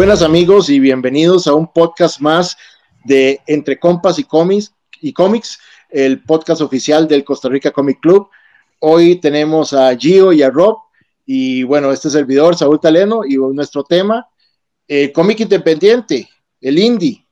Buenas 0.00 0.22
amigos 0.22 0.70
y 0.70 0.80
bienvenidos 0.80 1.46
a 1.46 1.52
un 1.52 1.70
podcast 1.70 2.20
más 2.20 2.56
de 3.04 3.38
Entre 3.46 3.78
Compas 3.78 4.18
y 4.18 4.24
Cómics, 4.24 4.74
y 4.98 5.12
Cómics, 5.12 5.58
el 5.90 6.22
podcast 6.24 6.62
oficial 6.62 7.06
del 7.06 7.22
Costa 7.22 7.50
Rica 7.50 7.70
Comic 7.70 8.00
Club. 8.00 8.30
Hoy 8.78 9.16
tenemos 9.16 9.74
a 9.74 9.94
Gio 9.94 10.32
y 10.32 10.42
a 10.42 10.48
Rob 10.48 10.78
y 11.26 11.64
bueno, 11.64 11.92
este 11.92 12.08
servidor, 12.08 12.56
Saúl 12.56 12.80
Taleno, 12.80 13.26
y 13.26 13.36
nuestro 13.36 13.84
tema, 13.84 14.26
el 14.88 15.12
cómic 15.12 15.40
independiente, 15.40 16.30
el 16.62 16.78
indie. 16.78 17.28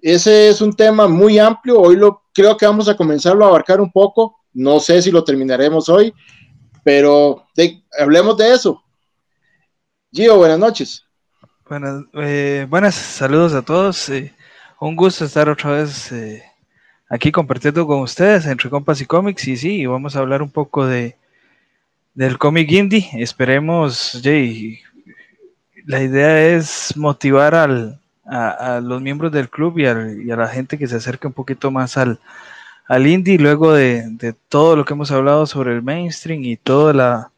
Ese 0.00 0.48
es 0.48 0.62
un 0.62 0.72
tema 0.72 1.06
muy 1.06 1.38
amplio, 1.38 1.78
hoy 1.78 1.96
lo 1.96 2.22
creo 2.32 2.56
que 2.56 2.64
vamos 2.64 2.88
a 2.88 2.96
comenzarlo 2.96 3.44
a 3.44 3.48
abarcar 3.48 3.78
un 3.78 3.92
poco, 3.92 4.38
no 4.54 4.80
sé 4.80 5.02
si 5.02 5.10
lo 5.10 5.22
terminaremos 5.22 5.90
hoy, 5.90 6.14
pero 6.82 7.44
hablemos 7.98 8.38
de 8.38 8.54
eso. 8.54 8.82
Gio, 10.10 10.38
buenas 10.38 10.58
noches. 10.58 11.04
Buenas, 11.70 12.02
eh, 12.14 12.66
buenas, 12.68 12.96
saludos 12.96 13.54
a 13.54 13.62
todos. 13.62 14.08
Eh, 14.08 14.34
un 14.80 14.96
gusto 14.96 15.24
estar 15.24 15.48
otra 15.48 15.70
vez 15.70 16.10
eh, 16.10 16.42
aquí 17.08 17.30
compartiendo 17.30 17.86
con 17.86 18.00
ustedes 18.00 18.44
entre 18.46 18.68
compas 18.68 19.00
y 19.00 19.06
cómics. 19.06 19.46
Y 19.46 19.56
sí, 19.56 19.86
vamos 19.86 20.16
a 20.16 20.18
hablar 20.18 20.42
un 20.42 20.50
poco 20.50 20.84
de 20.84 21.16
del 22.12 22.38
cómic 22.38 22.68
indie. 22.72 23.08
Esperemos, 23.12 24.20
Jay. 24.20 24.80
La 25.86 26.02
idea 26.02 26.44
es 26.44 26.96
motivar 26.96 27.54
al, 27.54 28.00
a, 28.26 28.80
los 28.82 29.00
miembros 29.00 29.30
del 29.30 29.48
club 29.48 29.78
y, 29.78 29.86
a 29.86 29.94
la 30.36 30.48
gente 30.48 30.76
que 30.76 30.88
se 30.88 30.96
acerque 30.96 31.28
un 31.28 31.34
poquito 31.34 31.70
más 31.70 31.96
al, 31.96 32.18
al 32.88 33.06
indie, 33.06 33.38
luego 33.38 33.72
de, 33.72 34.08
de 34.10 34.32
todo 34.32 34.74
lo 34.74 34.84
que 34.84 34.94
hemos 34.94 35.12
hablado 35.12 35.46
sobre 35.46 35.72
el 35.72 35.82
mainstream 35.82 36.42
y 36.42 36.56
toda 36.56 36.92
la 36.92 37.29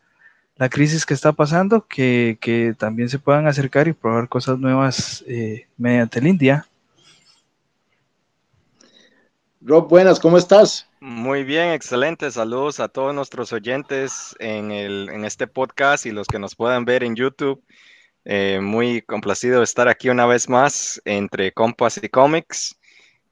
la 0.62 0.68
crisis 0.68 1.04
que 1.04 1.12
está 1.12 1.32
pasando, 1.32 1.88
que, 1.88 2.76
también 2.78 3.08
se 3.08 3.18
puedan 3.18 3.48
acercar 3.48 3.88
y 3.88 3.92
probar 3.92 4.28
cosas 4.28 4.60
nuevas 4.60 5.24
eh, 5.26 5.66
mediante 5.76 6.20
el 6.20 6.28
India. 6.28 6.68
Rob, 9.60 9.88
buenas, 9.88 10.20
¿cómo 10.20 10.38
estás? 10.38 10.88
Muy 11.00 11.42
bien, 11.42 11.72
excelente. 11.72 12.30
Saludos 12.30 12.78
a 12.78 12.86
todos 12.86 13.12
nuestros 13.12 13.52
oyentes 13.52 14.36
en, 14.38 14.70
el, 14.70 15.08
en 15.08 15.24
este 15.24 15.48
podcast 15.48 16.06
y 16.06 16.12
los 16.12 16.28
que 16.28 16.38
nos 16.38 16.54
puedan 16.54 16.84
ver 16.84 17.02
en 17.02 17.16
YouTube. 17.16 17.60
Eh, 18.24 18.60
muy 18.62 19.02
complacido 19.02 19.58
de 19.58 19.64
estar 19.64 19.88
aquí 19.88 20.10
una 20.10 20.26
vez 20.26 20.48
más 20.48 21.02
entre 21.04 21.50
Compas 21.50 21.98
y 22.00 22.08
Comics. 22.08 22.78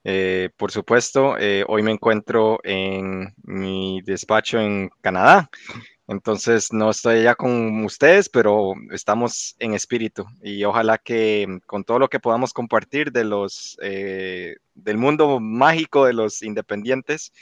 Eh, 0.03 0.51
por 0.57 0.73
supuesto, 0.73 1.37
hoy 1.69 1.83
me 1.85 1.93
encuentro 1.93 2.59
en 2.65 3.33
mi 3.45 4.03
despacho 4.03 4.59
en 4.59 4.91
Canadá. 5.01 5.49
Entonces, 6.11 6.73
no 6.73 6.91
estoy 6.91 7.23
ya 7.23 7.37
con 7.37 7.85
ustedes, 7.85 8.29
pero 8.29 8.75
estamos 8.91 9.55
en 9.61 9.75
espíritu 9.75 10.27
y 10.43 10.65
ojalá 10.65 10.99
que 10.99 11.47
mm, 11.49 11.59
con 11.67 11.85
todo 11.85 12.01
lo 12.01 12.09
que 12.09 12.19
podamos 12.19 12.53
compartir 12.53 13.13
de 13.13 13.23
los, 13.23 13.79
eh, 13.81 14.57
del 14.75 14.99
mundo 14.99 15.39
mágico 15.39 16.07
de 16.07 16.13
los 16.15 16.43
independientes, 16.43 17.33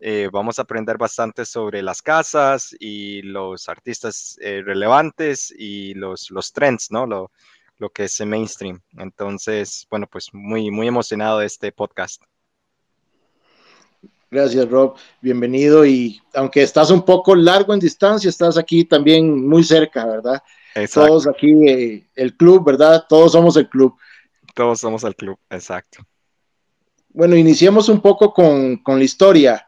eh, 0.00 0.28
vamos 0.32 0.58
a 0.58 0.62
aprender 0.62 0.98
bastante 0.98 1.44
sobre 1.44 1.82
las 1.82 2.02
casas 2.02 2.74
y 2.80 3.22
los 3.22 3.68
artistas 3.68 4.36
eh, 4.42 4.60
relevantes 4.64 5.54
y 5.56 5.94
los, 5.94 6.28
los 6.32 6.52
trends, 6.52 6.90
¿no? 6.90 7.06
Lo, 7.06 7.30
lo 7.78 7.90
que 7.90 8.04
es 8.04 8.20
el 8.20 8.28
mainstream. 8.28 8.80
Entonces, 8.98 9.86
bueno, 9.88 10.08
pues 10.08 10.30
muy, 10.32 10.72
muy 10.72 10.88
emocionado 10.88 11.38
de 11.38 11.46
este 11.46 11.70
podcast. 11.70 12.20
Gracias, 14.30 14.68
Rob. 14.68 14.96
Bienvenido. 15.20 15.86
Y 15.86 16.20
aunque 16.34 16.62
estás 16.62 16.90
un 16.90 17.04
poco 17.04 17.34
largo 17.34 17.72
en 17.72 17.80
distancia, 17.80 18.28
estás 18.28 18.58
aquí 18.58 18.84
también 18.84 19.46
muy 19.46 19.62
cerca, 19.62 20.04
¿verdad? 20.04 20.42
Exacto. 20.74 21.08
Todos 21.08 21.26
aquí, 21.26 21.52
eh, 21.68 22.06
el 22.14 22.36
club, 22.36 22.64
¿verdad? 22.64 23.04
Todos 23.08 23.32
somos 23.32 23.56
el 23.56 23.68
club. 23.68 23.96
Todos 24.54 24.80
somos 24.80 25.04
el 25.04 25.14
club, 25.14 25.38
exacto. 25.50 26.06
Bueno, 27.10 27.34
iniciemos 27.34 27.88
un 27.88 28.00
poco 28.00 28.34
con, 28.34 28.80
la 28.86 29.04
historia. 29.04 29.66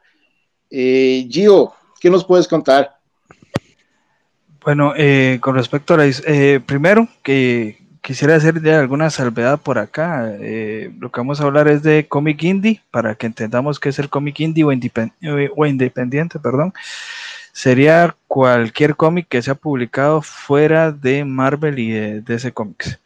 Eh, 0.70 1.26
Gio, 1.30 1.72
¿qué 1.98 2.10
nos 2.10 2.24
puedes 2.24 2.46
contar? 2.46 2.98
Bueno, 4.62 4.92
eh, 4.96 5.38
con 5.40 5.54
respecto 5.54 5.94
a 5.94 5.96
la... 5.96 6.12
Eh, 6.26 6.60
primero, 6.66 7.08
que 7.22 7.87
quisiera 8.08 8.36
hacer 8.36 8.62
ya 8.62 8.80
alguna 8.80 9.10
salvedad 9.10 9.60
por 9.60 9.78
acá. 9.78 10.34
Eh, 10.40 10.90
lo 10.98 11.12
que 11.12 11.20
vamos 11.20 11.42
a 11.42 11.44
hablar 11.44 11.68
es 11.68 11.82
de 11.82 12.06
cómic 12.08 12.42
indie, 12.42 12.80
para 12.90 13.14
que 13.14 13.26
entendamos 13.26 13.78
qué 13.78 13.90
es 13.90 13.98
el 13.98 14.08
cómic 14.08 14.40
indie 14.40 14.64
o, 14.64 14.72
eh, 14.72 15.68
independiente, 15.68 16.38
perdón. 16.38 16.72
Sería 17.52 18.16
cualquier 18.26 18.96
cómic 18.96 19.26
que 19.28 19.42
sea 19.42 19.54
publicado 19.54 20.22
fuera 20.22 20.90
de 20.90 21.26
Marvel 21.26 21.78
y 21.78 21.90
de 21.90 22.20
DC 22.22 22.50
Comics, 22.52 22.98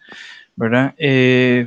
¿verdad? 0.54 0.94
Eh, 0.98 1.66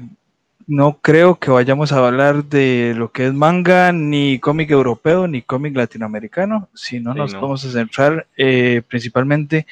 no 0.67 0.99
creo 1.01 1.35
que 1.35 1.51
vayamos 1.51 1.91
a 1.91 2.05
hablar 2.05 2.45
de 2.45 2.93
lo 2.95 3.11
que 3.11 3.27
es 3.27 3.33
manga, 3.33 3.91
ni 3.91 4.39
cómic 4.39 4.71
europeo, 4.71 5.27
ni 5.27 5.41
cómic 5.41 5.75
latinoamericano, 5.75 6.69
sino 6.73 7.13
nos 7.13 7.33
vamos 7.33 7.63
a 7.65 7.71
centrar 7.71 8.27
principalmente 8.87 9.67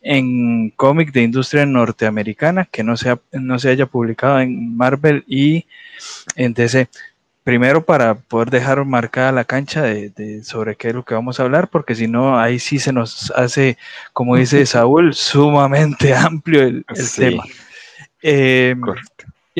en 0.00 0.70
cómic 0.70 1.12
de 1.12 1.22
industria 1.22 1.66
norteamericana 1.66 2.66
que 2.70 2.82
no 2.82 2.96
se, 2.96 3.18
no 3.32 3.58
se 3.58 3.70
haya 3.70 3.86
publicado 3.86 4.40
en 4.40 4.76
Marvel 4.76 5.24
y 5.26 5.66
en 6.36 6.54
DC. 6.54 6.88
Primero 7.44 7.84
para 7.84 8.14
poder 8.14 8.50
dejar 8.50 8.84
marcada 8.84 9.32
la 9.32 9.44
cancha 9.44 9.82
de, 9.82 10.44
sobre 10.44 10.76
qué 10.76 10.88
es 10.88 10.94
lo 10.94 11.04
que 11.04 11.14
vamos 11.14 11.40
a 11.40 11.44
hablar, 11.44 11.68
porque 11.68 11.94
si 11.94 12.06
no, 12.06 12.38
ahí 12.38 12.58
sí 12.58 12.78
se 12.78 12.92
nos 12.92 13.30
hace, 13.32 13.78
como 14.12 14.36
dice 14.36 14.66
Saúl, 14.66 15.14
sumamente 15.14 16.14
amplio 16.14 16.62
el, 16.62 16.84
tema. 17.16 17.44
Eh, 18.22 18.74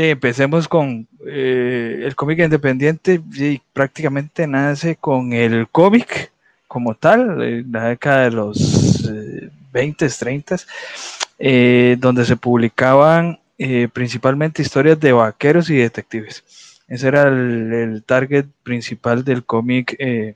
empecemos 0.04 0.68
con 0.68 1.06
eh, 1.26 2.02
el 2.04 2.14
cómic 2.14 2.38
independiente, 2.40 3.20
y 3.34 3.60
prácticamente 3.72 4.46
nace 4.46 4.96
con 4.96 5.32
el 5.32 5.68
cómic 5.68 6.32
como 6.66 6.94
tal, 6.94 7.42
en 7.42 7.72
la 7.72 7.88
década 7.88 8.24
de 8.24 8.30
los 8.30 9.10
20, 9.72 10.08
30, 10.08 10.56
eh, 11.38 11.96
donde 11.98 12.24
se 12.24 12.36
publicaban 12.36 13.38
eh, 13.58 13.88
principalmente 13.92 14.62
historias 14.62 15.00
de 15.00 15.12
vaqueros 15.12 15.70
y 15.70 15.76
detectives. 15.76 16.44
Ese 16.88 17.08
era 17.08 17.28
el, 17.28 18.02
target 18.06 18.46
principal 18.62 19.24
del 19.24 19.44
cómic 19.44 19.96
eh, 19.98 20.34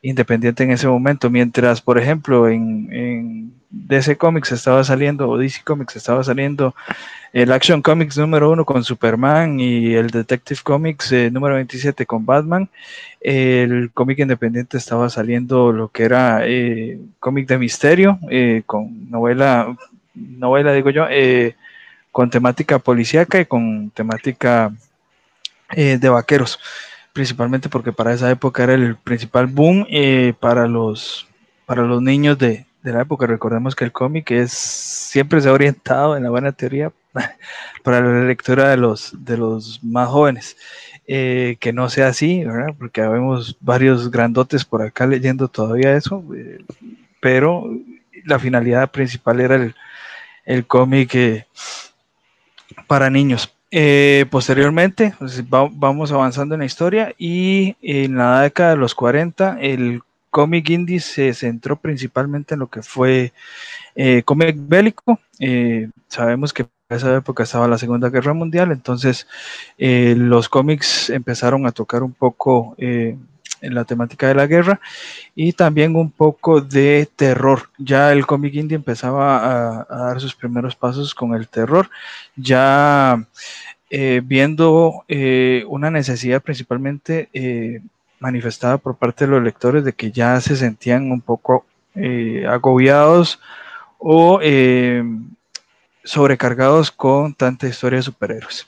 independiente 0.00 0.64
en 0.64 0.70
ese 0.70 0.88
momento. 0.88 1.28
Mientras, 1.28 1.82
por 1.82 1.98
ejemplo, 1.98 2.48
en, 2.48 3.52
DC 3.84 4.16
Comics 4.16 4.52
estaba 4.52 4.82
saliendo, 4.84 5.28
o 5.28 5.38
DC 5.38 5.62
Comics 5.64 5.96
estaba 5.96 6.24
saliendo 6.24 6.74
el 7.32 7.52
Action 7.52 7.82
Comics 7.82 8.16
número 8.16 8.50
uno 8.50 8.64
con 8.64 8.82
Superman 8.82 9.60
y 9.60 9.94
el 9.94 10.08
Detective 10.08 10.60
Comics 10.62 11.12
número 11.30 11.56
27 11.56 12.06
con 12.06 12.24
Batman. 12.24 12.68
El 13.20 13.90
cómic 13.92 14.20
independiente 14.20 14.78
estaba 14.78 15.10
saliendo 15.10 15.72
lo 15.72 15.88
que 15.88 16.04
era 16.04 16.46
eh, 16.46 16.98
cómic 17.20 17.46
de 17.48 17.58
misterio, 17.58 18.18
eh, 18.30 18.62
con 18.64 19.10
novela, 19.10 19.76
novela 20.14 20.72
digo 20.72 20.90
yo, 20.90 21.06
eh, 21.10 21.56
con 22.10 22.30
temática 22.30 22.78
policíaca 22.78 23.40
y 23.40 23.46
con 23.46 23.90
temática 23.90 24.72
de 25.74 26.08
vaqueros, 26.08 26.60
principalmente 27.12 27.68
porque 27.68 27.92
para 27.92 28.14
esa 28.14 28.30
época 28.30 28.62
era 28.62 28.74
el 28.74 28.94
principal 28.94 29.46
boom 29.46 29.84
para, 30.38 30.68
los, 30.68 31.26
para 31.66 31.82
los 31.82 32.00
niños 32.00 32.38
de, 32.38 32.65
de 32.86 32.92
la 32.92 33.02
época. 33.02 33.26
Recordemos 33.26 33.74
que 33.74 33.84
el 33.84 33.92
cómic 33.92 34.30
es 34.30 34.52
siempre 34.52 35.40
se 35.40 35.48
ha 35.48 35.52
orientado 35.52 36.16
en 36.16 36.22
la 36.22 36.30
buena 36.30 36.52
teoría 36.52 36.92
para 37.82 38.00
la 38.00 38.24
lectura 38.24 38.70
de 38.70 38.76
los, 38.76 39.12
de 39.18 39.36
los 39.36 39.82
más 39.82 40.08
jóvenes. 40.08 40.56
Eh, 41.08 41.56
que 41.60 41.72
no 41.72 41.88
sea 41.88 42.08
así. 42.08 42.44
Porque 42.78 43.00
vemos 43.02 43.56
varios 43.60 44.10
grandotes 44.10 44.64
por 44.64 44.82
acá 44.82 45.06
leyendo 45.06 45.48
todavía 45.48 45.96
eso, 45.96 46.24
eh, 46.34 46.58
pero 47.20 47.70
la 48.24 48.38
finalidad 48.38 48.90
principal 48.90 49.40
era 49.40 49.54
el, 49.54 49.74
el 50.44 50.66
cómic 50.66 51.14
eh, 51.14 51.46
para 52.86 53.10
niños. 53.10 53.52
posteriormente, 54.30 55.14
pues, 55.18 55.44
vamos 55.48 56.10
avanzando 56.10 56.54
en 56.54 56.60
la 56.60 56.66
historia 56.66 57.14
y 57.18 57.76
en 57.82 58.16
la 58.16 58.42
década 58.42 58.70
de 58.70 58.76
los 58.76 58.94
40 58.94 59.58
el 59.60 60.02
cómic 60.36 60.68
indie 60.68 61.00
se 61.00 61.32
centró 61.32 61.76
principalmente 61.76 62.52
en 62.52 62.60
lo 62.60 62.66
que 62.66 62.82
fue 62.82 63.32
cómic 64.26 64.56
bélico. 64.58 65.18
sabemos 66.08 66.52
que 66.52 66.66
esa 66.88 67.16
época 67.16 67.42
estaba 67.42 67.66
la 67.66 67.78
Segunda 67.78 68.10
Guerra 68.10 68.32
Mundial, 68.32 68.70
entonces 68.70 69.26
eh, 69.76 70.14
los 70.16 70.48
cómics 70.48 71.10
empezaron 71.10 71.66
a 71.66 71.72
tocar 71.72 72.04
un 72.04 72.12
poco 72.12 72.76
eh, 72.78 73.16
en 73.60 73.74
la 73.74 73.84
temática 73.84 74.28
de 74.28 74.36
la 74.36 74.46
guerra 74.46 74.80
y 75.34 75.52
también 75.52 75.96
un 75.96 76.12
poco 76.12 76.60
de 76.60 77.08
terror. 77.16 77.70
Ya 77.78 78.12
el 78.12 78.24
cómic 78.24 78.54
indie 78.54 78.76
empezaba 78.76 79.80
a, 79.80 79.84
dar 79.84 80.20
sus 80.20 80.36
primeros 80.36 80.76
pasos 80.76 81.12
con 81.12 81.34
el 81.34 81.48
terror, 81.48 81.90
ya 82.36 83.26
eh, 83.90 84.20
viendo 84.24 85.04
una 85.66 85.90
necesidad 85.90 86.40
principalmente 86.40 87.30
manifestada 88.20 88.78
por 88.78 88.96
parte 88.96 89.24
de 89.24 89.30
los 89.30 89.42
lectores 89.42 89.84
de 89.84 89.92
que 89.92 90.10
ya 90.10 90.40
se 90.40 90.56
sentían 90.56 91.10
un 91.10 91.20
poco 91.20 91.64
agobiados 92.48 93.40
o 93.98 94.40
sobrecargados 96.04 96.90
con 96.90 97.34
tanta 97.34 97.66
historia 97.66 97.98
de 97.98 98.02
superhéroes. 98.02 98.66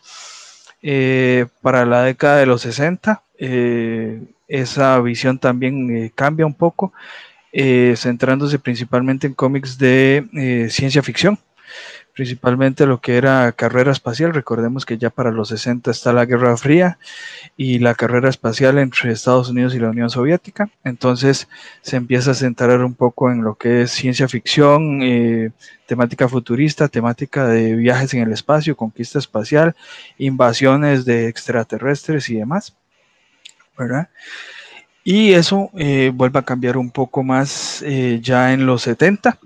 para 1.63 1.85
la 1.85 2.03
década 2.03 2.39
de 2.39 2.47
los 2.47 2.63
60, 2.63 3.23
esa 4.49 4.99
visión 5.01 5.39
también 5.39 6.09
cambia 6.15 6.47
un 6.47 6.55
poco, 6.55 6.93
centrándose 7.97 8.59
principalmente 8.59 9.27
en 9.27 9.35
cómics 9.35 9.79
de 9.79 10.69
ciencia 10.71 11.03
ficción 11.03 11.39
principalmente 12.19 12.85
lo 12.85 13.01
que 13.01 13.17
era 13.17 13.53
carrera 13.53 13.93
espacial. 13.93 14.35
Recordemos 14.35 14.85
que 14.85 14.99
ya 14.99 15.09
para 15.09 15.31
los 15.31 15.51
60 15.51 15.89
está 15.93 16.13
la 16.13 16.25
Guerra 16.25 16.57
Fría 16.57 16.99
y 17.57 17.79
la 17.79 17.95
carrera 17.95 18.29
espacial 18.29 18.79
entre 18.79 19.13
Estados 19.13 19.51
Unidos 19.51 19.73
y 19.77 19.79
la 19.79 19.91
Unión 19.91 20.11
Soviética. 20.11 20.69
Entonces 20.83 21.47
se 21.81 21.95
empieza 21.95 22.33
a 22.33 22.35
centrar 22.35 22.83
un 22.83 22.95
poco 22.95 23.31
en 23.31 23.45
lo 23.45 23.55
que 23.55 23.83
es 23.83 23.93
ciencia 23.93 24.27
ficción, 24.27 25.01
eh, 25.01 25.53
temática 25.87 26.29
futurista, 26.29 26.89
temática 26.89 27.47
de 27.47 27.77
viajes 27.77 28.13
en 28.15 28.23
el 28.23 28.33
espacio, 28.33 28.77
conquista 28.77 29.21
espacial, 29.21 29.77
invasiones 30.19 31.05
de 31.05 31.29
extraterrestres 31.29 32.29
y 32.31 32.35
demás. 32.35 32.75
¿verdad? 33.79 34.09
Y 35.05 35.35
eso 35.35 35.71
eh, 35.79 36.11
vuelve 36.13 36.41
a 36.41 36.45
cambiar 36.45 36.79
un 36.79 36.91
poco 36.91 37.23
más 37.23 37.81
eh, 37.83 38.19
ya 38.21 38.53
en 38.53 38.67
los 38.67 38.83
70 38.83 39.39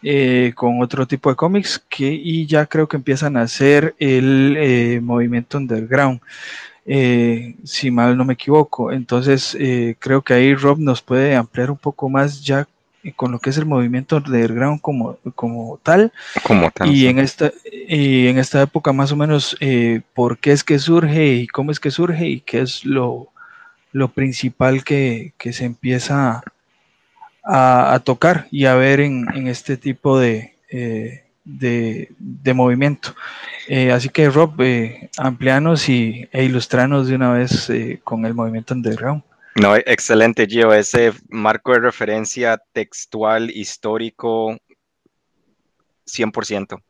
eh, 0.00 0.52
con 0.54 0.80
otro 0.80 1.08
tipo 1.08 1.28
de 1.28 1.34
cómics 1.34 1.84
que, 1.88 2.06
y 2.12 2.46
ya 2.46 2.66
creo 2.66 2.86
que 2.86 2.96
empiezan 2.96 3.36
a 3.36 3.42
hacer 3.42 3.96
el 3.98 4.54
eh, 4.56 5.00
movimiento 5.02 5.58
underground, 5.58 6.20
eh, 6.86 7.56
si 7.64 7.90
mal 7.90 8.16
no 8.16 8.24
me 8.24 8.34
equivoco. 8.34 8.92
Entonces 8.92 9.56
creo 9.98 10.22
que 10.22 10.34
ahí 10.34 10.54
Rob 10.54 10.78
nos 10.78 11.02
puede 11.02 11.34
ampliar 11.34 11.70
un 11.70 11.76
poco 11.76 12.08
más 12.08 12.44
ya 12.44 12.68
con 13.16 13.32
lo 13.32 13.38
que 13.38 13.50
es 13.50 13.56
el 13.56 13.66
movimiento 13.66 14.16
underground 14.18 14.80
como, 14.80 15.18
como 15.34 15.80
tal. 15.82 16.12
Como 16.44 16.70
tal. 16.70 16.94
Y 16.94 17.08
en 17.08 17.18
esta, 17.18 17.52
y 17.88 18.28
en 18.28 18.38
esta 18.38 18.62
época 18.62 18.92
más 18.92 19.10
o 19.10 19.16
menos 19.16 19.56
por 20.14 20.38
qué 20.38 20.52
es 20.52 20.62
que 20.62 20.78
surge 20.78 21.26
y 21.26 21.46
cómo 21.48 21.72
es 21.72 21.80
que 21.80 21.90
surge 21.90 22.28
y 22.28 22.40
qué 22.40 22.60
es 22.60 22.84
lo, 22.84 23.28
lo 23.92 24.08
principal 24.08 24.84
que, 24.84 25.32
que 25.38 25.52
se 25.52 25.64
empieza 25.64 26.30
a 26.30 26.42
a, 27.48 28.00
tocar 28.04 28.46
y 28.50 28.66
a 28.66 28.74
ver 28.74 29.00
en, 29.00 29.48
este 29.48 29.76
tipo 29.76 30.18
de, 30.18 30.54
eh, 30.70 31.24
de, 31.44 32.54
movimiento. 32.54 33.14
Eh, 33.66 33.90
así 33.90 34.10
que 34.10 34.28
Rob, 34.28 34.60
eh, 34.60 35.10
amplianos 35.16 35.88
y, 35.88 36.28
e 36.30 36.44
ilustranos 36.44 37.08
de 37.08 37.14
una 37.14 37.32
vez 37.32 37.70
con 38.04 38.26
el 38.26 38.34
movimiento 38.34 38.74
underground. 38.74 39.22
No, 39.56 39.74
excelente, 39.74 40.46
Gio. 40.46 40.72
Ese 40.72 41.12
marco 41.30 41.72
de 41.72 41.80
referencia 41.80 42.60
textual, 42.72 43.50
histórico, 43.50 44.56
100%. 46.06 46.80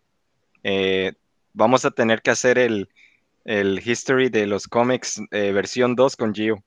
vamos 1.55 1.85
a 1.85 1.91
tener 1.91 2.21
que 2.21 2.31
hacer 2.31 2.59
el, 2.59 2.89
el 3.45 3.81
history 3.85 4.29
de 4.29 4.47
los 4.47 4.67
cómics 4.67 5.21
versión 5.31 5.95
2 5.95 6.17
con 6.17 6.35
Gio 6.35 6.63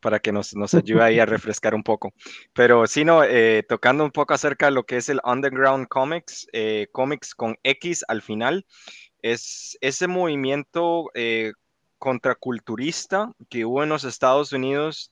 para 0.00 0.20
que 0.20 0.32
nos, 0.32 0.54
nos 0.54 0.74
ayude 0.74 1.02
ahí 1.02 1.20
a 1.20 1.26
refrescar 1.26 1.74
un 1.74 1.82
poco. 1.82 2.12
Pero 2.52 2.86
sí, 2.86 3.04
no, 3.04 3.24
eh, 3.24 3.64
tocando 3.68 4.04
un 4.04 4.10
poco 4.10 4.34
acerca 4.34 4.66
de 4.66 4.72
lo 4.72 4.84
que 4.84 4.96
es 4.96 5.08
el 5.08 5.20
Underground 5.24 5.88
Comics, 5.88 6.46
eh, 6.52 6.88
cómics 6.92 7.34
con 7.34 7.56
X 7.62 8.04
al 8.08 8.22
final, 8.22 8.66
es 9.22 9.76
ese 9.80 10.06
movimiento 10.06 11.10
eh, 11.14 11.52
contraculturista 11.98 13.32
que 13.48 13.64
hubo 13.64 13.82
en 13.82 13.88
los 13.88 14.04
Estados 14.04 14.52
Unidos 14.52 15.10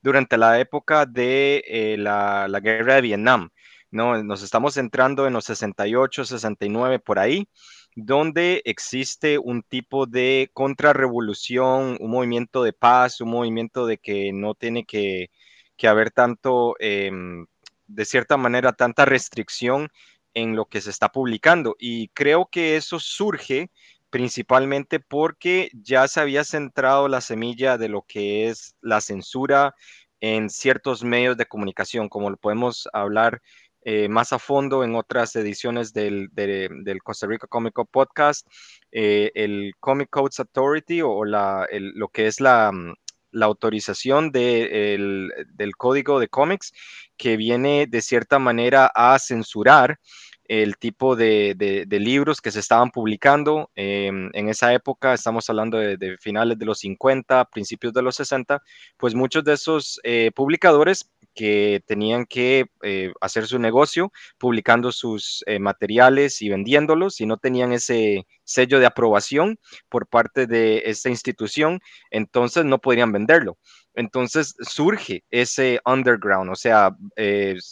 durante 0.00 0.38
la 0.38 0.58
época 0.58 1.04
de 1.04 1.96
la, 1.98 2.48
la, 2.48 2.60
guerra 2.60 2.94
de 2.94 3.02
Vietnam. 3.02 3.50
¿no? 3.90 4.22
Nos 4.22 4.42
estamos 4.42 4.74
centrando 4.74 5.26
en 5.26 5.34
los 5.34 5.44
68, 5.44 6.24
69, 6.24 6.98
por 6.98 7.18
ahí 7.18 7.46
donde 7.96 8.62
existe 8.64 9.38
un 9.38 9.62
tipo 9.62 10.06
de 10.06 10.50
contrarrevolución, 10.54 11.96
un 12.00 12.10
movimiento 12.10 12.62
de 12.62 12.72
paz, 12.72 13.20
un 13.20 13.30
movimiento 13.30 13.86
de 13.86 13.98
que 13.98 14.32
no 14.32 14.54
tiene 14.54 14.84
que, 14.84 15.30
haber 15.84 16.12
tanto, 16.12 16.76
em, 16.78 17.46
de 17.88 18.04
cierta 18.04 18.36
manera, 18.36 18.72
tanta 18.72 19.04
restricción 19.04 19.88
en 20.34 20.54
lo 20.56 20.66
que 20.66 20.80
se 20.80 20.90
está 20.90 21.10
publicando. 21.10 21.76
Y 21.78 22.08
creo 22.10 22.46
que 22.46 22.76
eso 22.76 23.00
surge 23.00 23.70
principalmente 24.10 25.00
porque 25.00 25.70
ya 25.72 26.06
se 26.06 26.20
había 26.20 26.44
centrado 26.44 27.08
la 27.08 27.20
semilla 27.20 27.78
de 27.78 27.88
lo 27.88 28.02
que 28.02 28.48
es 28.48 28.76
la 28.80 29.00
censura 29.00 29.74
en 30.20 30.50
ciertos 30.50 31.02
medios 31.02 31.36
de 31.36 31.46
comunicación, 31.46 32.08
como 32.08 32.30
lo 32.30 32.36
podemos 32.36 32.88
hablar 32.92 33.42
eh, 33.84 34.08
más 34.08 34.32
a 34.32 34.38
fondo 34.38 34.84
en 34.84 34.94
otras 34.94 35.34
ediciones 35.36 35.92
del, 35.92 36.28
del 36.32 37.02
Costa 37.02 37.26
Rica 37.26 37.46
Comic 37.46 37.74
Podcast, 37.90 38.46
eh, 38.90 39.32
el 39.34 39.74
Comic 39.80 40.10
Codes 40.10 40.40
Authority 40.40 41.02
o 41.02 41.24
la, 41.24 41.66
lo 41.70 42.08
que 42.08 42.26
es 42.26 42.40
la, 42.40 42.70
mm, 42.72 42.94
la 43.32 43.46
autorización 43.46 44.30
de, 44.30 44.98
del 45.54 45.76
código 45.76 46.20
de 46.20 46.28
cómics 46.28 46.72
que 47.16 47.36
viene 47.36 47.86
de 47.88 48.02
cierta 48.02 48.38
manera 48.38 48.90
a 48.94 49.18
censurar 49.18 49.98
el 50.48 50.76
tipo 50.76 51.16
de, 51.16 51.86
libros 51.88 52.40
que 52.40 52.50
se 52.50 52.60
estaban 52.60 52.90
publicando 52.90 53.70
em, 53.74 54.30
en 54.32 54.48
esa 54.48 54.72
época, 54.72 55.14
estamos 55.14 55.48
hablando 55.48 55.78
de, 55.78 56.16
finales 56.18 56.58
de 56.58 56.66
los 56.66 56.78
50, 56.80 57.44
principios 57.46 57.92
de 57.92 58.02
los 58.02 58.16
60, 58.16 58.62
pues 58.96 59.14
muchos 59.14 59.44
de 59.44 59.54
esos 59.54 60.00
eh, 60.04 60.30
publicadores 60.34 61.10
que 61.34 61.82
tenían 61.86 62.26
que 62.26 62.66
eh, 62.82 63.12
hacer 63.20 63.46
su 63.46 63.58
negocio 63.58 64.12
publicando 64.38 64.92
sus 64.92 65.42
eh, 65.46 65.58
materiales 65.58 66.42
y 66.42 66.48
vendiéndolos. 66.48 67.14
Si 67.16 67.26
no 67.26 67.38
tenían 67.38 67.72
ese 67.72 68.26
sello 68.44 68.78
de 68.80 68.86
aprobación 68.86 69.58
por 69.88 70.06
parte 70.06 70.46
de 70.46 70.82
esta 70.86 71.08
institución, 71.08 71.80
entonces 72.10 72.64
no 72.64 72.78
podrían 72.80 73.12
venderlo. 73.12 73.56
Entonces 73.94 74.54
surge 74.60 75.24
ese 75.30 75.80
underground, 75.84 76.50
o 76.50 76.56
sea, 76.56 76.96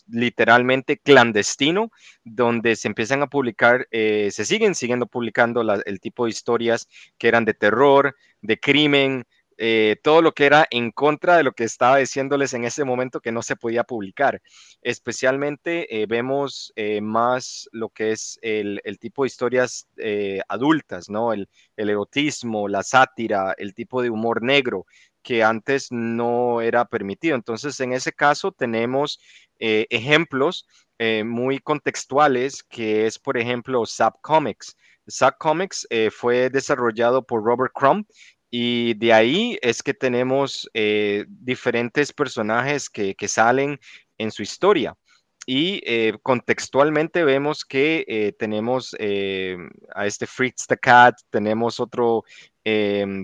literalmente 0.08 0.98
clandestino, 0.98 1.90
donde 2.24 2.76
se 2.76 2.88
empiezan 2.88 3.22
a 3.22 3.26
publicar, 3.28 3.88
eh, 3.90 4.28
se 4.30 4.44
siguen 4.44 4.74
siguiendo 4.74 5.06
publicando 5.06 5.62
el 5.62 6.00
tipo 6.00 6.24
de 6.24 6.30
historias 6.30 6.88
que 7.18 7.28
eran 7.28 7.44
de 7.44 7.54
terror, 7.54 8.16
de 8.42 8.58
crimen, 8.58 9.24
eh, 9.62 9.96
todo 10.02 10.22
lo 10.22 10.32
que 10.32 10.46
era 10.46 10.66
en 10.70 10.90
contra 10.90 11.36
de 11.36 11.42
lo 11.42 11.52
que 11.52 11.64
estaba 11.64 11.98
diciéndoles 11.98 12.54
en 12.54 12.64
ese 12.64 12.82
momento 12.82 13.20
que 13.20 13.30
no 13.30 13.42
se 13.42 13.56
podía 13.56 13.84
publicar. 13.84 14.40
Especialmente 14.80 16.00
eh, 16.00 16.06
vemos 16.06 16.72
eh, 16.76 17.02
más 17.02 17.68
lo 17.70 17.90
que 17.90 18.12
es 18.12 18.38
el, 18.40 18.80
tipo 18.98 19.22
de 19.22 19.26
historias 19.26 19.86
adultas, 20.48 21.10
¿no? 21.10 21.34
El, 21.34 21.46
erotismo, 21.76 22.68
la 22.68 22.82
sátira, 22.82 23.54
el 23.58 23.74
tipo 23.74 24.00
de 24.00 24.08
humor 24.08 24.42
negro 24.42 24.86
que 25.22 25.42
antes 25.42 25.88
no 25.90 26.60
era 26.60 26.84
permitido. 26.84 27.36
Entonces, 27.36 27.78
en 27.80 27.92
ese 27.92 28.12
caso 28.12 28.52
tenemos 28.52 29.20
ejemplos 29.58 30.66
muy 31.24 31.58
contextuales, 31.58 32.62
que 32.62 33.06
es, 33.06 33.18
por 33.18 33.36
ejemplo, 33.36 33.84
Zap 33.84 34.16
Comics. 34.22 34.76
Zap 35.10 35.36
Comics 35.38 35.86
fue 36.10 36.48
desarrollado 36.48 37.22
por 37.22 37.44
Robert 37.44 37.72
Crumb, 37.74 38.06
y 38.50 38.94
de 38.94 39.12
ahí 39.12 39.58
es 39.62 39.82
que 39.82 39.94
tenemos 39.94 40.68
eh, 40.74 41.24
diferentes 41.28 42.12
personajes 42.12 42.90
que, 42.90 43.14
salen 43.28 43.78
en 44.18 44.32
su 44.32 44.42
historia. 44.42 44.96
Y 45.46 45.80
eh, 45.86 46.18
contextualmente 46.22 47.24
vemos 47.24 47.64
que 47.64 48.04
eh, 48.08 48.32
tenemos 48.38 48.94
a 49.94 50.06
este 50.06 50.26
Fritz 50.26 50.66
the 50.66 50.76
Cat, 50.76 51.14
tenemos 51.30 51.80
otro 51.80 52.24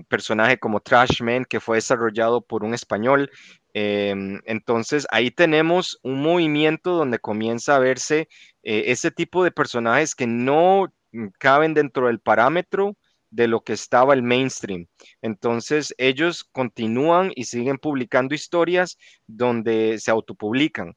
personaje 0.07 0.57
como 0.57 0.79
Trashman 0.79 1.45
que 1.45 1.59
fue 1.59 1.77
desarrollado 1.77 2.41
por 2.41 2.63
un 2.63 2.73
español. 2.73 3.29
entonces 3.73 5.05
ahí 5.11 5.31
tenemos 5.31 5.99
un 6.03 6.21
movimiento 6.21 6.91
donde 6.91 7.19
comienza 7.19 7.75
a 7.75 7.79
verse 7.79 8.27
ese 8.63 9.11
tipo 9.11 9.43
de 9.43 9.51
personajes 9.51 10.15
que 10.15 10.27
no 10.27 10.91
caben 11.39 11.73
dentro 11.73 12.07
del 12.07 12.19
parámetro 12.19 12.95
de 13.29 13.47
lo 13.47 13.61
que 13.61 13.73
estaba 13.73 14.13
el 14.13 14.23
mainstream. 14.23 14.87
Entonces 15.21 15.93
ellos 15.97 16.43
continúan 16.43 17.31
y 17.35 17.45
siguen 17.45 17.77
publicando 17.77 18.35
historias 18.35 18.97
donde 19.27 19.99
se 19.99 20.11
autopublican. 20.11 20.95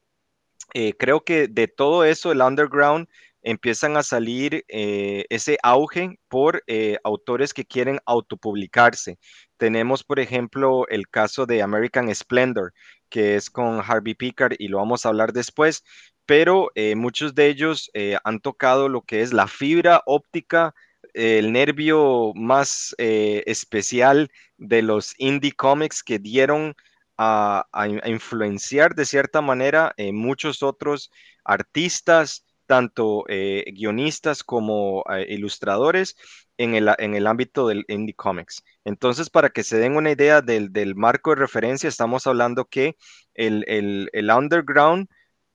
Eh, 0.74 0.94
creo 0.96 1.24
que 1.24 1.48
de 1.48 1.66
todo 1.68 2.04
eso, 2.04 2.30
el 2.30 2.42
underground 2.42 3.08
empiezan 3.42 3.96
a 3.96 4.02
salir 4.02 4.64
eh, 4.68 5.24
ese 5.30 5.58
auge 5.62 6.18
por 6.28 6.62
eh, 6.66 6.98
autores 7.04 7.54
que 7.54 7.64
quieren 7.64 7.98
autopublicarse. 8.06 9.18
Tenemos, 9.56 10.04
por 10.04 10.20
ejemplo, 10.20 10.86
el 10.88 11.08
caso 11.08 11.46
de 11.46 11.62
American 11.62 12.14
Splendor, 12.14 12.72
que 13.08 13.36
es 13.36 13.50
con 13.50 13.80
Harvey 13.80 14.14
Pickard 14.14 14.54
y 14.58 14.68
lo 14.68 14.78
vamos 14.78 15.04
a 15.04 15.10
hablar 15.10 15.32
después, 15.32 15.84
pero 16.26 16.70
muchos 16.94 17.34
de 17.34 17.48
ellos 17.48 17.90
han 18.22 18.38
tocado 18.38 18.88
lo 18.88 19.02
que 19.02 19.20
es 19.22 19.32
la 19.32 19.48
fibra 19.48 20.00
óptica 20.06 20.74
el 21.14 21.52
nervio 21.52 22.32
más 22.34 22.94
eh, 22.98 23.42
especial 23.46 24.30
de 24.58 24.82
los 24.82 25.14
indie 25.18 25.52
comics 25.52 26.02
que 26.02 26.18
dieron 26.18 26.74
a, 27.16 27.66
influenciar 28.06 28.94
de 28.94 29.04
cierta 29.04 29.42
manera 29.42 29.94
muchos 30.12 30.62
otros 30.62 31.10
artistas, 31.44 32.46
tanto 32.70 33.24
eh, 33.26 33.64
guionistas 33.74 34.44
como 34.44 35.02
eh, 35.10 35.26
ilustradores 35.28 36.14
en 36.56 36.76
el, 36.76 36.88
en 36.98 37.16
el, 37.16 37.26
ámbito 37.26 37.66
del 37.66 37.84
indie 37.88 38.14
comics. 38.14 38.62
Entonces, 38.84 39.28
para 39.28 39.50
que 39.50 39.64
se 39.64 39.78
den 39.78 39.96
una 39.96 40.12
idea 40.12 40.40
del, 40.40 40.72
del 40.72 40.94
marco 40.94 41.30
de 41.30 41.36
referencia, 41.40 41.88
estamos 41.88 42.28
hablando 42.28 42.66
que 42.66 42.94
el, 43.34 43.64
el, 43.66 44.08
el, 44.12 44.30
underground 44.30 45.08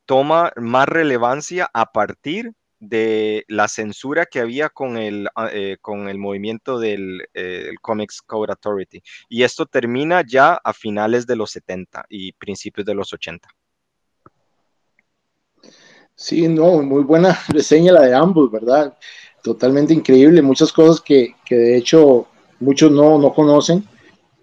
toma 0.06 0.52
más 0.58 0.90
relevancia 0.90 1.70
a 1.74 1.94
partir 1.94 2.52
de 2.80 3.46
la 3.48 3.70
censura 3.70 4.26
que 4.26 4.42
había 4.42 4.68
con 4.68 4.98
el, 4.98 5.30
ah, 5.36 5.50
eh, 5.54 5.78
con 5.80 6.10
el 6.10 6.18
movimiento 6.18 6.80
del 6.80 7.26
eh, 7.34 7.76
Comics 7.82 8.22
Code 8.22 8.52
Authority. 8.52 9.02
Y 9.30 9.44
esto 9.44 9.66
termina 9.66 10.22
ya 10.28 10.56
a 10.56 10.74
finales 10.74 11.26
de 11.26 11.38
los 11.38 11.52
70 11.52 12.06
y 12.10 12.34
principios 12.34 12.86
de 12.86 12.94
los 12.94 13.14
80. 13.14 13.48
Sí, 16.16 16.48
no, 16.48 16.82
muy 16.82 17.04
buena 17.04 17.38
reseña 17.50 17.94
la 17.94 18.02
de 18.02 18.14
ambos, 18.14 18.52
¿verdad? 18.52 18.98
Totalmente 19.44 19.94
increíble, 19.94 20.42
muchas 20.42 20.72
cosas 20.74 21.02
que, 21.02 21.36
que 21.46 21.56
de 21.56 21.78
hecho 21.78 22.28
muchos 22.60 22.92
no, 22.92 23.18
no 23.20 23.34
conocen. 23.34 23.88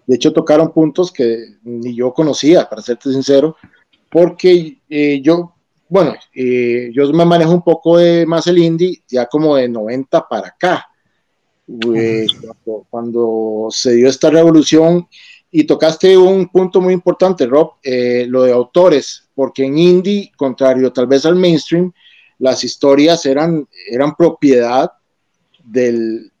De 0.05 0.15
hecho, 0.15 0.33
tocaron 0.33 0.71
puntos 0.71 1.11
que 1.11 1.55
ni 1.63 1.95
yo 1.95 2.13
conocía, 2.13 2.69
para 2.69 2.81
serte 2.81 3.11
sincero, 3.11 3.55
porque 4.09 4.81
eh, 4.89 5.21
yo 5.21 5.53
bueno, 5.93 6.15
eh, 6.33 6.89
yo 6.91 7.13
me 7.13 7.23
manejo 7.23 7.51
un 7.51 7.61
poco 7.61 7.99
de 7.99 8.25
más 8.25 8.47
el 8.47 8.57
indie, 8.57 9.03
ya 9.07 9.27
como 9.27 9.55
de 9.57 9.69
90 9.69 10.27
para 10.27 10.47
acá, 10.47 10.87
pues, 11.67 12.31
cuando, 12.89 13.67
se 13.69 13.93
dio 13.93 14.09
esta 14.09 14.31
revolución 14.31 15.07
y 15.51 15.65
tocaste 15.65 16.17
un 16.17 16.47
punto 16.49 16.81
muy 16.81 16.95
importante, 16.95 17.45
Rob, 17.45 17.73
eh, 17.83 18.25
lo 18.27 18.41
de 18.41 18.51
autores, 18.51 19.22
porque 19.35 19.65
en 19.65 19.77
indie, 19.77 20.31
contrario 20.35 20.91
tal 20.91 21.07
vez 21.07 21.25
al 21.25 21.35
mainstream, 21.35 21.91
las 22.39 22.63
historias 22.63 23.25
eran, 23.25 23.67
eran 23.89 24.15
propiedad 24.15 24.91
del, 25.63 26.31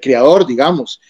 creador, 0.00 0.46
digamos 0.46 1.00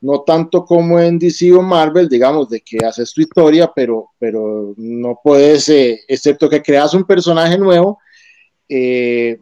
no 0.00 0.20
tanto 0.20 0.64
como 0.64 1.00
en 1.00 1.18
DC 1.18 1.52
o 1.52 1.60
Marvel, 1.60 2.08
digamos, 2.08 2.48
de 2.48 2.60
que 2.60 2.78
haces 2.86 3.12
tu 3.12 3.20
historia, 3.20 3.72
pero, 3.74 4.10
pero 4.16 4.72
no 4.76 5.18
puedes, 5.22 5.68
eh, 5.70 6.00
excepto 6.06 6.48
que 6.48 6.62
creas 6.62 6.94
un 6.94 7.02
personaje 7.02 7.58
nuevo, 7.58 7.98
eh, 8.68 9.40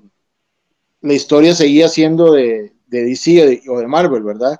la 1.02 1.12
historia 1.12 1.54
seguía 1.54 1.88
siendo 1.88 2.32
de, 2.32 2.72
de 2.86 3.04
DC 3.04 3.62
o 3.68 3.78
de 3.78 3.86
Marvel, 3.86 4.22
¿verdad? 4.22 4.58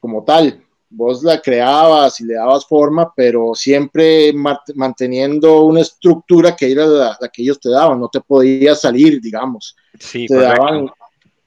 Como 0.00 0.24
tal, 0.24 0.64
vos 0.94 1.22
la 1.22 1.40
creabas 1.40 2.20
y 2.20 2.24
le 2.24 2.34
dabas 2.34 2.66
forma, 2.66 3.12
pero 3.14 3.54
siempre 3.54 4.32
manteniendo 4.32 5.62
una 5.62 5.80
estructura 5.80 6.54
que 6.54 6.70
era 6.72 6.86
la, 6.86 7.18
que 7.32 7.42
ellos 7.42 7.60
te 7.60 7.70
daban, 7.70 8.00
no 8.00 8.08
te 8.08 8.20
podías 8.20 8.80
salir, 8.80 9.20
digamos. 9.20 9.76
Sí, 9.98 10.26
te 10.26 10.36
daban 10.36 10.90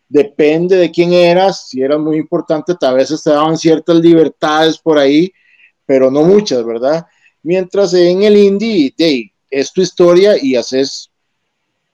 depende 0.10 0.78
de 0.78 0.92
quién 0.92 1.14
eras, 1.14 1.68
si 1.68 1.82
eras 1.82 2.00
muy 2.00 2.18
importante, 2.18 2.74
a 2.80 2.94
veces 2.94 3.24
te 3.24 3.30
daban 3.30 3.58
ciertas 3.58 3.98
libertades 3.98 4.78
por 4.78 4.98
ahí, 4.98 5.32
pero 5.86 6.10
no 6.10 6.24
muchas, 6.24 6.66
¿verdad? 6.66 7.06
Mientras 7.44 7.94
en 7.94 8.24
el 8.24 8.38
indie, 8.38 8.94
es 9.50 9.72
tu 9.72 9.82
historia 9.82 10.36
y 10.42 10.56
haces 10.56 11.10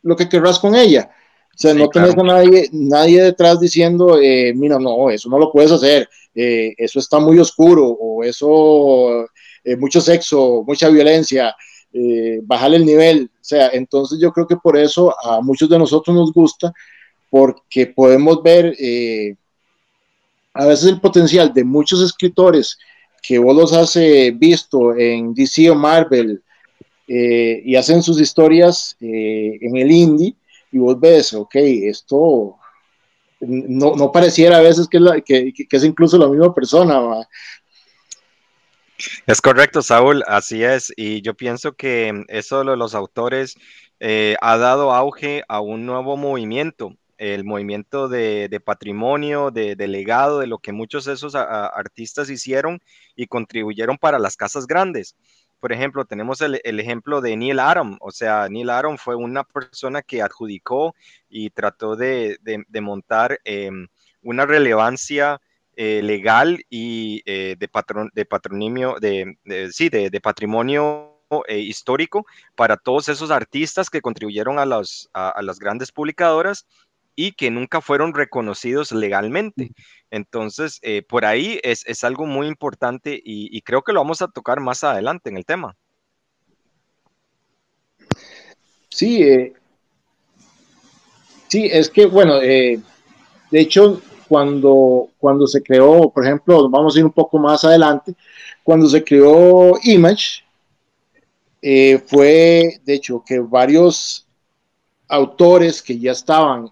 lo 0.02 0.16
que 0.16 0.30
querrás 0.30 0.60
con 0.60 0.76
ella. 0.76 1.10
O 1.56 1.58
sea, 1.58 1.74
no 1.76 1.88
tenés 1.88 2.18
a 2.18 2.24
nadie, 2.24 2.68
nadie 2.72 3.22
detrás 3.22 3.60
diciendo, 3.60 4.20
eh, 4.20 4.54
mira, 4.56 4.80
no, 4.80 5.12
eso 5.12 5.30
no 5.30 5.38
lo 5.38 5.52
puedes 5.52 5.72
hacer, 5.72 6.10
eh, 6.34 6.74
eso 6.78 6.98
está 6.98 7.20
muy 7.20 7.38
oscuro, 7.38 7.86
o 7.90 8.24
eso, 8.24 9.26
eh, 9.64 9.76
mucho 9.78 10.02
sexo, 10.02 10.64
mucha 10.66 10.90
violencia, 10.90 11.56
bajar 12.46 12.74
el 12.74 12.84
nivel. 12.88 13.30
O 13.36 13.44
sea, 13.44 13.70
entonces 13.72 14.20
yo 14.20 14.32
creo 14.32 14.48
que 14.48 14.56
por 14.58 14.76
eso 14.76 15.16
a 15.24 15.42
muchos 15.42 15.70
de 15.70 15.78
nosotros 15.78 16.16
nos 16.16 16.34
gusta, 16.34 16.74
porque 17.30 17.86
podemos 17.86 18.42
ver 18.42 18.76
eh, 18.80 19.36
a 20.56 20.66
veces 20.66 20.90
el 20.90 21.00
potencial 21.00 21.54
de 21.54 21.64
muchos 21.64 22.02
escritores 22.02 22.80
que 23.22 23.38
vos 23.38 23.56
los 23.56 23.74
has 23.74 23.96
visto 24.40 24.96
en 24.96 25.36
DC 25.36 25.70
o 25.70 25.76
Marvel 25.76 26.42
y 27.08 27.76
hacen 27.76 28.02
sus 28.02 28.20
historias 28.20 28.98
en 29.00 29.78
el 29.78 29.92
indie 29.92 30.36
y 30.74 30.80
vos 30.80 31.00
ves, 31.00 31.34
ok, 31.34 31.56
esto 31.56 32.58
no, 33.40 34.12
pareciera 34.12 34.58
a 34.58 34.62
veces 34.62 34.88
que 34.90 35.54
es, 35.72 35.84
incluso 35.84 36.18
la 36.18 36.28
misma 36.28 36.54
persona. 36.54 37.28
Es 39.28 39.40
correcto, 39.42 39.82
Saúl, 39.82 40.24
así 40.28 40.64
es. 40.64 40.94
Y 40.96 41.22
yo 41.22 41.34
pienso 41.34 41.74
que 41.74 42.24
eso 42.30 42.64
de 42.64 42.78
los 42.78 42.96
autores 42.96 43.56
ha 44.00 44.58
dado 44.58 44.94
auge 44.94 45.44
a 45.48 45.60
un 45.62 45.86
nuevo 45.86 46.18
movimiento 46.18 46.96
el 47.32 47.46
movimiento 47.46 48.10
de, 48.10 48.62
patrimonio, 48.64 49.50
de, 49.50 49.76
legado, 49.88 50.40
de 50.40 50.48
lo 50.48 50.58
que 50.58 50.74
muchos 50.74 51.06
de 51.06 51.14
esos 51.14 51.36
artistas 51.36 52.30
hicieron 52.30 52.82
y 53.16 53.28
contribuyeron 53.28 53.98
para 53.98 54.20
las 54.20 54.36
casas 54.36 54.68
grandes. 54.68 55.16
Por 55.64 55.72
ejemplo, 55.72 56.04
tenemos 56.04 56.42
el, 56.42 56.60
ejemplo 56.78 57.22
de 57.22 57.38
Neil 57.38 57.58
Adam, 57.58 57.98
o 58.02 58.12
sea, 58.12 58.50
Neil 58.50 58.70
Adam 58.70 58.98
fue 58.98 59.16
una 59.16 59.46
persona 59.46 60.02
que 60.02 60.22
adjudicó 60.22 60.94
y 61.30 61.52
trató 61.52 61.96
de, 61.96 62.38
montar 62.82 63.40
em, 63.46 63.88
una 64.22 64.46
relevancia 64.46 65.40
eh, 65.78 66.02
legal 66.04 66.66
y 66.70 67.22
eh, 67.26 67.56
de, 67.58 67.68
patron, 67.70 68.12
de 68.14 68.28
de, 69.46 69.72
sí, 69.72 69.88
de, 69.88 70.20
patrimonio 70.22 71.22
eh, 71.48 71.60
histórico 71.60 72.26
para 72.56 72.76
todos 72.76 73.08
esos 73.08 73.32
artistas 73.32 73.90
que 73.90 74.02
contribuyeron 74.02 74.60
a, 74.60 74.66
las 74.66 75.60
grandes 75.60 75.94
publicadoras 75.94 76.68
y 77.16 77.34
que 77.34 77.52
nunca 77.52 77.82
fueron 77.82 78.14
reconocidos 78.14 78.92
legalmente. 78.92 79.72
Entonces, 80.10 80.80
eh, 80.82 81.02
por 81.02 81.26
ahí 81.26 81.60
es, 81.64 82.04
algo 82.04 82.26
muy 82.26 82.48
importante 82.48 83.20
y, 83.24 83.62
creo 83.62 83.82
que 83.82 83.94
lo 83.94 84.00
vamos 84.00 84.22
a 84.22 84.28
tocar 84.28 84.60
más 84.60 84.84
adelante 84.84 85.30
en 85.30 85.38
el 85.38 85.46
tema. 85.46 85.76
Sí, 88.90 89.24
eh, 89.24 89.54
sí, 91.48 91.68
es 91.72 91.90
que, 91.90 92.06
bueno, 92.06 92.42
eh, 92.42 92.80
de 93.50 93.60
hecho, 93.60 94.02
cuando, 94.28 95.10
cuando 95.18 95.48
se 95.48 95.64
creó, 95.64 96.10
por 96.10 96.26
ejemplo, 96.26 96.70
vamos 96.70 96.96
a 96.96 97.00
ir 97.00 97.06
un 97.06 97.12
poco 97.12 97.38
más 97.40 97.64
adelante, 97.64 98.14
cuando 98.64 98.88
se 98.88 99.04
creó 99.04 99.74
Image, 99.84 100.44
fue, 102.08 102.82
de 102.84 102.94
hecho, 102.94 103.24
que 103.26 103.40
varios 103.40 104.28
autores 105.08 105.82
que 105.82 105.98
ya 105.98 106.12
estaban 106.12 106.70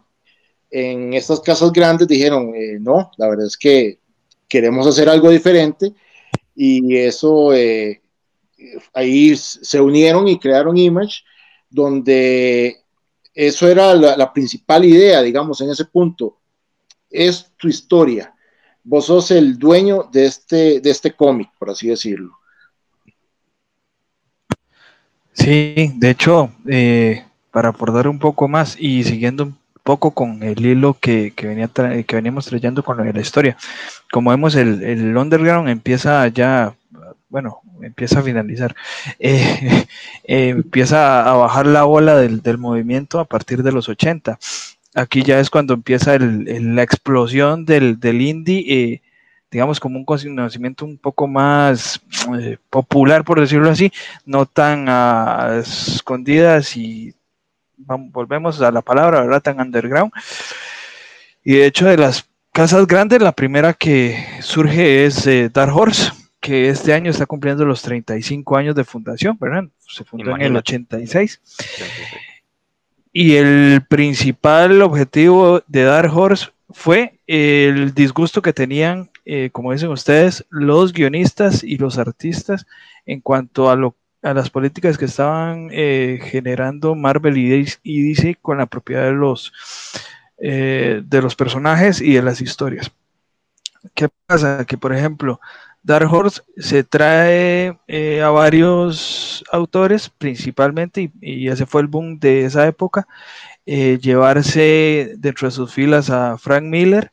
en 0.71 1.13
estas 1.13 1.41
casas 1.41 1.71
grandes 1.73 2.07
dijeron, 2.07 2.53
eh, 2.55 2.77
no, 2.79 3.11
la 3.17 3.27
verdad 3.27 3.45
es 3.45 3.57
que 3.57 3.99
queremos 4.47 4.87
hacer 4.87 5.09
algo 5.09 5.29
diferente 5.29 5.93
y 6.55 6.95
eso, 6.95 7.53
eh, 7.53 8.01
ahí 8.93 9.35
se 9.35 9.81
unieron 9.81 10.27
y 10.27 10.39
crearon 10.39 10.77
Image, 10.77 11.23
donde 11.69 12.77
eso 13.33 13.67
era 13.67 13.93
la, 13.93 14.33
principal 14.33 14.85
idea, 14.85 15.21
digamos, 15.21 15.59
en 15.61 15.69
ese 15.69 15.85
punto. 15.85 16.37
Es 17.09 17.51
tu 17.57 17.67
historia. 17.67 18.33
Vos 18.83 19.05
sos 19.05 19.31
el 19.31 19.57
dueño 19.57 20.09
de 20.11 20.25
este, 20.25 20.79
de 20.79 20.89
este 20.89 21.11
cómic, 21.13 21.49
por 21.57 21.69
así 21.69 21.87
decirlo. 21.87 22.37
Sí, 25.33 25.93
de 25.95 26.09
hecho, 26.09 26.51
eh, 26.67 27.25
para 27.51 27.69
aportar 27.69 28.07
un 28.07 28.19
poco 28.19 28.47
más 28.47 28.75
y 28.77 29.03
siguiendo 29.03 29.53
poco 29.83 30.11
con 30.11 30.43
el 30.43 30.65
hilo 30.65 30.97
que, 30.99 31.33
venía 31.41 31.67
que 31.67 32.15
veníamos 32.15 32.45
trayendo 32.45 32.83
con 32.83 32.97
la 32.97 33.21
historia. 33.21 33.57
Como 34.11 34.29
vemos, 34.31 34.55
el, 34.55 34.83
el 34.83 35.17
underground 35.17 35.69
empieza 35.69 36.27
ya, 36.27 36.75
bueno, 37.29 37.61
empieza 37.81 38.19
a 38.19 38.23
finalizar, 38.23 38.75
eh, 39.19 39.85
eh, 40.23 40.49
empieza 40.49 41.29
a 41.29 41.33
bajar 41.33 41.67
la 41.67 41.85
ola 41.85 42.17
del, 42.17 42.57
movimiento 42.57 43.19
a 43.19 43.25
partir 43.25 43.63
de 43.63 43.71
los 43.71 43.89
80. 43.89 44.39
Aquí 44.93 45.23
ya 45.23 45.39
es 45.39 45.49
cuando 45.49 45.73
empieza 45.73 46.17
la 46.19 46.83
explosión 46.83 47.65
del, 47.65 47.99
del 47.99 48.21
indie, 48.21 48.65
eh, 48.67 49.01
digamos 49.49 49.79
como 49.79 49.97
un 49.97 50.05
conocimiento 50.05 50.85
un 50.85 50.97
poco 50.97 51.27
más 51.27 52.01
popular, 52.69 53.23
por 53.23 53.39
decirlo 53.39 53.69
así, 53.69 53.91
no 54.25 54.45
tan 54.45 54.85
a 54.89 55.61
escondidas 55.61 56.75
y 56.75 57.13
volvemos 57.85 58.61
a 58.61 58.71
la 58.71 58.81
palabra, 58.81 59.21
¿verdad? 59.21 59.41
Tan 59.41 59.59
underground. 59.59 60.11
Y 61.43 61.55
de 61.55 61.65
hecho, 61.65 61.85
de 61.85 61.97
las 61.97 62.29
casas 62.51 62.85
grandes, 62.87 63.21
la 63.21 63.31
primera 63.31 63.73
que 63.73 64.23
surge 64.41 65.05
es 65.05 65.25
eh, 65.27 65.49
Dark 65.51 65.75
Horse, 65.75 66.11
que 66.39 66.69
este 66.69 66.93
año 66.93 67.11
está 67.11 67.25
cumpliendo 67.25 67.65
los 67.65 67.81
35 67.81 68.57
años 68.57 68.75
de 68.75 68.83
fundación, 68.83 69.37
¿verdad? 69.39 69.65
Se 69.87 70.03
fundó 70.03 70.35
en 70.35 70.41
el 70.41 70.55
86. 70.55 71.41
Y 73.13 73.35
el 73.35 73.83
principal 73.87 74.81
objetivo 74.81 75.61
de 75.67 75.83
Dark 75.83 76.15
Horse 76.15 76.47
fue 76.69 77.19
el 77.27 77.93
disgusto 77.93 78.41
que 78.41 78.53
tenían, 78.53 79.09
eh, 79.25 79.49
como 79.51 79.73
dicen 79.73 79.89
ustedes, 79.89 80.45
los 80.49 80.93
guionistas 80.93 81.63
y 81.63 81.77
los 81.77 81.97
artistas 81.97 82.65
en 83.05 83.19
cuanto 83.21 83.69
a 83.69 83.75
lo 83.75 83.95
a 84.21 84.33
las 84.33 84.49
políticas 84.49 84.97
que 84.97 85.05
estaban 85.05 85.69
eh, 85.71 86.19
generando 86.23 86.95
Marvel 86.95 87.37
y 87.37 88.09
DC 88.09 88.37
con 88.41 88.59
la 88.59 88.65
propiedad 88.65 89.05
de 89.05 89.13
los, 89.13 89.51
eh, 90.37 91.01
de 91.03 91.21
los 91.21 91.35
personajes 91.35 92.01
y 92.01 92.13
de 92.13 92.21
las 92.21 92.41
historias. 92.41 92.91
¿Qué 93.95 94.09
pasa? 94.27 94.65
Que, 94.65 94.77
por 94.77 94.93
ejemplo, 94.93 95.39
Dark 95.81 96.11
Horse 96.11 96.41
se 96.57 96.83
trae 96.83 97.79
a 98.23 98.29
varios 98.29 99.43
autores, 99.51 100.09
principalmente, 100.09 101.11
y, 101.19 101.47
ese 101.47 101.65
fue 101.65 101.81
el 101.81 101.87
boom 101.87 102.19
de 102.19 102.45
esa 102.45 102.67
época, 102.67 103.07
llevarse 103.65 105.15
dentro 105.17 105.47
de 105.47 105.51
sus 105.51 105.73
filas 105.73 106.11
a 106.11 106.37
Frank 106.37 106.63
Miller, 106.63 107.11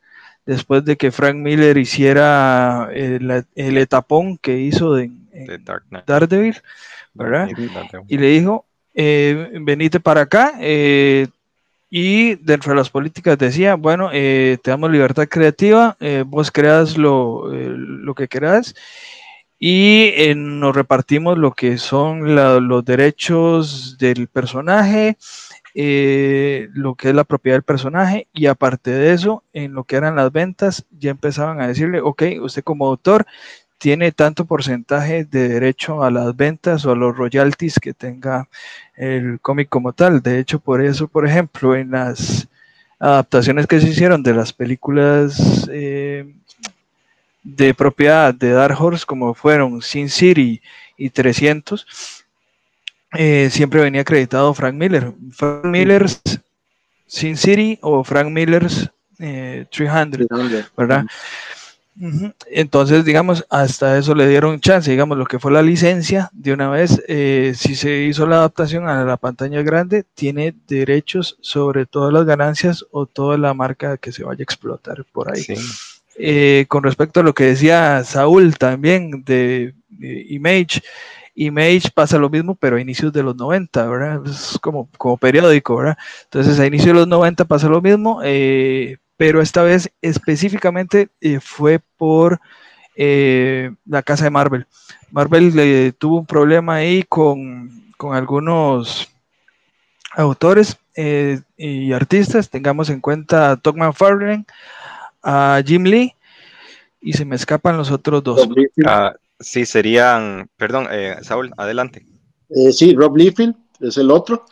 después 0.49 0.83
de 0.83 0.97
que 0.97 1.12
Frank 1.12 1.37
Miller 1.37 1.77
hiciera 1.77 2.88
el, 2.93 3.45
etapón 3.55 4.38
que 4.38 4.59
hizo 4.59 4.95
de, 4.95 5.11
Daredevil, 6.07 6.57
¿verdad? 7.19 7.49
Y 8.09 8.19
le 8.19 8.29
dijo, 8.29 8.67
eh, 8.95 9.51
venite 9.61 10.01
para 10.01 10.23
acá. 10.23 10.55
Eh, 10.61 11.27
y 11.91 12.35
dentro 12.37 12.73
de 12.73 12.77
las 12.77 12.91
políticas 12.91 13.39
decía, 13.39 13.75
bueno, 13.75 14.11
eh, 14.13 14.59
te 14.63 14.71
damos 14.71 14.91
libertad 14.91 15.27
creativa, 15.29 15.97
vos 16.27 16.51
creas 16.51 16.99
lo, 16.99 17.51
lo 17.51 18.15
que 18.15 18.29
querás 18.29 18.75
y 19.59 20.13
nos 20.37 20.75
repartimos 20.75 21.37
lo 21.37 21.53
que 21.53 21.79
son 21.79 22.35
los 22.35 22.85
derechos 22.85 23.97
del 23.99 24.29
personaje, 24.29 25.17
eh, 25.75 26.69
lo 26.73 26.95
que 26.95 27.09
es 27.09 27.15
la 27.15 27.25
propiedad 27.25 27.57
del 27.57 27.63
personaje 27.63 28.29
y 28.33 28.47
aparte 28.47 28.91
de 28.91 29.13
eso, 29.13 29.43
en 29.53 29.75
lo 29.75 29.85
que 29.85 29.97
eran 29.97 30.17
las 30.17 30.33
ventas, 30.33 30.87
ya 30.91 31.11
empezaban 31.11 31.61
a 31.61 31.69
decirle, 31.69 32.01
ok, 32.01 32.23
usted 32.41 32.63
como 32.63 32.87
autor 32.87 33.27
tiene 33.79 34.13
tanto 34.13 34.45
porcentaje 34.45 35.25
de 35.25 35.49
derecho 35.49 36.03
a 36.03 36.11
las 36.11 36.37
ventas 36.37 36.85
o 36.85 36.91
a 36.91 36.97
los 36.97 37.17
royalties 37.17 37.79
que 37.79 37.95
tenga 37.95 38.49
el 38.97 39.41
cómic 39.41 39.69
como 39.69 39.93
tal. 39.93 40.21
De 40.21 40.41
hecho, 40.41 40.59
por 40.59 40.85
eso, 40.85 41.07
por 41.07 41.27
ejemplo, 41.27 41.77
en 41.77 41.93
las 41.93 42.49
adaptaciones 42.99 43.67
que 43.67 43.81
se 43.81 43.89
hicieron 43.89 44.23
de 44.23 44.35
las 44.35 44.53
películas 44.53 45.69
eh, 45.73 46.35
de 47.45 47.75
propiedad 47.75 48.35
de 48.35 48.51
Dark 48.51 48.77
Horse, 48.81 49.07
como 49.07 49.33
fueron 49.33 49.81
Sin 49.81 50.09
City 50.11 50.61
y 50.97 51.11
300, 51.11 51.87
eh, 53.13 53.49
siempre 53.51 53.81
venía 53.81 54.01
acreditado 54.01 54.53
Frank 54.53 54.75
Miller. 54.75 55.13
Frank 55.33 55.65
Miller's 55.65 56.21
Sin 57.07 57.37
City 57.37 57.79
o 57.81 58.03
Frank 58.03 58.29
Miller's 58.29 58.91
300, 59.17 60.21
eh, 60.21 60.65
¿verdad? 60.77 61.05
Entonces, 62.50 63.05
digamos, 63.05 63.45
hasta 63.50 63.99
eso 63.99 64.14
le 64.14 64.28
dieron 64.28 64.61
chance, 64.61 64.90
digamos, 64.90 65.19
lo 65.19 65.26
que 65.26 65.38
fue 65.38 65.50
la 65.50 65.62
licencia, 65.62 66.31
de 66.33 66.52
una 66.52 66.71
vez, 66.71 67.02
eh, 67.09 67.55
si 67.57 67.75
se 67.75 68.02
hizo 68.02 68.26
la 68.26 68.37
adaptación 68.37 68.88
a 68.88 69.05
la 69.05 69.17
pantalla 69.17 69.62
grande, 69.62 70.05
tiene 70.14 70.55
derechos 70.69 71.37
sobre 71.40 71.87
todas 71.87 72.12
las 72.12 72.25
ganancias 72.25 72.85
o 72.90 73.07
toda 73.07 73.37
la 73.37 73.55
marca 73.55 73.97
que 73.97 74.12
se 74.12 74.25
vaya 74.25 74.40
a 74.40 74.45
explotar 74.45 75.05
por 75.12 75.33
ahí. 75.33 75.45
con 76.67 76.83
respecto 76.83 77.21
a 77.21 77.23
lo 77.23 77.35
que 77.35 77.45
decía 77.45 78.02
Saúl 78.05 78.57
también 78.59 79.25
de 79.25 79.75
Image, 80.00 80.81
Image 81.38 81.90
pasa 81.95 82.19
lo 82.19 82.28
mismo, 82.28 82.57
pero 82.57 82.76
a 82.76 82.81
inicios 82.81 83.12
de 83.12 83.23
los 83.23 83.37
90, 83.37 83.87
¿verdad? 83.87 84.21
Es 84.26 84.59
como, 84.61 84.88
como 84.99 85.17
periódico, 85.17 85.76
¿verdad? 85.76 85.97
Entonces, 86.25 86.59
a 86.59 86.67
inicios 86.67 86.88
de 86.88 86.95
los 86.95 87.09
90 87.09 87.45
pasa 87.45 87.69
lo 87.69 87.81
mismo, 87.81 88.21
eh, 88.25 88.99
pero 89.19 89.43
esta 89.43 89.63
vez 89.63 89.91
específicamente 90.01 91.11
eh, 91.21 91.40
fue 91.40 91.81
por 91.99 92.40
eh, 92.97 93.73
la 93.85 94.03
casa 94.03 94.25
de 94.25 94.31
Marvel. 94.31 94.66
Marvel 95.11 95.95
tuvo 95.99 96.21
un 96.21 96.27
problema 96.27 96.77
ahí 96.77 97.03
con, 97.03 97.92
algunos 98.11 99.11
autores 100.14 100.79
y 100.97 101.92
artistas. 101.92 102.49
Tengamos 102.49 102.88
en 102.88 103.01
cuenta 103.01 103.51
a 103.51 103.57
Todd 103.57 103.77
McFarlane, 103.77 104.47
a 105.23 105.61
Jim 105.66 105.85
Lee, 105.85 106.14
y 107.01 107.12
se 107.12 107.25
me 107.25 107.37
escapan 107.37 107.77
los 107.77 107.90
otros 107.90 108.23
dos. 108.23 108.49
Sí, 109.40 109.66
serían, 109.66 110.49
perdón, 110.57 110.88
eh, 110.90 111.16
Saúl, 111.23 111.53
adelante. 111.57 112.05
Eh, 112.51 112.73
sí, 112.73 112.95
Rob 112.95 113.16
Liefeld 113.16 113.55
es 113.81 113.97
el 113.97 114.11
otro. 114.11 114.45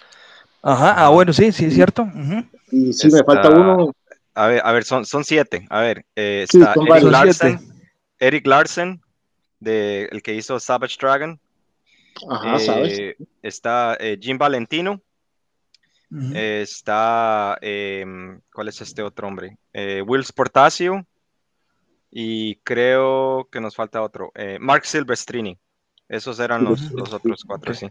Ajá, 0.63 0.95
ah, 1.05 1.09
bueno, 1.09 1.33
sí, 1.33 1.51
sí, 1.53 1.67
es 1.67 1.75
cierto. 1.75 2.09
Y 2.71 2.93
sí, 2.93 3.09
me 3.11 3.25
falta 3.25 3.51
uno. 3.51 3.93
A 4.37 4.47
ver, 4.47 4.63
a 4.65 4.73
ver, 4.73 4.85
son, 4.85 5.05
son 5.05 5.25
siete. 5.25 5.67
A 5.71 5.81
ver, 5.81 6.07
eh, 6.15 6.45
está 6.49 6.75
Eric, 6.75 7.03
Larsen, 7.05 7.59
Eric 8.19 8.47
Larsen, 8.47 9.03
de, 9.59 10.09
el 10.13 10.23
que 10.23 10.35
hizo 10.35 10.61
Savage 10.61 10.97
Dragon. 11.01 11.41
Ajá, 12.31 12.59
sabes. 12.61 13.17
Está 13.43 13.99
Jim 14.21 14.39
Valentino. 14.39 15.03
Está, 16.33 17.59
em, 17.61 18.41
¿cuál 18.53 18.69
es 18.69 18.81
este 18.81 19.03
otro 19.03 19.27
hombre? 19.27 19.59
Will 20.07 20.25
Sportacio 20.25 21.05
y 22.19 22.57
creo 22.57 23.47
que 23.53 23.61
nos 23.61 23.77
falta 23.77 24.01
otro. 24.01 24.33
Eh, 24.35 24.57
Mark 24.59 24.87
Silvestrini. 24.87 25.59
Esos 26.09 26.41
eran 26.41 26.65
los, 26.65 26.91
los 26.93 27.13
otros 27.13 27.45
cuatro, 27.45 27.75
sí. 27.75 27.91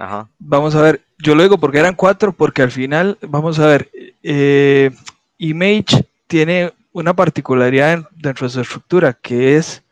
Ajá. 0.00 0.28
Vamos 0.38 0.74
a 0.74 0.82
ver, 0.82 1.02
yo 1.18 1.36
lo 1.36 1.44
digo 1.44 1.56
porque 1.58 1.78
eran 1.78 1.94
cuatro, 1.94 2.32
porque 2.32 2.62
al 2.62 2.72
final, 2.72 3.18
vamos 3.20 3.60
a 3.60 3.66
ver, 3.66 3.90
eh, 4.24 4.90
Image 5.38 6.04
tiene 6.26 6.72
una 6.92 7.14
particularidad 7.14 8.08
dentro 8.16 8.46
de 8.46 8.52
su 8.52 8.60
estructura, 8.60 9.12
que 9.12 9.56
es 9.56 9.82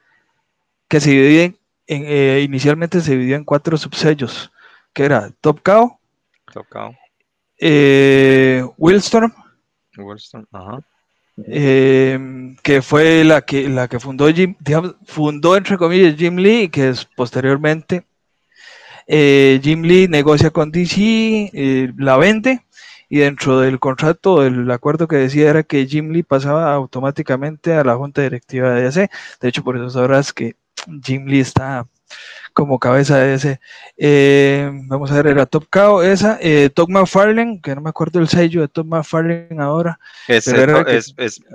que 0.89 1.01
se 1.01 1.11
divide 1.11 1.55
en, 1.87 2.05
eh, 2.07 2.43
inicialmente 2.43 3.01
se 3.01 3.13
dividió 3.13 3.37
en 3.37 3.45
cuatro 3.45 3.77
subsellos, 3.77 4.51
que 4.93 5.05
era 5.05 5.31
Top 5.41 5.61
Cow, 5.63 5.99
Top 6.53 6.67
Cow. 6.69 6.95
Willstorm, 8.79 9.33
Willstorm, 9.97 10.47
ajá. 10.53 10.85
Eh, 11.49 12.55
que 12.63 12.81
fue 12.81 13.25
la 13.25 13.43
que, 13.43 13.69
la 13.69 13.89
que 13.89 13.99
fundó, 13.99 14.33
Jim, 14.33 14.55
fundó 15.05 15.57
entre 15.57 15.77
comillas 15.77 16.15
Jim 16.17 16.37
Lee, 16.37 16.69
que 16.69 16.91
es 16.91 17.05
posteriormente 17.05 18.05
eh, 19.09 19.61
Jim 19.63 19.83
Lee 19.83 20.07
negocia 20.07 20.51
con 20.51 20.71
DC, 20.71 21.51
eh, 21.53 21.93
la 21.99 22.17
vende 22.17 22.63
y 23.15 23.19
dentro 23.19 23.61
del 23.61 23.79
contrato, 23.79 24.45
el 24.45 24.69
acuerdo 24.73 25.07
que 25.07 25.15
decía 25.15 25.49
era 25.49 25.63
que 25.63 25.87
Jim 25.87 26.11
Lee 26.11 26.25
pasaba 26.25 26.75
automáticamente 26.75 27.73
a 27.73 27.85
la 27.85 27.95
junta 27.95 28.23
directiva 28.23 28.71
de 28.71 28.83
DC. 28.83 29.09
De 29.41 29.49
hecho, 29.49 29.63
por 29.63 29.77
eso 29.77 29.89
sabrás 29.89 30.33
que 30.33 30.57
Jim 31.01 31.25
Lee 31.27 31.39
está 31.39 31.87
como 32.53 32.81
cabeza 32.81 33.19
de 33.19 33.35
ese. 33.35 33.61
Eh, 33.97 34.69
vamos 34.89 35.13
a 35.13 35.15
ver, 35.15 35.29
era 35.29 35.47
Top 35.47 35.67
Cow, 35.71 36.03
esa, 36.03 36.39
eh, 36.41 36.71
Top 36.75 36.91
McFarlane, 36.91 37.61
que 37.63 37.77
no 37.77 37.83
me 37.83 37.91
acuerdo 37.91 38.19
el 38.19 38.27
sello 38.27 38.63
de 38.63 38.67
Top 38.67 38.89
McFarlane 38.89 39.61
ahora. 39.61 40.01
Es, 40.27 40.47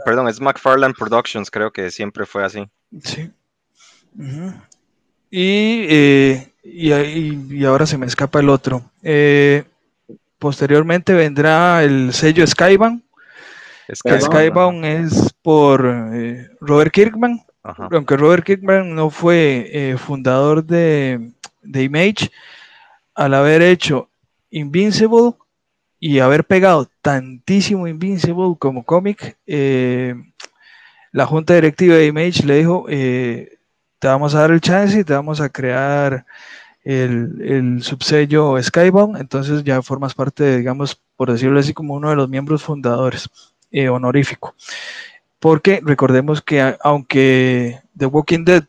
perdón, 0.05 0.29
es 0.29 0.39
McFarlane 0.39 0.93
Productions, 0.93 1.51
creo 1.51 1.73
que 1.73 1.91
siempre 1.91 2.25
fue 2.25 2.45
así. 2.45 2.69
Sí. 3.03 3.29
Eh, 5.29 6.53
y, 6.63 6.93
y, 6.93 7.65
ahora 7.65 7.85
se 7.85 7.97
me 7.97 8.05
escapa 8.05 8.39
el 8.39 8.47
otro. 8.47 8.89
Posteriormente 10.39 11.13
vendrá 11.13 11.83
el 11.83 12.13
sello 12.13 12.47
Skybound. 12.47 13.03
Skybound, 13.93 14.85
es 14.85 15.33
por 15.41 15.81
Robert 16.61 16.91
Kirkman. 16.91 17.41
Aunque 17.63 18.17
Robert 18.17 18.45
Kirkman 18.45 18.95
no 18.95 19.09
fue 19.09 19.69
eh, 19.71 19.97
fundador 19.97 20.63
de, 20.63 21.31
Image, 21.63 22.31
al 23.13 23.33
haber 23.33 23.61
hecho 23.61 24.09
Invincible 24.49 25.33
y 25.99 26.19
haber 26.19 26.45
pegado 26.45 26.89
tantísimo 27.01 27.87
Invincible 27.87 28.55
como 28.57 28.83
cómic, 28.83 29.37
eh, 29.45 30.15
la 31.11 31.25
junta 31.25 31.53
directiva 31.53 31.95
de 31.95 32.07
Image 32.07 32.45
le 32.45 32.57
dijo, 32.57 32.85
eh, 32.87 33.59
te 33.99 34.07
vamos 34.07 34.33
a 34.33 34.41
dar 34.41 34.51
el 34.51 34.61
chance 34.61 34.99
y 34.99 35.03
te 35.03 35.13
vamos 35.13 35.41
a 35.41 35.49
crear 35.49 36.25
el, 36.89 37.41
el 37.41 37.83
subsello 37.83 38.61
Skybound, 38.61 39.17
entonces 39.17 39.63
ya 39.63 39.81
formas 39.81 40.13
parte, 40.13 40.57
digamos, 40.57 40.99
por 41.15 41.31
decirlo 41.31 41.59
así, 41.59 41.73
como 41.73 41.93
uno 41.93 42.09
de 42.09 42.15
los 42.15 42.29
miembros 42.29 42.63
fundadores 42.63 43.29
honorífico 43.91 44.55
porque 45.39 45.81
recordemos 45.83 46.41
que 46.41 46.75
aunque 46.81 47.79
The 47.97 48.05
Walking 48.05 48.43
Dead 48.43 48.63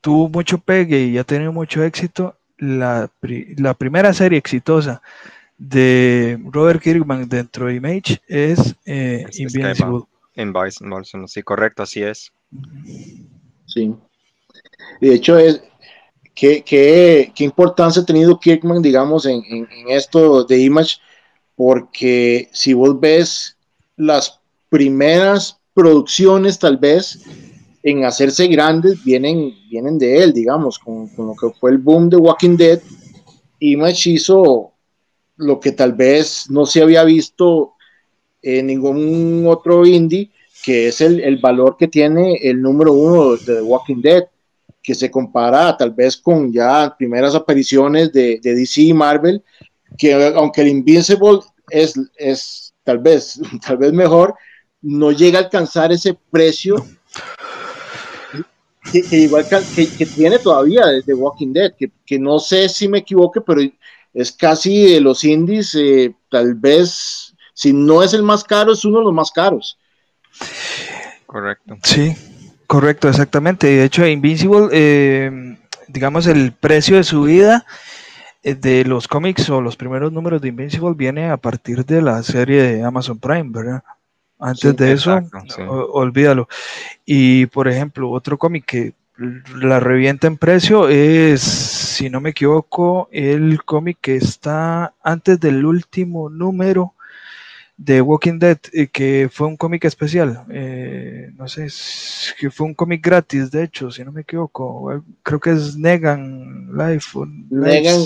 tuvo 0.00 0.28
mucho 0.28 0.58
pegue 0.58 1.00
y 1.04 1.18
ha 1.18 1.24
tenido 1.24 1.52
mucho 1.52 1.82
éxito, 1.82 2.36
la, 2.58 3.10
primera 3.78 4.12
serie 4.12 4.38
exitosa 4.38 5.00
de 5.56 6.38
Robert 6.50 6.82
Kirkman 6.82 7.28
dentro 7.28 7.66
de 7.66 7.74
Image 7.76 8.20
es, 8.26 8.74
eh, 8.84 9.24
Invincible. 9.38 10.02
Invincible, 10.34 11.28
sí, 11.28 11.42
correcto, 11.42 11.84
así 11.84 12.02
es. 12.02 12.32
Sí. 13.66 13.94
De 15.00 15.14
hecho, 15.14 15.38
es, 15.38 15.62
¿qué, 16.34 16.62
qué, 16.62 17.32
qué 17.34 17.44
importancia 17.44 18.02
ha 18.02 18.06
tenido 18.06 18.38
Kirkman, 18.38 18.82
digamos, 18.82 19.26
en, 19.26 19.42
en, 19.48 19.68
esto 19.88 20.44
de 20.44 20.60
Image? 20.60 20.96
Porque 21.56 22.48
si 22.52 22.72
vos 22.72 22.98
ves 22.98 23.56
las 23.96 24.40
primeras 24.68 25.58
producciones 25.72 26.58
tal 26.58 26.76
vez 26.76 27.20
en 27.82 28.04
hacerse 28.04 28.48
grandes 28.48 29.02
vienen, 29.04 29.54
vienen 29.70 29.98
de 29.98 30.22
él, 30.22 30.32
digamos, 30.32 30.78
con, 30.78 31.08
con 31.08 31.28
lo 31.28 31.34
que 31.34 31.50
fue 31.58 31.70
el 31.70 31.78
boom 31.78 32.08
de 32.08 32.16
Walking 32.16 32.56
Dead. 32.56 32.80
Image 33.60 34.10
hizo 34.10 34.72
lo 35.36 35.60
que 35.60 35.72
tal 35.72 35.92
vez 35.92 36.50
no 36.50 36.66
se 36.66 36.82
había 36.82 37.04
visto 37.04 37.74
en 38.42 38.66
ningún 38.66 39.44
otro 39.46 39.86
indie, 39.86 40.30
que 40.64 40.88
es 40.88 41.00
el, 41.00 41.20
el 41.20 41.38
valor 41.38 41.76
que 41.76 41.88
tiene 41.88 42.36
el 42.36 42.60
número 42.60 42.92
uno 42.92 43.36
de 43.36 43.44
The 43.44 43.62
Walking 43.62 44.00
Dead, 44.00 44.24
que 44.84 44.94
se 44.94 45.10
compara 45.10 45.74
tal 45.78 45.92
vez 45.92 46.14
con 46.14 46.52
ya 46.52 46.94
primeras 46.96 47.34
apariciones 47.34 48.12
de, 48.12 48.38
de 48.42 48.54
DC 48.54 48.82
y 48.82 48.92
Marvel, 48.92 49.42
que 49.96 50.12
aunque 50.36 50.60
el 50.60 50.68
Invincible 50.68 51.40
es, 51.70 51.98
es 52.16 52.74
tal 52.84 52.98
vez, 52.98 53.40
tal 53.66 53.78
vez 53.78 53.92
mejor, 53.94 54.34
no 54.82 55.10
llega 55.10 55.38
a 55.38 55.42
alcanzar 55.44 55.90
ese 55.90 56.16
precio 56.30 56.76
que, 58.92 59.16
igual 59.16 59.46
que, 59.48 59.88
que, 59.88 60.04
tiene 60.04 60.38
todavía 60.38 60.86
desde 60.86 61.14
Walking 61.14 61.54
Dead, 61.54 61.72
que, 61.74 61.90
que, 62.04 62.18
no 62.18 62.38
sé 62.38 62.68
si 62.68 62.86
me 62.86 62.98
equivoque, 62.98 63.40
pero 63.40 63.62
es 64.12 64.32
casi 64.32 64.92
de 64.92 65.00
los 65.00 65.24
indies, 65.24 65.74
eh, 65.74 66.14
tal 66.30 66.54
vez, 66.54 67.34
si 67.54 67.72
no 67.72 68.02
es 68.02 68.12
el 68.12 68.22
más 68.22 68.44
caro, 68.44 68.72
es 68.72 68.84
uno 68.84 68.98
de 68.98 69.04
los 69.04 69.14
más 69.14 69.30
caros. 69.30 69.78
Correcto. 71.26 71.76
Sí, 71.82 72.14
correcto, 72.66 73.08
exactamente. 73.08 73.66
De 73.66 73.84
hecho, 73.84 74.06
Invincible, 74.06 74.68
eh, 74.72 75.56
digamos, 75.88 76.26
el 76.26 76.52
precio 76.52 76.96
de 76.96 77.04
su 77.04 77.22
vida 77.22 77.64
eh, 78.42 78.54
de 78.54 78.84
los 78.84 79.08
cómics 79.08 79.48
o 79.50 79.60
los 79.60 79.76
primeros 79.76 80.12
números 80.12 80.40
de 80.40 80.48
Invincible 80.48 80.94
viene 80.94 81.30
a 81.30 81.36
partir 81.36 81.84
de 81.84 82.02
la 82.02 82.22
serie 82.22 82.62
de 82.62 82.84
Amazon 82.84 83.18
Prime, 83.18 83.50
¿verdad? 83.50 83.82
Antes 84.38 84.76
de 84.76 84.92
eso, 84.92 85.20
olvídalo. 85.92 86.48
Y 87.06 87.46
por 87.46 87.68
ejemplo, 87.68 88.10
otro 88.10 88.36
cómic 88.36 88.64
que 88.66 88.94
la 89.56 89.78
revienta 89.80 90.26
en 90.26 90.36
precio 90.36 90.88
es, 90.88 91.40
si 91.40 92.10
no 92.10 92.20
me 92.20 92.30
equivoco, 92.30 93.08
el 93.12 93.62
cómic 93.64 93.98
que 94.00 94.16
está 94.16 94.92
antes 95.02 95.38
del 95.38 95.64
último 95.64 96.28
número 96.28 96.93
de 97.76 98.00
Walking 98.00 98.38
Dead, 98.38 98.58
eh, 98.72 98.86
que 98.86 99.28
fue 99.32 99.46
un 99.46 99.56
cómic 99.56 99.84
especial. 99.84 100.44
Eh, 100.50 101.30
no 101.36 101.48
sé, 101.48 101.68
que 102.38 102.50
fue 102.50 102.66
un 102.66 102.74
cómic 102.74 103.04
gratis, 103.04 103.50
de 103.50 103.64
hecho, 103.64 103.90
si 103.90 104.04
no 104.04 104.12
me 104.12 104.22
equivoco. 104.22 105.02
Creo 105.22 105.40
que 105.40 105.50
es 105.50 105.76
Negan 105.76 106.70
Life. 106.76 107.18
Negan. 107.50 108.00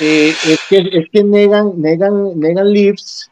Eh, 0.00 0.34
es, 0.46 0.60
que, 0.68 0.78
es 0.78 1.08
que 1.10 1.24
Negan, 1.24 1.80
Negan, 1.80 2.38
Negan 2.38 2.72
Lives 2.72 3.30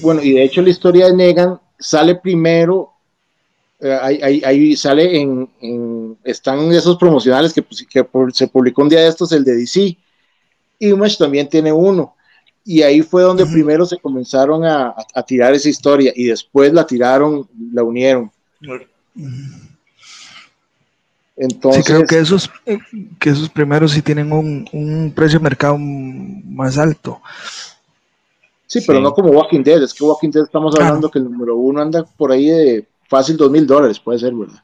bueno, 0.00 0.22
y 0.22 0.32
de 0.32 0.44
hecho 0.44 0.62
la 0.62 0.70
historia 0.70 1.06
de 1.06 1.14
Negan 1.14 1.60
sale 1.78 2.16
primero, 2.16 2.92
eh, 3.80 3.98
ahí, 4.44 4.76
sale 4.76 5.20
en, 5.20 6.18
están 6.24 6.72
esos 6.72 6.96
promocionales 6.96 7.52
que, 7.52 7.62
pues, 7.62 7.86
que 7.86 8.06
se 8.32 8.48
publicó 8.48 8.82
un 8.82 8.88
día 8.88 9.00
de 9.00 9.08
estos, 9.08 9.32
el 9.32 9.44
de 9.44 9.56
DC. 9.56 9.96
Image 10.80 11.16
también 11.18 11.48
tiene 11.48 11.72
uno. 11.72 12.14
Y 12.70 12.82
ahí 12.82 13.00
fue 13.00 13.22
donde 13.22 13.46
primero 13.46 13.86
se 13.86 13.96
comenzaron 13.96 14.62
a, 14.62 14.94
tirar 15.26 15.54
esa 15.54 15.70
historia 15.70 16.12
y 16.14 16.24
después 16.24 16.70
la 16.70 16.86
tiraron, 16.86 17.48
la 17.72 17.82
unieron. 17.82 18.30
Entonces, 21.34 21.86
sí, 21.86 21.90
creo 21.90 22.04
que 22.04 22.18
esos, 22.18 22.50
que 23.18 23.30
esos 23.30 23.48
primeros 23.48 23.92
sí 23.92 24.02
tienen 24.02 24.30
un, 24.34 24.68
un 24.74 25.10
precio 25.16 25.38
de 25.38 25.44
mercado 25.44 25.78
más 25.78 26.76
alto. 26.76 27.22
Sí, 28.66 28.82
pero 28.86 29.00
no 29.00 29.14
como 29.14 29.30
Walking 29.30 29.62
Dead, 29.62 29.82
es 29.82 29.94
que 29.94 30.04
Walking 30.04 30.30
Dead 30.30 30.44
estamos 30.44 30.78
hablando 30.78 31.10
que 31.10 31.20
el 31.20 31.24
número 31.24 31.56
uno 31.56 31.80
anda 31.80 32.04
por 32.04 32.32
ahí 32.32 32.50
de 32.50 32.86
fácil 33.08 33.38
dos 33.38 33.50
mil 33.50 33.66
dólares, 33.66 33.98
puede 33.98 34.18
ser, 34.18 34.34
¿verdad? 34.34 34.62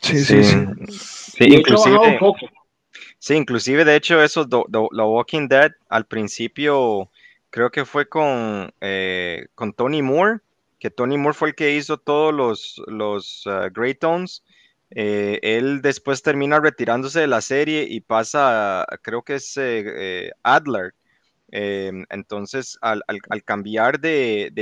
Sí, 0.00 0.24
sí, 0.24 0.42
sí. 0.42 0.56
Sí, 0.88 1.44
inclusive, 1.44 2.18
sí, 3.20 3.34
inclusive 3.34 3.84
de 3.84 3.94
hecho 3.94 4.20
eso, 4.20 4.44
la 4.90 5.04
Walking 5.04 5.46
Dead 5.46 5.70
al 5.88 6.04
principio 6.04 7.08
creo 7.50 7.70
que 7.70 7.84
fue 7.84 8.08
con, 8.08 8.72
eh, 8.80 9.48
con 9.54 9.72
Tony 9.72 10.02
Moore, 10.02 10.40
que 10.78 10.90
Tony 10.90 11.18
Moore 11.18 11.34
fue 11.34 11.48
el 11.48 11.54
que 11.54 11.74
hizo 11.74 11.98
todos 11.98 12.32
los, 12.34 12.82
los 12.86 13.46
uh, 13.46 13.70
Tones. 13.98 14.44
Eh, 14.90 15.38
él 15.42 15.82
después 15.82 16.22
termina 16.22 16.60
retirándose 16.60 17.20
de 17.20 17.26
la 17.26 17.40
serie 17.40 17.86
y 17.88 18.00
pasa, 18.00 18.86
creo 19.02 19.22
que 19.22 19.34
es 19.34 19.54
eh, 19.56 20.30
Adler, 20.42 20.94
Em, 21.50 22.04
entonces, 22.10 22.78
al, 22.82 23.02
cambiar 23.44 24.00
de, 24.00 24.52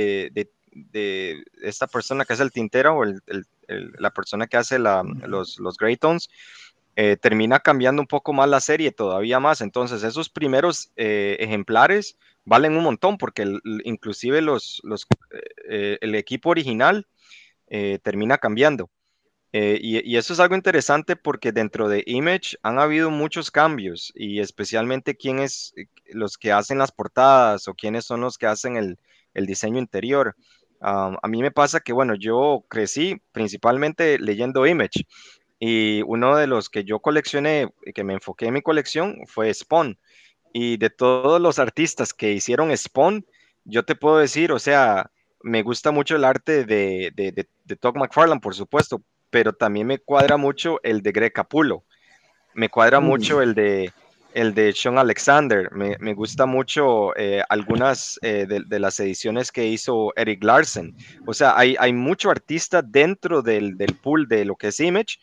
esta 1.61 1.87
persona 1.87 2.23
que 2.23 2.33
es 2.33 2.39
el 2.39 2.51
tintero 2.51 2.97
o 2.97 3.05
la 3.67 4.11
persona 4.11 4.47
que 4.47 4.57
hace 4.57 4.79
los, 4.79 5.59
los 5.59 5.77
Tones, 5.99 6.29
eh, 6.99 7.15
termina 7.15 7.59
cambiando 7.59 8.01
un 8.01 8.07
poco 8.07 8.33
más 8.33 8.49
la 8.49 8.59
serie, 8.59 8.91
todavía 8.91 9.39
más. 9.39 9.61
Entonces, 9.61 10.01
esos 10.01 10.29
primeros 10.31 10.91
eh, 10.95 11.37
ejemplares 11.39 12.17
valen 12.43 12.75
un 12.75 12.83
montón 12.83 13.19
porque 13.19 13.45
inclusive 13.83 14.41
los, 14.41 14.81
eh, 15.69 15.99
el 16.01 16.15
equipo 16.15 16.49
original 16.49 17.07
termina 18.01 18.39
cambiando. 18.39 18.89
Y, 19.51 20.15
eso 20.15 20.33
es 20.33 20.39
algo 20.39 20.55
interesante 20.55 21.15
porque 21.15 21.51
dentro 21.51 21.87
de 21.89 22.03
Image 22.07 22.57
han 22.63 22.79
habido 22.79 23.11
muchos 23.11 23.51
cambios 23.51 24.11
y 24.15 24.39
especialmente 24.39 25.15
quiénes 25.17 25.73
los 26.11 26.37
que 26.37 26.51
hacen 26.51 26.77
las 26.79 26.91
portadas 26.91 27.67
o 27.67 27.73
quiénes 27.75 28.05
son 28.05 28.21
los 28.21 28.37
que 28.37 28.47
hacen 28.47 28.75
el, 28.77 28.97
diseño 29.45 29.77
interior. 29.77 30.35
a 30.81 31.27
mí 31.27 31.41
me 31.43 31.51
pasa 31.51 31.79
que, 31.79 31.93
bueno, 31.93 32.15
yo 32.15 32.65
crecí 32.69 33.21
principalmente 33.33 34.17
leyendo 34.17 34.65
Image 34.65 35.05
y 35.59 36.01
uno 36.03 36.35
de 36.35 36.47
los 36.47 36.69
que 36.69 36.83
yo 36.83 36.99
coleccioné, 36.99 37.69
que 37.95 38.03
me 38.03 38.13
enfoqué 38.13 38.47
en 38.47 38.53
mi 38.53 38.61
colección 38.61 39.19
fue 39.27 39.53
Spawn. 39.53 39.97
Y 40.53 40.77
de 40.77 40.89
todos 40.89 41.41
los 41.41 41.59
artistas 41.59 42.13
que 42.13 42.33
hicieron 42.33 42.75
Spawn, 42.75 43.25
yo 43.65 43.83
te 43.83 43.95
puedo 43.95 44.17
decir, 44.17 44.51
o 44.51 44.59
sea, 44.59 45.11
me 45.41 45.63
gusta 45.63 45.91
mucho 45.91 46.15
el 46.15 46.23
arte 46.23 46.65
de, 46.65 47.11
de, 47.15 47.31
de, 47.31 47.47
de 47.65 47.75
Todd 47.75 47.95
McFarlane, 47.95 48.41
por 48.41 48.55
supuesto, 48.55 49.01
pero 49.29 49.53
también 49.53 49.87
me 49.87 49.99
cuadra 49.99 50.37
mucho 50.37 50.79
el 50.83 51.01
de 51.01 51.11
Greg 51.11 51.33
Capullo. 51.33 51.83
Me 52.53 52.69
cuadra 52.69 52.99
mm. 52.99 53.05
mucho 53.05 53.41
el 53.41 53.53
de 53.53 53.91
el 54.33 54.53
de 54.53 54.71
Sean 54.71 54.99
Alexander. 54.99 55.71
Me, 55.71 55.97
me 55.99 56.13
gusta 56.13 56.45
mucho 56.45 57.15
eh, 57.17 57.41
algunas 57.49 58.19
eh, 58.21 58.45
de, 58.47 58.79
las 58.79 58.99
ediciones 58.99 59.51
que 59.51 59.65
hizo 59.65 60.13
Eric 60.15 60.43
Larsen. 60.43 60.95
O 61.25 61.33
sea, 61.33 61.57
hay, 61.57 61.75
hay 61.79 61.91
mucho 61.91 62.29
artista 62.29 62.83
dentro 62.83 63.41
del, 63.41 63.77
del, 63.77 63.95
pool 63.95 64.27
de 64.27 64.45
lo 64.45 64.55
que 64.55 64.67
es 64.67 64.79
Image 64.79 65.17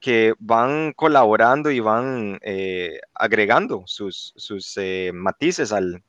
que 0.00 0.34
van 0.38 0.92
colaborando 0.94 1.70
y 1.70 1.80
van 1.80 2.38
eh, 2.42 3.00
agregando 3.14 3.82
sus, 3.86 4.32
sus 4.36 4.78
matices 5.12 5.72
al, 5.72 6.02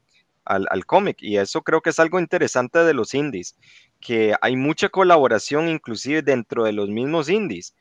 al, 0.45 0.67
al 0.69 0.85
cómic. 0.85 1.17
Y 1.21 1.37
eso 1.37 1.61
creo 1.61 1.81
que 1.81 1.89
es 1.89 1.99
algo 1.99 2.19
interesante 2.19 2.79
de 2.79 2.93
los 2.93 3.13
indies, 3.13 3.57
que 3.99 4.35
hay 4.41 4.55
mucha 4.55 4.89
colaboración 4.89 5.69
inclusive 5.69 6.21
dentro 6.21 6.63
de 6.63 6.73
los 6.73 6.89
mismos 6.89 7.29
indies, 7.29 7.75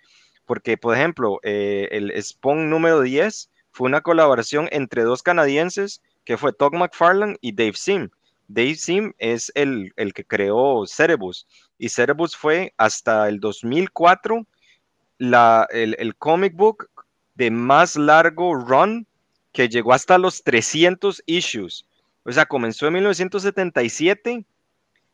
porque 0.47 0.77
por 0.77 0.97
ejemplo, 0.97 1.41
eh, 1.43 1.89
el 1.91 2.13
Spawn 2.23 2.71
número 2.71 3.01
10 3.01 3.51
fue 3.73 3.87
una 3.89 4.01
colaboración 4.01 4.69
entre 4.73 5.03
dos 5.03 5.23
canadienses, 5.23 6.03
que 6.25 6.37
fue 6.37 6.53
Todd 6.53 6.75
McFarlane 6.75 7.37
y 7.41 7.53
Dave 7.53 7.75
Sim. 7.75 8.11
Dave 8.49 8.75
Sim 8.75 9.13
es 9.19 9.53
el, 9.55 9.93
que 10.13 10.25
creó 10.25 10.85
Cerebus, 10.87 11.47
y 11.79 11.89
Cerebus 11.89 12.37
fue 12.37 12.75
hasta 12.77 13.29
el 13.29 13.39
2004 13.41 14.47
la, 15.21 15.69
el, 15.71 15.95
el 15.99 16.17
comic 16.17 16.57
book 16.57 16.89
de 17.35 17.51
más 17.51 17.95
largo 17.97 18.55
run 18.55 19.07
que 19.53 19.69
llegó 19.69 19.93
hasta 19.93 20.17
los 20.17 20.43
300 20.43 21.23
issues. 21.27 21.85
O 22.25 22.33
sea, 22.33 22.47
comenzó 22.47 22.87
en 22.87 22.95
1977 22.95 24.45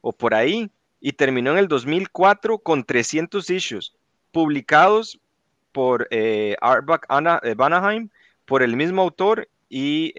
o 0.00 0.12
por 0.12 0.32
ahí 0.32 0.70
y 1.00 1.12
terminó 1.12 1.52
en 1.52 1.58
el 1.58 1.68
2004 1.68 2.58
con 2.58 2.84
300 2.84 3.50
issues 3.50 3.94
publicados 4.30 5.18
por 5.72 6.06
eh, 6.10 6.54
Artback 6.60 7.06
Anna, 7.08 7.40
Vanaheim, 7.56 8.08
por 8.44 8.62
el 8.62 8.76
mismo 8.76 9.02
autor 9.02 9.48
y 9.68 10.14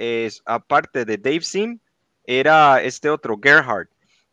aparte 0.45 1.05
de 1.05 1.17
Dave 1.17 1.41
Sim, 1.41 1.79
era 2.25 2.81
este 2.81 3.09
otro, 3.09 3.39
Gerhard. 3.41 3.87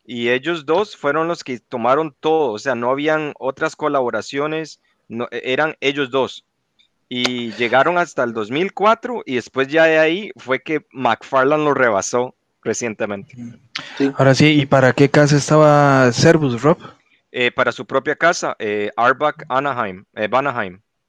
Y 0.04 0.30
ellos 0.30 0.66
dos 0.66 0.96
fueron 0.96 1.28
los 1.28 1.44
que 1.44 1.60
tomaron 1.60 2.14
todo, 2.18 2.52
o 2.52 2.58
sea, 2.58 2.74
no 2.74 2.90
habían 2.90 3.32
otras 3.38 3.76
colaboraciones, 3.76 4.80
no, 5.08 5.28
eran 5.30 5.76
ellos 5.80 6.10
dos. 6.10 6.44
Y 7.08 7.52
llegaron 7.52 7.98
hasta 7.98 8.24
el 8.24 8.32
2004 8.32 9.22
y 9.26 9.36
después 9.36 9.68
ya 9.68 9.84
de 9.84 9.98
ahí 9.98 10.32
fue 10.36 10.62
que 10.62 10.86
McFarlane 10.90 11.64
lo 11.64 11.74
rebasó 11.74 12.34
recientemente. 12.62 13.36
Ahora 14.16 14.34
sí, 14.34 14.60
¿y 14.60 14.66
para 14.66 14.92
qué 14.92 15.10
casa 15.10 15.36
estaba 15.36 16.10
Servus, 16.12 16.62
Rob? 16.62 16.78
Eh, 17.30 17.50
para 17.50 17.72
su 17.72 17.84
propia 17.84 18.16
casa, 18.16 18.56
eh, 18.58 18.90
Arbach 18.96 19.44
Anaheim, 19.48 20.04
eh, 20.14 20.28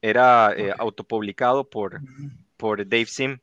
Era 0.01 0.53
eh, 0.58 0.73
autopublicado 0.77 1.69
por, 1.69 2.01
por 2.58 2.79
Dave 2.88 3.05
Sim. 3.05 3.38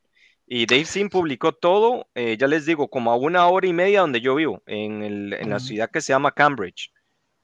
Y 0.46 0.66
Dave 0.66 0.84
Sim 0.84 1.08
publicó 1.08 1.52
todo, 1.52 2.06
ya 2.14 2.46
les 2.46 2.66
digo, 2.66 2.88
como 2.88 3.10
a 3.10 3.16
una 3.16 3.46
hora 3.46 3.66
y 3.66 3.72
media 3.72 4.00
donde 4.00 4.20
yo 4.20 4.34
vivo, 4.34 4.62
en, 4.66 5.30
la 5.48 5.60
ciudad 5.60 5.90
que 5.90 6.02
se 6.02 6.12
llama 6.12 6.32
Cambridge. 6.32 6.92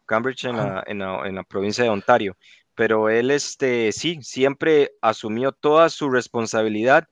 Cambridge 0.04 0.44
en, 0.44 0.56
la, 0.56 0.84
en 0.86 1.34
la 1.34 1.42
provincia 1.44 1.84
de 1.84 1.90
Ontario 1.90 2.36
pero 2.78 3.10
él, 3.10 3.32
este, 3.32 3.90
sí, 3.90 4.20
siempre 4.22 4.92
asumió 5.02 5.50
toda 5.50 5.88
su 5.88 6.10
responsabilidad. 6.10 7.08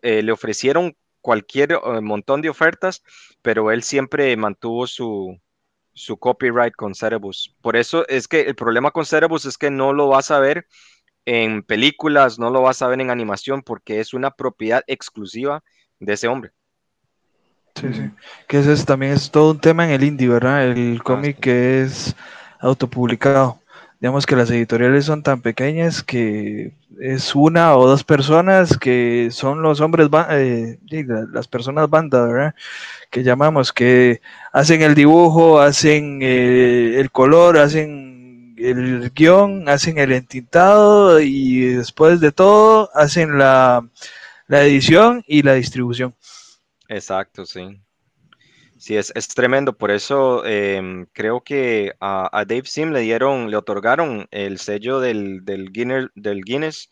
Eh, 0.00 0.22
le 0.22 0.30
ofrecieron 0.30 0.96
cualquier 1.20 1.72
eh, 1.72 2.00
montón 2.00 2.40
de 2.40 2.48
ofertas, 2.48 3.02
pero 3.42 3.72
él 3.72 3.82
siempre 3.82 4.36
mantuvo 4.36 4.86
su, 4.86 5.36
su 5.92 6.18
copyright 6.18 6.72
con 6.72 6.94
Cerebus. 6.94 7.52
Por 7.62 7.74
eso 7.74 8.06
es 8.06 8.28
que 8.28 8.42
el 8.42 8.54
problema 8.54 8.92
con 8.92 9.04
Cerebus 9.04 9.44
es 9.44 9.58
que 9.58 9.72
no 9.72 9.92
lo 9.92 10.06
vas 10.06 10.30
a 10.30 10.38
ver 10.38 10.68
en 11.26 11.64
películas, 11.64 12.38
no 12.38 12.50
lo 12.50 12.62
vas 12.62 12.80
a 12.82 12.86
ver 12.86 13.00
en 13.00 13.10
animación, 13.10 13.62
porque 13.62 13.98
es 13.98 14.14
una 14.14 14.30
propiedad 14.30 14.84
exclusiva 14.86 15.64
de 15.98 16.12
ese 16.12 16.28
hombre. 16.28 16.52
Sí, 17.74 17.92
sí. 17.92 18.10
Que 18.46 18.60
ese 18.60 18.84
también 18.84 19.14
es 19.14 19.32
todo 19.32 19.50
un 19.50 19.60
tema 19.60 19.84
en 19.84 19.90
el 19.90 20.04
indie, 20.04 20.28
¿verdad? 20.28 20.70
El 20.70 20.98
ah, 21.00 21.02
cómic 21.02 21.40
que 21.40 21.82
es 21.82 22.14
autopublicado 22.60 23.57
digamos 24.00 24.26
que 24.26 24.36
las 24.36 24.50
editoriales 24.50 25.04
son 25.06 25.22
tan 25.22 25.40
pequeñas 25.42 26.02
que 26.02 26.72
es 27.00 27.34
una 27.34 27.76
o 27.76 27.86
dos 27.88 28.04
personas 28.04 28.76
que 28.78 29.28
son 29.32 29.62
los 29.62 29.80
hombres, 29.80 30.08
eh, 30.30 30.78
las 31.32 31.48
personas 31.48 31.90
banda, 31.90 32.24
¿verdad? 32.26 32.54
Que 33.10 33.22
llamamos, 33.22 33.72
que 33.72 34.20
hacen 34.52 34.82
el 34.82 34.94
dibujo, 34.94 35.60
hacen 35.60 36.20
eh, 36.22 37.00
el 37.00 37.10
color, 37.10 37.58
hacen 37.58 38.54
el 38.58 39.10
guion, 39.14 39.68
hacen 39.68 39.98
el 39.98 40.12
entintado 40.12 41.20
y 41.20 41.74
después 41.74 42.20
de 42.20 42.32
todo 42.32 42.90
hacen 42.94 43.38
la, 43.38 43.88
la 44.46 44.62
edición 44.64 45.24
y 45.26 45.42
la 45.42 45.54
distribución. 45.54 46.14
Exacto, 46.88 47.44
sí. 47.46 47.80
Sí, 48.78 48.96
es, 48.96 49.12
es 49.16 49.28
tremendo. 49.28 49.76
Por 49.76 49.90
eso 49.90 50.44
em, 50.46 51.06
creo 51.12 51.42
que 51.42 51.92
a, 52.00 52.44
Dave 52.46 52.64
Sim 52.64 52.92
le 52.92 53.00
dieron, 53.00 53.50
le 53.50 53.56
otorgaron 53.56 54.28
el 54.30 54.58
sello 54.58 55.00
del, 55.00 55.44
del, 55.44 55.72
Guinness, 55.72 56.08
del 56.14 56.42
Guinness, 56.44 56.88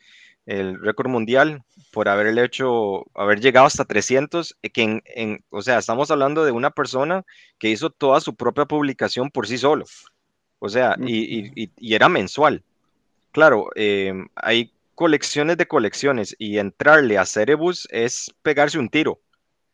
el 0.47 0.81
récord 0.81 1.09
mundial, 1.09 1.63
por 1.93 2.09
haberle 2.09 2.45
hecho, 2.45 3.05
haber 3.15 3.41
llegado 3.41 3.67
hasta 3.67 3.85
300, 3.85 4.57
eh, 4.63 4.71
que 4.71 5.01
en, 5.05 5.45
o 5.51 5.63
sea, 5.63 5.79
estamos 5.79 6.11
hablando 6.11 6.45
de 6.45 6.53
una 6.53 6.71
persona 6.71 7.25
que 7.59 7.71
hizo 7.71 7.91
toda 7.91 8.21
su 8.21 8.35
propia 8.35 8.65
publicación 8.67 9.31
por 9.31 9.47
sí 9.47 9.57
solo. 9.57 9.87
O 10.59 10.69
sea, 10.69 10.97
y, 11.01 11.63
y, 11.63 11.71
y 11.77 11.95
era 11.95 12.09
mensual. 12.09 12.65
Claro, 13.31 13.69
em, 13.77 14.29
hay 14.35 14.73
colecciones 14.97 15.57
de 15.57 15.69
colecciones 15.69 16.35
y 16.39 16.59
entrarle 16.59 17.19
a 17.19 17.27
Cerebus 17.27 17.87
es 17.93 18.35
pegarse 18.43 18.79
un 18.79 18.89
tiro 18.89 19.21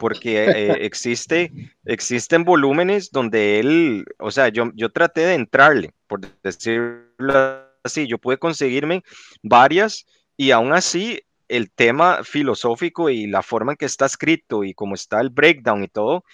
porque 0.03 0.47
eh, 0.47 0.85
existe, 0.85 1.53
existen 1.85 2.43
volúmenes 2.43 3.13
donde 3.13 3.61
él, 3.61 4.05
o 4.19 4.33
sea, 4.33 4.49
yo, 4.49 4.73
yo 4.75 4.91
traté 4.91 5.21
de 5.21 5.35
entrarle, 5.35 5.93
por 6.09 6.23
decirlo 6.43 7.63
así, 7.85 8.09
yo 8.09 8.19
pude 8.19 8.37
conseguirme 8.37 9.05
varias 9.45 10.05
y 10.37 10.51
aún 10.51 10.73
así 10.73 11.23
el 11.47 11.71
tema 11.71 12.25
filosófico 12.25 13.11
y 13.11 13.29
la 13.29 13.45
forma 13.45 13.73
en 13.73 13.77
que 13.77 13.85
está 13.85 14.07
escrito 14.07 14.65
y 14.65 14.75
cómo 14.75 14.97
está 14.97 15.21
el 15.21 15.31
breakdown 15.31 15.85
y 15.85 15.89
todo, 15.89 16.25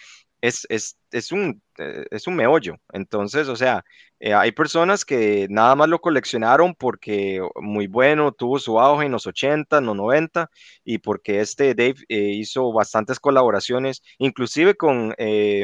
es, 0.41 0.67
es, 0.71 0.97
es, 1.11 1.31
un, 1.31 1.61
eh, 1.77 2.07
es 2.11 2.27
un 2.27 2.37
meollo. 2.37 2.77
Entonces, 2.95 3.49
o 3.49 3.57
sea, 3.57 3.85
eh, 4.21 4.35
hay 4.35 4.53
personas 4.53 5.05
que 5.05 5.47
nada 5.49 5.75
más 5.77 5.89
lo 5.89 6.01
coleccionaron 6.01 6.75
porque 6.75 7.41
muy 7.61 7.87
bueno, 7.87 8.33
tuvo 8.33 8.59
su 8.59 8.81
auge 8.81 9.07
en 9.07 9.13
los 9.13 9.27
80, 9.27 9.79
en 9.79 9.87
los 9.87 9.97
90, 9.97 10.51
y 10.85 10.99
porque 10.99 11.41
este 11.41 11.75
Dave 11.75 11.97
eh, 12.09 12.33
hizo 12.35 12.73
bastantes 12.73 13.21
colaboraciones, 13.21 14.03
inclusive 14.19 14.75
con 14.75 15.15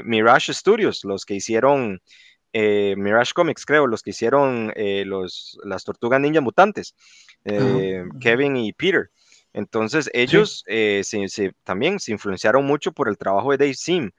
Mirage 0.04 0.54
Studios, 0.54 1.04
los 1.04 1.24
que 1.24 1.34
hicieron 1.34 2.00
Mirage 2.52 3.32
Comics, 3.34 3.66
creo, 3.66 3.88
los 3.88 4.02
que 4.02 4.10
hicieron 4.10 4.72
los, 4.76 5.58
las 5.64 5.82
Tortugas 5.82 6.20
Ninja 6.20 6.40
Mutantes, 6.40 6.94
Kevin 8.20 8.56
y 8.56 8.72
Peter. 8.72 9.10
Entonces, 9.52 10.08
ellos 10.12 10.64
también 11.64 11.98
se 11.98 12.12
influenciaron 12.12 12.64
mucho 12.64 12.92
por 12.92 13.08
el 13.08 13.18
trabajo 13.18 13.50
de 13.50 13.58
Dave 13.58 13.74
Sim 13.74 14.10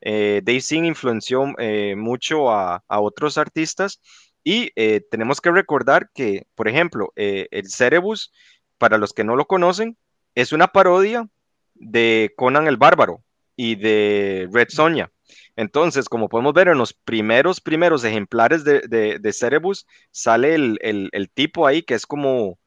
eh, 0.00 0.40
Dave 0.44 0.86
influenció 0.86 1.54
eh, 1.58 1.94
mucho 1.96 2.50
a, 2.50 2.82
otros 2.88 3.38
artistas 3.38 4.00
y 4.44 4.70
eh, 4.76 5.00
tenemos 5.10 5.40
que 5.40 5.50
recordar 5.50 6.10
que, 6.14 6.46
por 6.54 6.68
ejemplo, 6.68 7.12
eh, 7.16 7.48
el 7.50 7.68
Cerebus, 7.68 8.32
para 8.78 8.98
los 8.98 9.12
que 9.12 9.24
no 9.24 9.34
lo 9.34 9.46
conocen, 9.46 9.96
es 10.36 10.52
una 10.52 10.68
parodia 10.68 11.28
de 11.74 12.32
Conan 12.36 12.68
el 12.68 12.76
Bárbaro 12.76 13.24
y 13.56 13.74
de 13.74 14.48
Red 14.52 14.68
Sonja. 14.68 15.10
Entonces, 15.56 16.08
como 16.08 16.28
podemos 16.28 16.52
ver 16.52 16.68
en 16.68 16.78
los 16.78 16.92
primeros, 16.92 17.60
primeros 17.60 18.04
ejemplares 18.04 18.62
de, 18.62 18.82
de, 19.18 19.32
Cerebus, 19.32 19.86
sale 20.10 20.54
el, 20.54 21.30
tipo 21.34 21.66
ahí 21.66 21.82
que 21.82 21.94
es 21.94 22.06
como, 22.06 22.58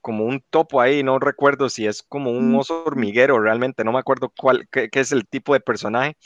como 0.00 0.24
un 0.26 0.44
topo 0.50 0.80
ahí, 0.80 1.02
no 1.02 1.18
recuerdo 1.18 1.70
si 1.70 1.86
es 1.86 2.02
como 2.02 2.30
un 2.32 2.54
oso 2.56 2.84
hormiguero, 2.84 3.38
realmente 3.40 3.84
no 3.84 3.92
me 3.92 4.00
acuerdo 4.00 4.32
cuál, 4.36 4.68
qué 4.70 4.90
es 4.92 5.12
el 5.12 5.26
tipo 5.26 5.54
de 5.54 5.60
personaje, 5.60 6.16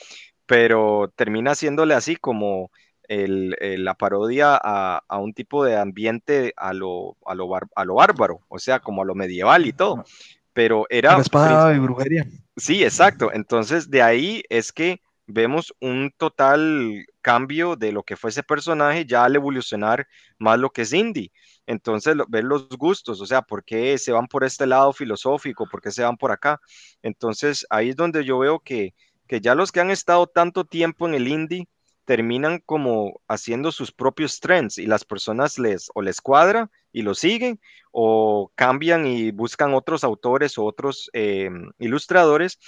pero 0.47 1.13
termina 1.17 1.53
haciéndole 1.53 1.95
así 1.95 2.17
como 2.17 2.71
la 3.09 3.95
parodia 3.95 4.59
a, 4.63 5.19
un 5.19 5.33
tipo 5.33 5.65
de 5.65 5.77
ambiente 5.77 6.53
a 6.57 6.73
lo, 6.73 7.17
a, 7.25 7.35
lo 7.35 7.49
a 7.55 7.85
lo 7.85 7.95
bárbaro, 7.95 8.41
o 8.49 8.59
sea, 8.59 8.81
como 8.81 9.03
a 9.03 9.05
lo 9.05 9.15
medieval 9.15 9.67
y 9.67 9.73
todo. 9.73 10.05
Pero 10.53 10.87
era... 10.89 11.15
La 11.15 11.23
espada 11.23 11.75
y 11.75 11.79
brujería. 11.79 12.27
Sí, 12.57 12.83
exacto. 12.83 13.31
Entonces, 13.33 13.91
de 13.91 14.03
ahí 14.03 14.43
es 14.49 14.73
que 14.73 15.01
vemos 15.27 15.75
un 15.81 16.13
total 16.17 17.05
cambio 17.21 17.77
de 17.77 17.93
lo 17.93 18.03
que 18.03 18.17
fue 18.17 18.31
ese 18.31 18.43
personaje 18.43 19.05
ya 19.05 19.25
al 19.25 19.37
evolucionar 19.37 20.07
más 20.39 20.59
lo 20.59 20.71
que 20.71 20.83
es 20.83 20.93
indie. 20.93 21.33
Entonces, 21.67 22.15
ver 22.29 22.45
los 22.45 22.69
gustos, 22.71 23.21
o 23.21 23.27
sea, 23.27 23.43
¿por 23.43 23.65
qué 23.65 23.99
se 23.99 24.13
van 24.13 24.29
por 24.29 24.45
este 24.45 24.67
lado 24.67 24.93
filosófico? 24.93 25.67
¿Por 25.69 25.83
qué 25.83 25.91
se 25.91 26.05
van 26.05 26.17
por 26.17 26.31
acá? 26.31 26.61
Entonces, 27.03 27.67
ahí 27.71 27.91
es 27.91 27.97
donde 27.97 28.25
yo 28.25 28.39
veo 28.39 28.61
que 28.61 28.95
que 29.27 29.41
ya 29.41 29.55
los 29.55 29.73
que 29.73 29.81
han 29.81 29.91
estado 29.91 30.27
tanto 30.27 30.65
tiempo 30.65 31.07
en 31.07 31.15
el 31.15 31.29
indie 31.29 31.69
terminan 32.05 32.61
como 32.65 33.21
haciendo 33.29 33.73
sus 33.73 33.93
propios 33.93 34.41
trends 34.41 34.79
y 34.79 34.87
las 34.87 35.05
personas 35.05 35.59
les 35.59 35.91
o 35.95 36.03
les 36.03 36.21
cuadra 36.21 36.71
y 36.93 37.03
lo 37.03 37.15
siguen 37.15 37.61
o 37.91 38.53
cambian 38.55 39.07
y 39.07 39.33
buscan 39.33 39.75
otros 39.75 40.05
autores 40.05 40.57
o 40.57 40.65
otros 40.65 41.11
eh, 41.13 41.51
ilustradores 41.79 42.59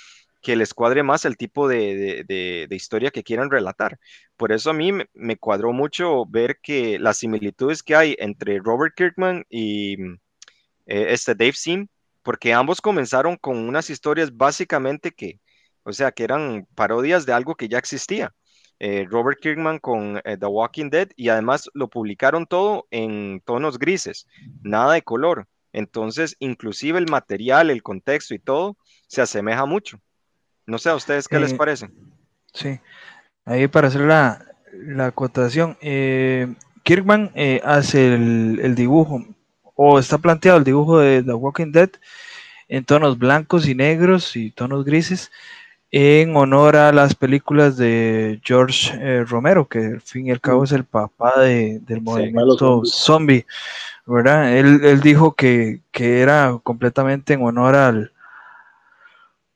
que 0.42 0.56
les 0.56 0.74
cuadre 0.74 1.02
más 1.02 1.24
el 1.24 1.36
tipo 1.36 1.68
de, 1.68 2.66
historia 2.70 3.10
que 3.10 3.22
quieran 3.22 3.50
relatar. 3.50 3.98
Por 4.36 4.52
eso 4.52 4.70
a 4.70 4.74
mí 4.74 4.92
me, 5.14 5.36
cuadró 5.36 5.72
mucho 5.72 6.26
ver 6.26 6.58
que 6.62 6.98
las 6.98 7.18
similitudes 7.18 7.82
que 7.82 7.96
hay 7.96 8.16
entre 8.18 8.58
Robert 8.58 8.94
Kirkman 8.96 9.44
y 9.48 9.94
eh, 10.86 11.06
este 11.10 11.34
Dave 11.34 11.54
Sim, 11.54 11.88
porque 12.22 12.52
ambos 12.52 12.80
comenzaron 12.80 13.36
con 13.36 13.56
unas 13.56 13.90
historias 13.90 14.36
básicamente 14.36 15.12
que 15.12 15.40
o 15.88 15.92
sea, 15.92 16.12
que 16.12 16.24
eran 16.24 16.66
parodias 16.74 17.24
de 17.24 17.32
algo 17.32 17.54
que 17.54 17.68
ya 17.68 17.78
existía. 17.78 18.34
Eh, 18.78 19.06
Robert 19.10 19.40
Kirkman 19.40 19.78
con 19.78 20.20
eh, 20.24 20.36
The 20.38 20.46
Walking 20.46 20.90
Dead 20.90 21.08
y 21.16 21.30
además 21.30 21.68
lo 21.74 21.88
publicaron 21.88 22.46
todo 22.46 22.86
en 22.90 23.40
tonos 23.44 23.78
grises, 23.78 24.26
nada 24.62 24.92
de 24.92 25.02
color. 25.02 25.46
Entonces, 25.72 26.36
inclusive 26.38 26.98
el 26.98 27.10
material, 27.10 27.70
el 27.70 27.82
contexto 27.82 28.34
y 28.34 28.38
todo 28.38 28.76
se 29.06 29.22
asemeja 29.22 29.64
mucho. 29.64 29.98
No 30.66 30.78
sé 30.78 30.90
a 30.90 30.94
ustedes 30.94 31.26
qué 31.26 31.40
les 31.40 31.52
eh, 31.52 31.56
parece. 31.56 31.90
Sí, 32.52 32.78
ahí 33.44 33.66
para 33.66 33.88
hacer 33.88 34.02
la, 34.02 34.44
la 34.72 35.06
acotación, 35.06 35.76
Kirkman 36.84 37.32
hace 37.64 38.14
el, 38.14 38.60
el, 38.62 38.74
dibujo 38.74 39.24
o 39.74 39.98
está 39.98 40.18
planteado 40.18 40.58
el 40.58 40.64
dibujo 40.64 40.98
de 40.98 41.22
The 41.22 41.34
Walking 41.34 41.72
Dead 41.72 41.90
en 42.68 42.84
tonos 42.84 43.18
blancos 43.18 43.66
y 43.66 43.74
negros 43.74 44.36
y 44.36 44.50
tonos 44.50 44.84
grises 44.84 45.30
en 45.90 46.36
honor 46.36 46.76
a 46.76 46.92
las 46.92 47.14
películas 47.14 47.76
de 47.76 48.40
George 48.44 48.92
eh, 49.00 49.24
Romero, 49.24 49.66
que 49.66 49.78
al 49.78 50.00
fin 50.00 50.26
y 50.26 50.30
al 50.30 50.40
cabo 50.40 50.64
es 50.64 50.72
el 50.72 50.84
papá 50.84 51.40
del 51.40 52.02
movimiento 52.02 52.82
zombie, 52.84 53.46
¿verdad? 54.06 54.56
Él, 54.56 55.00
dijo 55.00 55.32
que, 55.32 55.80
era 55.92 56.58
completamente 56.62 57.34
en 57.34 57.42
honor 57.42 57.74
al, 57.74 58.12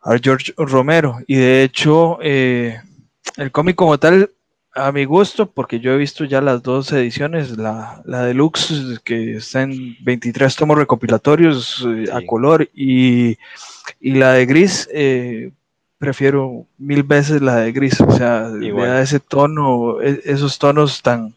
al 0.01 0.21
George 0.21 0.55
Romero, 0.57 1.19
y 1.27 1.37
de 1.37 1.63
hecho, 1.65 2.19
eh, 2.23 2.81
el 3.37 3.53
cómic 3.53 3.77
como 3.77 3.99
tal, 3.99 4.31
a 4.75 4.91
mi 4.91 5.05
gusto, 5.05 5.51
porque 5.51 5.81
yo 5.81 5.93
he 5.93 5.99
visto 5.99 6.25
ya 6.25 6.41
las 6.41 6.63
dos 6.63 6.91
ediciones, 6.93 7.59
la, 7.59 8.01
la 8.07 8.25
deluxe, 8.25 9.01
que 9.05 9.37
está 9.37 9.63
en 9.63 9.97
23 10.03 10.57
tomos 10.57 10.79
recopilatorios 10.79 11.87
eh, 11.87 12.07
a 12.11 12.25
color, 12.25 12.71
y, 12.73 13.37
y 14.01 14.15
la 14.15 14.33
de 14.33 14.47
gris, 14.47 14.89
eh, 14.93 15.53
prefiero 16.03 16.67
mil 16.79 17.05
veces 17.05 17.41
la 17.41 17.59
de 17.59 17.71
gris, 17.71 18.01
o 18.01 18.11
sea, 18.11 18.49
le 18.49 18.73
da 18.73 19.01
ese 19.01 19.21
tono, 19.21 20.03
e, 20.03 20.21
esos 20.25 20.59
tonos 20.59 21.01
tan, 21.01 21.37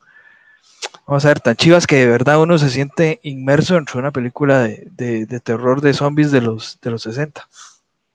vamos 1.06 1.24
a 1.24 1.28
ver, 1.28 1.40
tan 1.40 1.56
chivas 1.56 1.86
que 1.86 1.98
de 1.98 2.08
verdad 2.08 2.42
uno 2.42 2.58
se 2.58 2.72
siente 2.72 3.20
inmerso 3.22 3.76
dentro 3.76 3.94
de 3.94 4.00
una 4.00 4.12
película 4.12 4.64
de, 4.64 5.40
terror 5.44 5.82
de 5.82 5.94
zombies 5.94 6.32
de 6.32 6.42
los, 6.42 6.80
de 6.82 6.90
los 6.90 7.04
60. 7.04 7.48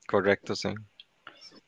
Correcto, 0.09 0.57
sí. 0.57 0.71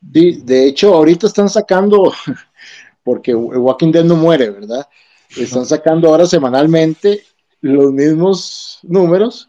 De, 0.01 0.67
hecho, 0.67 0.95
ahorita 0.95 1.29
están 1.29 1.49
sacando, 1.49 2.13
porque 3.05 3.37
Walking 3.37 3.93
Dead 3.93 4.03
no 4.03 4.17
muere, 4.17 4.51
¿verdad? 4.51 4.89
Están 5.37 5.65
sacando 5.65 6.09
ahora 6.09 6.27
semanalmente 6.27 7.23
los 7.61 7.93
mismos 7.93 8.81
números, 8.83 9.49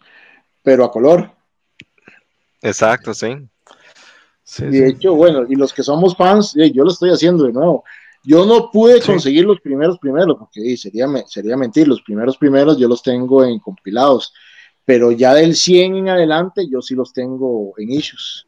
pero 0.61 0.85
a 0.85 0.91
color. 0.91 1.31
Exacto, 2.61 3.15
sí. 3.15 3.49
Y 4.59 4.65
de 4.65 4.89
hecho, 4.89 5.15
bueno, 5.15 5.45
y 5.47 5.55
los 5.55 5.73
que 5.73 5.83
somos 5.83 6.15
fans, 6.15 6.53
yo 6.55 6.83
lo 6.83 6.91
estoy 6.91 7.09
haciendo 7.11 7.45
de 7.45 7.53
nuevo. 7.53 7.83
Yo 8.23 8.45
no 8.45 8.71
pude 8.71 9.01
conseguir 9.01 9.43
los 9.45 9.59
primeros 9.59 9.99
primeros, 9.99 10.37
porque 10.37 10.77
sería, 10.77 11.07
sería 11.27 11.57
mentir, 11.57 11.87
los 11.87 12.01
primeros 12.01 12.37
primeros 12.37 12.77
yo 12.77 12.87
los 12.87 13.03
tengo 13.03 13.43
en 13.43 13.59
compilados, 13.59 14.33
pero 14.85 15.11
ya 15.11 15.33
del 15.33 15.55
100 15.55 15.95
en 15.95 16.09
adelante 16.09 16.67
yo 16.69 16.81
sí 16.81 16.95
los 16.95 17.11
tengo 17.11 17.73
en 17.77 17.91
issues. 17.91 18.47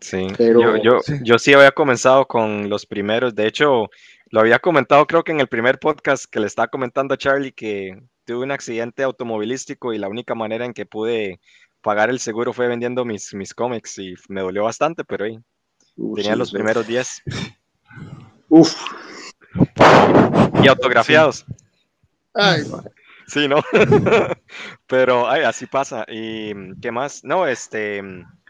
Sí, 0.00 0.26
pero, 0.36 0.82
yo, 0.82 1.00
yo, 1.22 1.38
sí. 1.38 1.54
había 1.54 1.70
comenzado 1.70 2.26
con 2.26 2.68
los 2.68 2.86
primeros, 2.86 3.36
de 3.36 3.46
hecho, 3.46 3.88
lo 4.30 4.40
había 4.40 4.58
comentado 4.58 5.06
creo 5.06 5.22
que 5.22 5.30
en 5.30 5.40
el 5.40 5.46
primer 5.46 5.78
podcast 5.78 6.24
que 6.24 6.40
le 6.40 6.46
estaba 6.46 6.66
comentando 6.66 7.14
a 7.14 7.18
Charlie 7.18 7.52
que 7.52 8.02
tuve 8.24 8.44
un 8.44 8.50
accidente 8.50 9.04
automovilístico 9.04 9.92
y 9.92 9.98
la 9.98 10.08
única 10.08 10.34
manera 10.34 10.64
en 10.64 10.72
que 10.72 10.86
pude 10.86 11.38
pagar 11.82 12.10
el 12.10 12.20
seguro 12.20 12.52
fue 12.52 12.68
vendiendo 12.68 13.04
mis, 13.04 13.34
mis 13.34 13.54
cómics 13.54 13.98
y 13.98 14.14
me 14.28 14.40
dolió 14.40 14.64
bastante, 14.64 15.04
pero 15.04 15.24
ahí 15.24 15.38
tenía 16.14 16.36
los 16.36 16.52
primeros 16.52 16.86
10. 16.86 17.22
Uf. 18.48 18.74
Y 20.62 20.68
autografiados. 20.68 21.44
Ay, 22.34 22.62
sí, 23.26 23.48
¿no? 23.48 23.62
Pero 24.86 25.28
ay, 25.28 25.42
así 25.42 25.66
pasa. 25.66 26.04
¿Y 26.08 26.52
qué 26.80 26.90
más? 26.90 27.24
No, 27.24 27.46
este, 27.46 28.02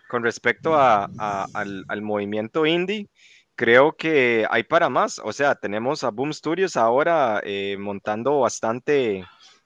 con 0.09 0.23
respecto 0.23 0.75
a, 0.75 1.09
al, 1.55 2.03
movimiento 2.03 2.67
indie, 2.67 3.09
creo 3.55 3.97
que 3.97 4.47
hay 4.51 4.63
para 4.65 4.89
más. 4.89 5.21
O 5.25 5.33
sea, 5.33 5.55
tenemos 5.55 6.05
a 6.05 6.11
Boom 6.11 6.33
Studios 6.33 6.77
ahora 6.77 7.41
eh, 7.45 7.77
montando 7.79 8.41
bastante, 8.41 9.25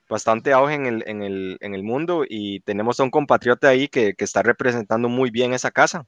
bastante 0.08 0.52
auge 0.52 0.74
en 0.74 0.86
el, 0.86 1.04
en, 1.06 1.22
el, 1.22 1.56
en 1.60 1.74
el, 1.74 1.82
mundo 1.82 2.24
y 2.28 2.60
tenemos 2.60 3.00
a 3.00 3.02
un 3.02 3.10
compatriota 3.10 3.68
ahí 3.68 3.88
que, 3.88 4.14
que 4.14 4.24
está 4.24 4.42
representando 4.42 5.08
muy 5.08 5.30
bien 5.30 5.52
esa 5.52 5.70
casa. 5.70 6.06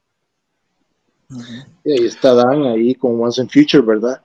Y 1.83 1.91
ahí 1.91 2.05
está 2.05 2.33
Dan 2.33 2.63
ahí 2.63 2.95
con 2.95 3.21
Once 3.21 3.41
in 3.41 3.49
Future, 3.49 3.83
¿verdad? 3.83 4.21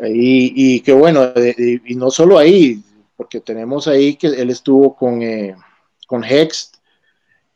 y 0.00 0.80
que 0.82 0.92
bueno, 0.92 1.32
y 1.34 1.96
no 1.96 2.08
solo 2.10 2.38
ahí, 2.38 2.80
porque 3.18 3.40
tenemos 3.40 3.88
ahí 3.88 4.14
que 4.14 4.28
él 4.28 4.48
estuvo 4.48 4.94
con, 4.94 5.20
eh, 5.22 5.56
con 6.06 6.22
Hex 6.22 6.70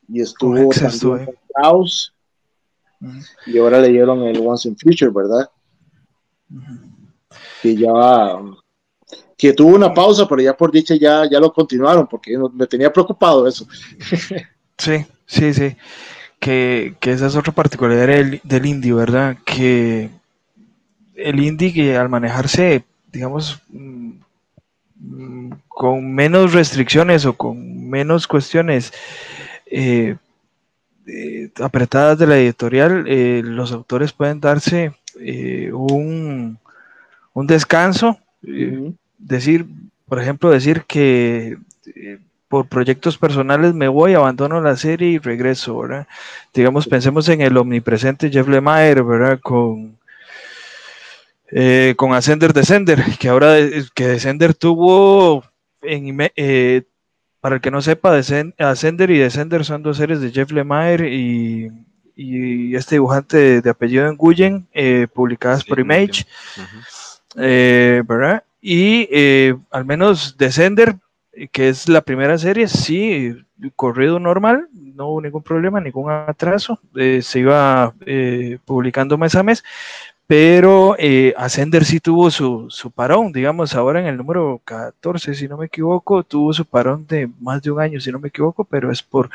y 0.08 0.20
estuvo 0.20 0.70
con 0.70 1.28
Klaus 1.54 2.12
y 3.46 3.58
ahora 3.58 3.80
le 3.80 3.88
dieron 3.88 4.22
el 4.22 4.44
Once 4.44 4.68
in 4.68 4.76
Future, 4.76 5.12
¿verdad? 5.14 5.48
Que 7.62 7.76
ya 7.76 8.40
que 9.36 9.52
tuvo 9.52 9.74
una 9.74 9.92
pausa, 9.92 10.28
pero 10.28 10.40
ya 10.40 10.56
por 10.56 10.70
dicha 10.70 10.94
ya, 10.94 11.28
ya 11.30 11.40
lo 11.40 11.52
continuaron, 11.52 12.06
porque 12.06 12.36
me 12.52 12.66
tenía 12.66 12.92
preocupado 12.92 13.46
eso. 13.46 13.66
sí, 14.78 15.04
sí, 15.26 15.54
sí 15.54 15.76
que, 16.42 16.96
esa 17.02 17.28
es 17.28 17.36
otra 17.36 17.52
particularidad 17.52 18.08
del, 18.08 18.40
del 18.42 18.66
indie, 18.66 18.92
¿verdad? 18.92 19.36
Que 19.44 20.10
el 21.14 21.38
indie 21.40 21.72
que 21.72 21.96
al 21.96 22.08
manejarse, 22.08 22.84
digamos, 23.12 23.62
mm, 23.68 25.52
con 25.68 26.12
menos 26.12 26.52
restricciones 26.52 27.24
o 27.26 27.34
con 27.34 27.88
menos 27.88 28.26
cuestiones 28.26 28.92
eh, 29.66 30.16
eh, 31.06 31.50
apretadas 31.60 32.18
de 32.18 32.26
la 32.26 32.38
editorial, 32.38 33.04
eh, 33.06 33.42
los 33.44 33.70
autores 33.70 34.12
pueden 34.12 34.40
darse 34.40 34.92
un, 35.14 36.58
un, 37.34 37.46
descanso, 37.46 38.18
decir, 39.22 39.66
por 40.06 40.20
ejemplo, 40.20 40.50
decir 40.50 40.84
que 40.86 41.58
por 42.52 42.68
proyectos 42.68 43.16
personales 43.16 43.72
me 43.72 43.88
voy, 43.88 44.12
abandono 44.12 44.60
la 44.60 44.76
serie 44.76 45.08
y 45.08 45.18
regreso, 45.18 45.78
¿verdad? 45.78 46.06
Digamos, 46.52 46.86
pensemos 46.86 47.26
en 47.30 47.40
el 47.40 47.56
omnipresente 47.56 48.30
Jeff 48.30 48.46
Lemire, 48.46 49.00
¿verdad? 49.00 49.40
Con, 49.40 49.96
eh, 51.50 51.94
con 51.96 52.12
Ascender 52.12 52.52
Descender, 52.52 53.02
que 53.18 53.30
ahora 53.30 53.56
que 53.94 54.06
Descender 54.06 54.52
tuvo, 54.52 55.42
en, 55.80 56.30
eh, 56.36 56.82
para 57.40 57.54
el 57.54 57.62
que 57.62 57.70
no 57.70 57.80
sepa, 57.80 58.20
Ascender 58.58 59.10
y 59.10 59.16
Descender 59.16 59.64
son 59.64 59.82
dos 59.82 59.96
series 59.96 60.20
de 60.20 60.30
Jeff 60.30 60.52
Lemire 60.52 61.08
y, 61.10 61.70
y 62.14 62.76
este 62.76 62.96
dibujante 62.96 63.62
de, 63.62 63.70
apellido 63.70 64.06
en 64.08 64.18
Guyen, 64.18 64.68
eh, 64.74 65.06
publicadas 65.10 65.64
por 65.64 65.80
Image, 65.80 66.26
¿verdad? 67.34 68.44
Y 68.62 69.08
al 69.70 69.84
menos 69.84 70.36
Descender 70.38 70.96
que 71.50 71.68
es 71.68 71.88
la 71.88 72.02
primera 72.02 72.36
serie, 72.36 72.68
sí, 72.68 73.34
corrido 73.74 74.18
normal, 74.18 74.68
no 74.72 75.08
hubo 75.08 75.22
ningún 75.22 75.42
problema, 75.42 75.80
ningún 75.80 76.10
atraso, 76.10 76.78
eh, 76.94 77.20
se 77.22 77.40
iba 77.40 77.94
eh, 78.04 78.58
publicando 78.64 79.16
mes 79.16 79.34
a 79.34 79.42
mes, 79.42 79.64
pero 80.26 80.94
eh, 80.98 81.34
Ascender 81.36 81.84
sí 81.84 82.00
tuvo 82.00 82.30
su, 82.30 82.66
su, 82.68 82.90
parón, 82.90 83.32
digamos, 83.32 83.74
ahora 83.74 84.00
en 84.00 84.06
el 84.06 84.16
número 84.16 84.60
14, 84.64 85.34
si 85.34 85.48
no 85.48 85.56
me 85.56 85.66
equivoco, 85.66 86.22
tuvo 86.22 86.52
su 86.52 86.64
parón 86.64 87.06
de 87.06 87.30
más 87.40 87.62
de 87.62 87.70
un 87.70 87.80
año, 87.80 88.00
si 88.00 88.12
no 88.12 88.18
me 88.18 88.28
equivoco, 88.28 88.64
pero 88.64 88.90
es 88.92 89.02
por 89.02 89.30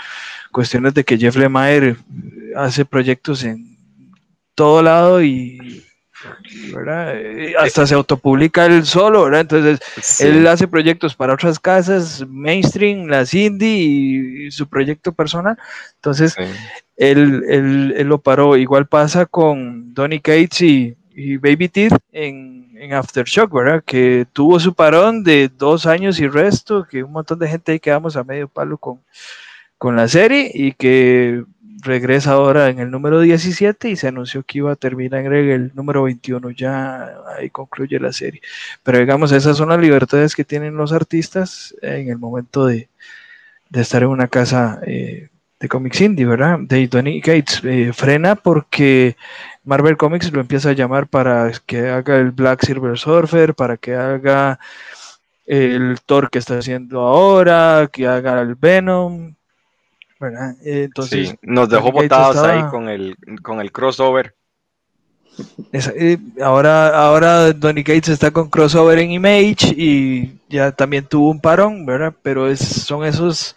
cuestiones 0.52 0.94
de 0.94 1.04
que 1.04 1.18
Jeff 1.18 1.36
Lemire 1.36 1.98
hace 2.56 2.86
proyectos 2.86 3.44
en 3.44 3.78
todo 4.56 4.82
lado 4.82 5.22
y 5.22 5.84
eh, 7.14 7.54
hasta 7.60 7.86
se 7.86 7.94
autopublica 7.94 8.66
él 8.66 8.86
solo, 8.86 9.26
¿verdad? 9.26 9.42
Entonces, 9.42 10.22
él 10.22 10.48
hace 10.48 10.68
proyectos 10.68 11.16
para 11.16 11.34
otras 11.34 11.60
casas, 11.60 12.26
mainstream, 12.28 13.08
las 13.08 13.34
indie 13.34 14.48
y, 14.48 14.52
su 14.52 14.68
proyecto 14.68 15.12
personal. 15.12 15.58
Entonces, 15.96 16.36
él, 16.96 18.08
lo 18.08 18.20
paró. 18.20 18.58
Igual 18.58 18.88
pasa 18.88 19.26
con 19.26 19.94
Donny 19.94 20.20
Cates 20.20 20.62
y, 20.62 20.96
Baby 21.38 21.68
Teeth 21.70 21.98
en, 22.12 22.70
en, 22.76 22.94
Aftershock, 22.94 23.52
¿verdad? 23.52 23.84
Que 23.84 24.28
tuvo 24.34 24.60
su 24.60 24.76
parón 24.76 25.24
de 25.24 25.50
dos 25.50 25.88
años 25.88 26.20
y 26.20 26.28
resto, 26.28 26.86
que 26.88 27.04
un 27.04 27.12
montón 27.12 27.40
de 27.40 27.48
gente 27.48 27.72
ahí 27.72 27.80
quedamos 27.80 28.16
a 28.16 28.24
medio 28.24 28.48
palo 28.48 28.78
con, 28.78 29.02
con 29.78 29.96
la 29.96 30.08
serie 30.08 30.52
y 30.54 30.74
que 30.74 31.44
regresa 31.82 32.32
ahora 32.34 32.70
en 32.70 32.80
el 32.80 32.92
número 32.92 33.22
17 33.22 33.90
y 33.90 33.96
se 33.96 34.08
anunció 34.08 34.44
que 34.44 34.60
iba 34.60 34.72
a 34.72 34.76
terminar 34.76 35.26
en 35.26 35.50
el 35.50 35.72
número 35.76 36.04
21, 36.04 36.52
ya 36.52 37.14
ahí 37.38 37.50
concluye 37.50 38.00
la 38.00 38.12
serie. 38.12 38.42
Pero 38.84 39.00
digamos, 39.00 39.32
esas 39.32 39.58
son 39.58 39.70
las 39.70 39.80
libertades 39.80 40.36
que 40.36 40.44
tienen 40.44 40.76
los 40.76 40.94
artistas 40.94 41.76
en 41.82 42.10
el 42.10 42.18
momento 42.18 42.66
de, 42.66 42.90
estar 43.74 44.04
en 44.04 44.10
una 44.10 44.28
casa 44.28 44.80
eh, 44.86 45.30
de 45.60 45.68
Comics 45.68 46.02
Indie, 46.02 46.26
¿verdad? 46.26 46.60
De 46.62 46.88
Tony 46.88 47.20
Gates. 47.20 47.62
Eh, 47.64 47.92
frena 47.94 48.36
porque 48.36 49.18
Marvel 49.64 49.98
Comics 49.98 50.32
lo 50.32 50.42
empieza 50.42 50.70
a 50.70 50.74
llamar 50.74 51.08
para 51.08 51.52
que 51.66 51.90
haga 51.90 52.18
el 52.18 52.32
Black 52.32 52.66
Silver 52.66 52.98
Surfer, 52.98 53.54
para 53.56 53.78
que 53.78 53.96
haga 53.96 54.60
el 55.46 55.98
Thor 56.06 56.30
que 56.30 56.40
está 56.40 56.58
haciendo 56.58 57.02
ahora, 57.02 57.90
que 57.92 58.06
haga 58.08 58.42
el 58.42 58.56
Venom, 58.56 59.36
eh, 60.22 60.84
entonces, 60.84 61.36
nos 61.42 61.70
dejó 61.70 61.92
botados 61.92 62.38
ahí 62.38 62.64
con 62.70 62.90
el, 62.90 63.16
con 63.42 63.60
el 63.62 63.72
crossover. 63.72 64.36
Eh, 65.72 66.18
ahora, 66.42 66.90
ahora 66.90 67.54
Donny 67.54 67.84
Gates 67.84 68.10
está 68.10 68.32
con 68.32 68.50
crossover 68.50 68.98
en 68.98 69.12
Image 69.12 69.68
y 69.78 70.40
ya 70.50 70.72
también 70.72 71.06
tuvo 71.06 71.30
un 71.30 71.40
parón, 71.40 71.86
¿verdad? 71.86 72.14
Pero 72.24 72.48
es, 72.48 72.60
son 72.60 73.06
esos 73.06 73.56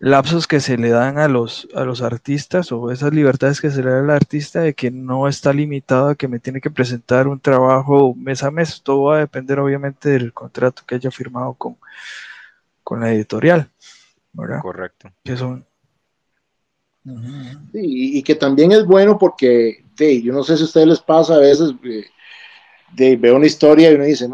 lapsos 0.00 0.46
que 0.46 0.60
se 0.60 0.76
le 0.76 0.90
dan 0.90 1.18
a 1.18 1.26
los, 1.26 1.66
a 1.74 1.84
los 1.84 2.02
artistas 2.02 2.70
o 2.70 2.92
esas 2.92 3.12
libertades 3.12 3.60
que 3.60 3.70
se 3.70 3.82
le 3.82 3.90
da 3.90 4.00
al 4.00 4.10
artista 4.10 4.60
de 4.60 4.74
que 4.74 4.90
no 4.90 5.26
está 5.28 5.52
limitado 5.52 6.10
a 6.10 6.14
que 6.14 6.28
me 6.28 6.38
tiene 6.38 6.60
que 6.60 6.70
presentar 6.70 7.26
un 7.26 7.40
trabajo 7.40 8.14
mes 8.14 8.42
a 8.42 8.50
mes. 8.50 8.82
Todo 8.82 9.04
va 9.04 9.16
a 9.16 9.20
depender 9.20 9.58
obviamente 9.58 10.10
del 10.10 10.34
contrato 10.34 10.82
que 10.86 10.96
haya 10.96 11.10
firmado 11.10 11.54
con, 11.54 11.78
con 12.84 13.00
la 13.00 13.12
editorial. 13.12 13.70
¿verdad? 14.32 14.60
Correcto. 14.60 15.10
Que 15.24 15.36
son, 15.36 15.64
y, 17.72 18.22
que 18.22 18.34
también 18.34 18.72
es 18.72 18.84
bueno 18.84 19.18
porque, 19.18 19.84
yo 19.98 20.32
no 20.32 20.42
sé 20.42 20.56
si 20.56 20.62
a 20.62 20.66
ustedes 20.66 20.86
les 20.86 21.00
pasa 21.00 21.34
a 21.34 21.38
veces, 21.38 21.72
eh, 21.84 22.04
de, 22.94 23.16
veo 23.16 23.36
una 23.36 23.46
historia 23.46 23.90
y 23.90 23.94
uno 23.94 24.04
dice, 24.04 24.28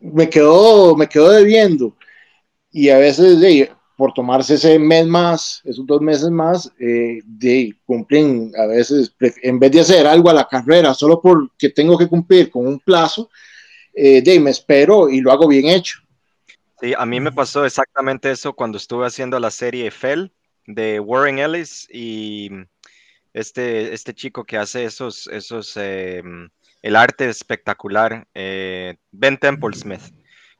me 0.00 0.28
quedó, 0.28 0.96
me 0.96 1.08
quedó 1.08 1.30
debiendo. 1.30 1.96
Y 2.70 2.88
a 2.88 2.98
veces, 2.98 3.70
por 3.96 4.12
tomarse 4.12 4.54
ese 4.54 4.78
mes 4.78 5.06
más, 5.06 5.60
esos 5.64 5.86
dos 5.86 6.00
meses 6.00 6.30
más, 6.30 6.70
eh, 6.78 7.20
de, 7.24 7.74
cumplen 7.86 8.52
a 8.58 8.66
veces, 8.66 9.14
en 9.42 9.58
vez 9.58 9.72
de 9.72 9.80
hacer 9.80 10.06
algo 10.06 10.30
a 10.30 10.34
la 10.34 10.48
carrera, 10.48 10.94
solo 10.94 11.20
porque 11.20 11.70
tengo 11.70 11.96
que 11.96 12.08
cumplir 12.08 12.50
con 12.50 12.66
un 12.66 12.80
plazo, 12.80 13.30
eh, 13.94 14.20
de, 14.22 14.40
me 14.40 14.50
espero 14.50 15.08
y 15.08 15.20
lo 15.20 15.30
hago 15.30 15.46
bien 15.46 15.66
hecho. 15.66 16.03
Sí, 16.80 16.92
a 16.96 17.06
mí 17.06 17.20
me 17.20 17.32
pasó 17.32 17.64
exactamente 17.64 18.30
eso 18.30 18.52
cuando 18.54 18.78
estuve 18.78 19.06
haciendo 19.06 19.38
la 19.38 19.50
serie 19.50 19.90
Fell 19.90 20.32
de 20.66 20.98
Warren 21.00 21.38
Ellis 21.38 21.88
y 21.90 22.50
este, 23.32 23.92
este 23.92 24.14
chico 24.14 24.44
que 24.44 24.58
hace 24.58 24.84
esos, 24.84 25.28
esos, 25.28 25.76
em, 25.76 26.50
el 26.82 26.96
arte 26.96 27.28
espectacular, 27.28 28.26
eh, 28.34 28.96
Ben 29.12 29.38
Temple 29.38 29.76
Smith. 29.76 30.02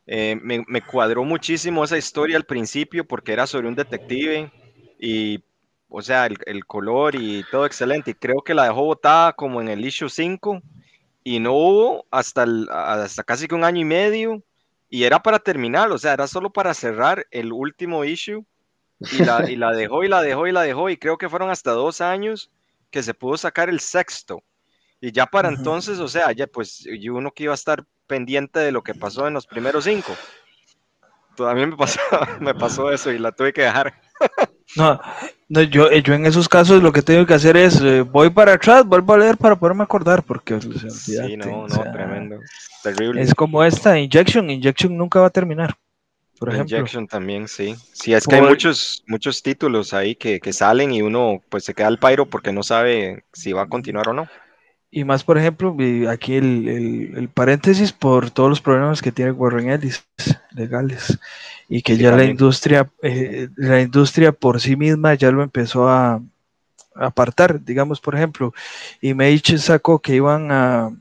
Eh, 0.06 0.36
me, 0.42 0.64
me, 0.68 0.82
cuadró 0.82 1.24
muchísimo 1.24 1.82
esa 1.82 1.96
historia 1.96 2.36
al 2.36 2.44
principio 2.44 3.06
porque 3.06 3.32
era 3.32 3.46
sobre 3.46 3.68
un 3.68 3.74
detective 3.74 4.52
y, 4.98 5.42
o 5.88 6.02
sea, 6.02 6.26
el, 6.26 6.36
el 6.46 6.66
color 6.66 7.14
y 7.14 7.44
todo 7.50 7.66
excelente. 7.66 8.12
Y 8.12 8.14
creo 8.14 8.42
que 8.42 8.54
la 8.54 8.64
dejó 8.64 8.84
botada 8.84 9.32
como 9.32 9.60
en 9.60 9.68
el 9.68 9.84
issue 9.84 10.10
5 10.10 10.60
y 11.24 11.40
no 11.40 11.54
hubo 11.54 12.06
hasta, 12.10 12.44
hasta 12.70 13.24
casi 13.24 13.48
que 13.48 13.54
un 13.54 13.64
año 13.64 13.80
y 13.80 13.84
medio 13.84 14.42
y 14.89 15.05
era 15.05 15.22
para 15.22 15.39
terminar, 15.39 15.91
o 15.91 15.99
sea, 15.99 16.12
era 16.12 16.26
solo 16.26 16.51
para 16.51 16.74
cerrar 16.74 17.26
el 17.30 17.53
último 17.53 18.05
issue 18.05 18.45
y 19.01 19.24
la, 19.24 19.51
y 19.51 19.57
la 19.57 19.72
dejó 19.72 20.05
y 20.05 20.09
la 20.09 20.22
dejó 20.22 20.47
y 20.47 20.53
la 20.53 20.62
dejó 20.62 20.91
y 20.91 20.97
creo 20.97 21.18
que 21.18 21.28
fueron 21.28 21.51
hasta 21.51 21.72
dos 21.72 22.01
años 22.01 22.51
que 22.91 23.03
se 23.03 23.14
pudo 23.14 23.37
sacar 23.37 23.68
el 23.68 23.80
sexto. 23.80 24.43
Y 25.01 25.12
ya 25.12 25.26
para 25.26 25.49
entonces, 25.49 25.99
o 25.99 26.09
sea, 26.09 26.32
ya 26.32 26.47
pues 26.47 26.87
y 26.87 27.09
uno 27.09 27.32
que 27.32 27.45
iba 27.45 27.53
a 27.53 27.57
estar 27.57 27.85
pendiente 28.07 28.61
de 28.61 28.72
lo 28.72 28.82
que 28.82 28.95
pasó 28.95 29.26
en 29.26 29.35
los 29.35 29.47
primeros 29.47 29.85
cinco. 29.85 30.14
Todavía 31.37 31.66
me 31.66 31.76
pasó, 31.76 32.01
me 32.41 32.55
pasó 32.55 32.93
eso 32.93 33.11
y 33.11 33.18
la 33.18 33.32
tuve 33.32 33.53
que 33.53 33.62
dejar. 33.62 34.01
No, 34.76 35.01
no 35.55 35.62
yo, 35.62 35.90
yo 35.90 36.14
en 36.14 36.26
esos 36.26 36.48
casos 36.48 36.82
lo 36.82 36.92
que 36.92 37.02
tengo 37.02 37.24
que 37.26 37.34
hacer 37.34 37.57
es 37.57 37.80
eh, 37.80 38.02
voy 38.02 38.30
para 38.30 38.55
atrás, 38.55 38.84
vuelvo 38.84 39.14
a 39.14 39.18
leer 39.18 39.36
para 39.36 39.57
poderme 39.57 39.84
acordar, 39.84 40.22
porque 40.22 40.61
sí, 40.61 41.36
no, 41.36 41.66
no, 41.68 41.92
tremendo, 41.92 42.40
terrible. 42.82 43.22
Es 43.22 43.34
como 43.34 43.62
esta 43.64 43.98
Injection, 43.98 44.50
Injection 44.50 44.96
nunca 44.96 45.20
va 45.20 45.28
a 45.28 45.30
terminar. 45.30 45.76
Por 46.38 46.50
ejemplo. 46.50 46.76
Injection 46.76 47.07
también, 47.07 47.46
sí. 47.46 47.76
Sí, 47.92 48.12
es 48.12 48.26
que 48.26 48.34
hay 48.34 48.42
muchos, 48.42 49.05
muchos 49.07 49.42
títulos 49.42 49.94
ahí 49.94 50.16
que, 50.16 50.40
que, 50.40 50.52
salen 50.52 50.92
y 50.92 51.00
uno 51.00 51.40
pues 51.48 51.64
se 51.64 51.74
queda 51.74 51.86
al 51.86 51.98
pairo 51.98 52.26
porque 52.26 52.52
no 52.52 52.62
sabe 52.62 53.24
si 53.32 53.52
va 53.52 53.62
a 53.62 53.68
continuar 53.68 54.09
o 54.09 54.12
no. 54.12 54.28
Y 54.97 55.03
más, 55.03 55.24
por 55.24 55.36
ejemplo, 55.36 55.76
aquí 56.09 56.36
el, 56.36 56.68
el, 57.16 57.28
paréntesis 57.28 57.90
por 57.90 58.30
todos 58.30 58.49
los 58.49 58.61
problemas 58.61 59.03
que 59.03 59.11
tiene 59.11 59.32
Warren 59.32 59.70
Ellis 59.70 60.05
legales 60.53 61.18
y 61.68 61.82
que 61.82 61.97
ya 61.97 62.14
la 62.14 62.22
industria, 62.22 62.88
eh, 63.03 63.49
la 63.57 63.80
industria 63.80 64.30
por 64.30 64.61
sí 64.61 64.76
misma 64.76 65.14
ya 65.14 65.32
lo 65.32 65.42
empezó 65.42 65.88
a, 65.88 66.22
apartar. 66.95 67.64
Digamos, 67.64 68.01
por 68.01 68.14
ejemplo, 68.14 68.55
Image 69.01 69.59
sacó 69.59 69.99
que 69.99 70.14
iban 70.14 70.53
a 70.53 70.97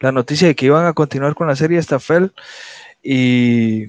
la 0.00 0.10
noticia 0.10 0.48
de 0.48 0.56
que 0.56 0.64
iban 0.64 0.86
a 0.86 0.94
continuar 0.94 1.34
con 1.34 1.46
la 1.46 1.56
serie 1.56 1.82
Stafel 1.82 2.32
y 3.02 3.88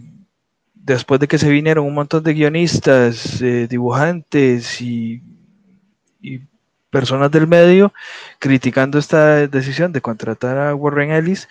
después 0.73 1.21
de 1.21 1.29
que 1.29 1.37
se 1.37 1.49
vinieron 1.49 1.85
un 1.85 1.93
montón 1.93 2.21
de 2.21 2.33
guionistas, 2.33 3.41
eh, 3.41 3.65
dibujantes 3.69 4.81
y, 4.81 5.23
y 6.19 6.41
personas 6.89 7.31
del 7.31 7.47
medio 7.47 7.93
criticando 8.39 8.97
esta 8.97 9.47
decisión 9.47 9.91
de 9.91 10.01
contratar 10.01 10.57
a 10.57 10.73
Warren 10.73 11.11
Ellis. 11.11 11.47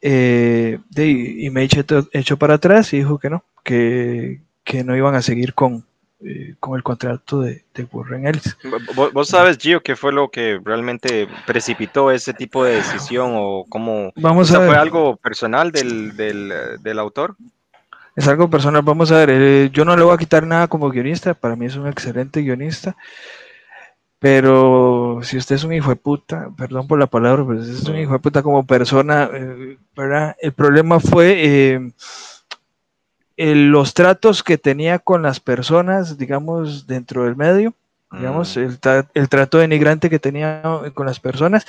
Eh, 0.00 0.80
y 0.96 1.48
me 1.50 1.62
echó, 1.62 2.36
para 2.36 2.54
atrás 2.54 2.92
y 2.92 2.98
dijo 2.98 3.18
que 3.18 3.30
no, 3.30 3.44
que, 3.62 4.40
no 4.84 4.96
iban 4.96 5.14
a 5.14 5.22
seguir 5.22 5.54
con, 5.54 5.84
eh, 6.24 6.56
con 6.58 6.74
el 6.74 6.82
contrato 6.82 7.42
de, 7.42 7.64
Warren 7.92 8.26
Ellis. 8.26 8.56
¿Vos, 9.12 9.28
sabes, 9.28 9.58
Gio, 9.58 9.80
qué 9.82 9.94
fue 9.94 10.12
lo 10.12 10.30
que 10.30 10.58
realmente 10.64 11.28
precipitó 11.46 12.10
ese 12.10 12.34
tipo 12.34 12.64
de 12.64 12.76
decisión 12.76 13.32
o 13.34 13.64
cómo 13.68 14.12
Vamos 14.16 14.52
a 14.52 14.66
fue 14.66 14.76
algo 14.76 15.16
personal 15.16 15.70
del, 15.70 16.16
del, 16.16 16.98
autor? 16.98 17.36
Es 18.16 18.26
algo 18.26 18.50
personal, 18.50 18.82
vamos 18.82 19.12
a 19.12 19.24
ver, 19.24 19.30
eh, 19.30 19.70
yo 19.72 19.84
no 19.84 19.96
le 19.96 20.02
voy 20.02 20.14
a 20.14 20.18
quitar 20.18 20.46
nada 20.46 20.66
como 20.66 20.90
guionista, 20.90 21.32
para 21.32 21.56
mí 21.56 21.66
es 21.66 21.76
un 21.76 21.86
excelente 21.86 22.42
guionista, 22.42 22.94
pero 24.18 24.81
si 25.22 25.36
usted 25.36 25.56
es 25.56 25.64
un 25.64 25.72
hijo 25.72 25.90
de 25.90 25.96
puta, 25.96 26.50
perdón 26.56 26.86
por 26.86 26.98
la 26.98 27.06
palabra, 27.06 27.44
pero 27.46 27.64
si 27.64 27.70
es 27.70 27.84
un 27.84 27.96
hijo 27.96 28.12
de 28.12 28.18
puta 28.18 28.42
como 28.42 28.66
persona, 28.66 29.30
eh, 29.32 29.78
¿verdad? 29.96 30.36
El 30.40 30.52
problema 30.52 31.00
fue 31.00 31.92
eh, 33.36 33.54
los 33.54 33.94
tratos 33.94 34.42
que 34.42 34.58
tenía 34.58 34.98
con 34.98 35.22
las 35.22 35.40
personas, 35.40 36.18
digamos, 36.18 36.86
dentro 36.86 37.24
del 37.24 37.36
medio, 37.36 37.74
digamos, 38.10 38.56
mm. 38.56 38.60
el, 38.60 38.78
el, 39.14 39.28
trato 39.28 39.58
denigrante 39.58 40.10
que 40.10 40.18
tenía 40.18 40.62
con 40.94 41.06
las 41.06 41.18
personas. 41.18 41.66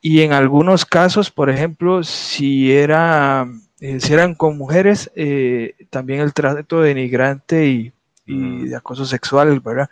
Y 0.00 0.20
en 0.20 0.32
algunos 0.32 0.84
casos, 0.84 1.30
por 1.30 1.48
ejemplo, 1.48 2.02
si, 2.02 2.72
era, 2.72 3.46
eh, 3.80 4.00
si 4.00 4.12
eran 4.12 4.34
con 4.34 4.58
mujeres, 4.58 5.10
también 5.90 6.20
el 6.20 6.34
trato 6.34 6.82
denigrante 6.82 7.66
y, 7.66 7.92
y 8.26 8.34
mm. 8.34 8.64
de 8.68 8.76
acoso 8.76 9.04
sexual, 9.06 9.60
¿verdad? 9.60 9.88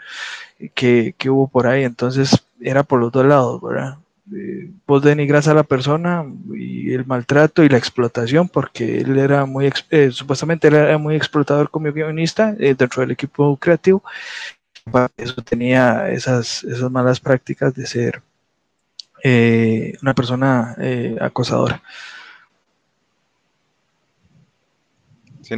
que, 0.75 1.15
hubo 1.27 1.49
por 1.49 1.67
ahí. 1.67 1.85
Entonces 1.85 2.45
era 2.63 2.83
por 2.83 3.01
los 3.01 3.13
dos 3.13 3.27
lados, 3.27 3.61
¿verdad? 3.61 3.99
Eh, 4.35 4.71
vos 4.87 5.03
denigras 5.03 5.49
a 5.49 5.55
la 5.55 5.65
persona 5.65 6.25
y 6.55 6.93
el 6.95 7.05
maltrato 7.05 7.65
y 7.65 7.69
la 7.69 7.79
explotación, 7.79 8.49
porque 8.49 9.01
él 9.01 9.19
era 9.19 9.45
muy, 9.47 9.71
eh, 9.91 10.11
supuestamente 10.13 10.69
era 10.69 10.97
muy 10.99 11.17
explotador 11.17 11.71
como 11.71 11.93
guionista 11.93 12.55
eh, 12.59 12.75
dentro 12.77 13.03
del 13.03 13.11
equipo 13.11 13.57
creativo. 13.57 14.03
Eso 15.17 15.43
tenía 15.43 16.11
esas, 16.11 16.65
esas 16.65 16.91
malas 16.91 17.21
prácticas 17.21 17.75
de 17.75 17.87
ser 17.87 18.23
una 20.03 20.15
persona 20.15 20.77
acosadora. 21.21 21.81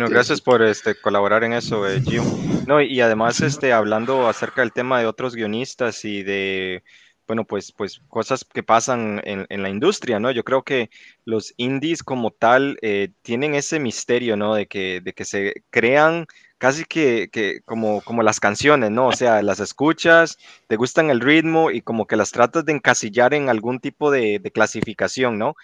Gracias 0.09 0.41
por 0.41 0.63
este, 0.63 0.95
colaborar 0.95 1.45
en 1.45 1.53
eso, 1.53 1.89
eh, 1.89 2.01
Gio. 2.01 2.25
No, 2.67 2.81
y 2.81 3.01
además, 3.01 3.41
este, 3.41 3.73
hablando 3.73 4.29
acerca 4.29 4.63
del 4.63 4.73
tema 4.73 4.99
de 4.99 5.07
otros 5.07 5.35
guionistas 5.35 6.05
y 6.05 6.23
de, 6.23 6.83
bueno, 7.27 7.45
pues, 7.45 7.73
pues 7.73 8.01
cosas 8.09 8.45
que 8.45 8.63
pasan 8.63 9.21
en, 9.25 9.47
en 9.49 9.63
la 9.63 9.69
industria, 9.69 10.21
¿no? 10.21 10.31
Yo 10.31 10.45
creo 10.45 10.63
que 10.63 10.91
los 11.25 11.55
indies 11.57 12.03
como 12.03 12.31
tal 12.31 12.79
eh, 12.83 13.11
tienen 13.23 13.55
ese 13.55 13.79
misterio, 13.79 14.37
¿no? 14.37 14.55
De 14.55 14.67
que, 14.67 15.01
de 15.01 15.13
que 15.13 15.25
se 15.25 15.55
crean 15.71 16.27
casi 16.59 16.85
que, 16.85 17.29
que, 17.31 17.61
como, 17.65 18.01
como 18.03 18.23
las 18.23 18.41
canciones, 18.41 18.91
¿no? 18.91 19.09
O 19.09 19.13
sea, 19.13 19.43
las 19.43 19.61
escuchas, 19.61 20.39
te 20.67 20.77
gustan 20.77 21.11
el 21.11 21.21
ritmo 21.21 21.71
y 21.71 21.83
como 21.83 22.07
que 22.07 22.17
las 22.17 22.31
tratas 22.31 22.65
de 22.65 22.73
encasillar 22.73 23.35
en 23.35 23.49
algún 23.49 23.81
tipo 23.81 24.11
de, 24.11 24.39
de 24.39 24.51
clasificación, 24.51 25.39
¿no? 25.39 25.55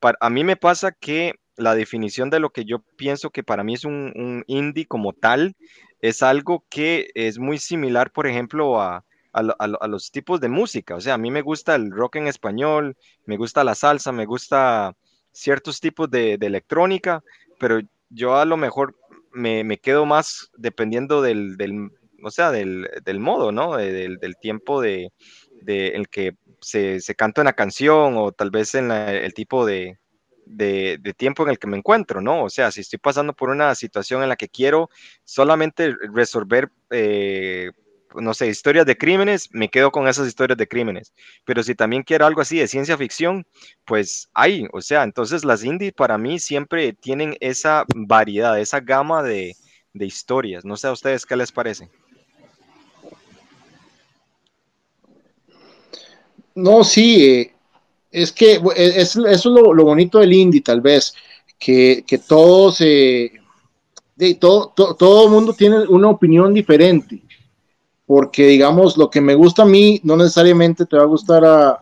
Para, 0.00 0.18
a 0.20 0.30
mí 0.30 0.44
me 0.44 0.56
pasa 0.56 0.92
que 0.92 1.34
la 1.56 1.74
definición 1.74 2.30
de 2.30 2.40
lo 2.40 2.50
que 2.50 2.64
yo 2.64 2.80
pienso 2.96 3.30
que 3.30 3.42
para 3.42 3.64
mí 3.64 3.74
es 3.74 3.84
un, 3.84 4.44
indie 4.46 4.86
como 4.86 5.12
tal, 5.12 5.54
es 6.00 6.22
algo 6.22 6.64
que 6.68 7.10
es 7.14 7.38
muy 7.38 7.58
similar, 7.58 8.10
por 8.10 8.26
ejemplo, 8.26 8.80
a, 8.80 9.04
los 9.88 10.10
tipos 10.10 10.40
de 10.40 10.48
música. 10.48 10.94
O 10.94 11.00
sea, 11.00 11.14
a 11.14 11.18
mí 11.18 11.30
me 11.30 11.42
gusta 11.42 11.74
el 11.74 11.90
rock 11.90 12.16
en 12.16 12.26
español, 12.26 12.96
me 13.24 13.36
gusta 13.36 13.64
la 13.64 13.74
salsa, 13.74 14.12
me 14.12 14.26
gusta 14.26 14.94
ciertos 15.32 15.80
tipos 15.80 16.10
de, 16.10 16.34
electrónica, 16.34 17.22
pero 17.58 17.80
yo 18.10 18.36
a 18.36 18.44
lo 18.44 18.56
mejor 18.56 18.96
me, 19.32 19.78
quedo 19.78 20.04
más 20.04 20.50
dependiendo 20.56 21.22
del, 21.22 21.56
o 22.22 22.30
sea, 22.30 22.50
del, 22.50 22.88
modo, 23.20 23.52
¿no? 23.52 23.76
Del, 23.76 24.36
tiempo 24.40 24.82
de, 24.82 25.10
el 25.66 26.08
que 26.08 26.34
se, 26.60 27.00
canta 27.16 27.40
una 27.40 27.54
canción 27.54 28.16
o 28.16 28.32
tal 28.32 28.50
vez 28.50 28.74
en 28.74 28.90
el 28.90 29.32
tipo 29.32 29.64
de, 29.64 29.98
de, 30.52 31.14
tiempo 31.16 31.42
en 31.42 31.50
el 31.50 31.58
que 31.58 31.66
me 31.66 31.76
encuentro, 31.76 32.20
¿no? 32.20 32.44
O 32.44 32.50
sea, 32.50 32.70
si 32.70 32.80
estoy 32.80 32.98
pasando 32.98 33.32
por 33.32 33.50
una 33.50 33.74
situación 33.74 34.22
en 34.22 34.28
la 34.28 34.36
que 34.36 34.48
quiero 34.48 34.90
solamente 35.24 35.94
resolver, 36.12 36.70
eh, 36.90 37.70
no 38.14 38.34
sé, 38.34 38.48
historias 38.48 38.86
de 38.86 38.96
crímenes, 38.96 39.48
me 39.52 39.68
quedo 39.68 39.90
con 39.90 40.06
esas 40.08 40.26
historias 40.26 40.58
de 40.58 40.68
crímenes. 40.68 41.12
Pero 41.44 41.62
si 41.62 41.74
también 41.74 42.02
quiero 42.02 42.26
algo 42.26 42.40
así 42.40 42.58
de 42.58 42.68
ciencia 42.68 42.98
ficción, 42.98 43.46
pues 43.84 44.28
hay, 44.34 44.66
o 44.72 44.80
sea, 44.80 45.02
entonces 45.02 45.44
las 45.44 45.64
indies 45.64 45.92
para 45.92 46.18
mí 46.18 46.38
siempre 46.38 46.92
tienen 46.92 47.36
esa 47.40 47.84
variedad, 47.94 48.58
esa 48.60 48.80
gama 48.80 49.22
de, 49.22 49.56
historias. 49.94 50.64
No 50.64 50.76
sé 50.76 50.88
a 50.88 50.92
ustedes 50.92 51.26
qué 51.26 51.36
les 51.36 51.52
parece. 51.52 51.90
No, 56.54 56.84
sí, 56.84 57.24
eh, 57.24 57.54
es 58.12 58.30
que 58.32 58.54
e, 58.54 58.60
es, 58.76 59.16
eso 59.16 59.26
es 59.26 59.44
lo, 59.44 59.84
bonito 59.84 60.18
del 60.18 60.32
indie, 60.32 60.60
tal 60.60 60.80
vez, 60.80 61.14
que, 61.58 62.04
que 62.06 62.18
todos, 62.18 62.78
de, 62.78 63.32
todo, 64.38 64.72
todo 64.74 65.24
el 65.24 65.30
mundo 65.30 65.54
tiene 65.54 65.80
una 65.88 66.10
opinión 66.10 66.54
diferente, 66.54 67.22
porque 68.06 68.46
digamos, 68.46 68.96
lo 68.96 69.10
que 69.10 69.20
me 69.20 69.34
gusta 69.34 69.62
a 69.62 69.66
mí 69.66 70.00
no 70.04 70.16
necesariamente 70.16 70.86
te 70.86 70.96
va 70.96 71.02
a 71.02 71.06
gustar 71.06 71.44
a, 71.44 71.80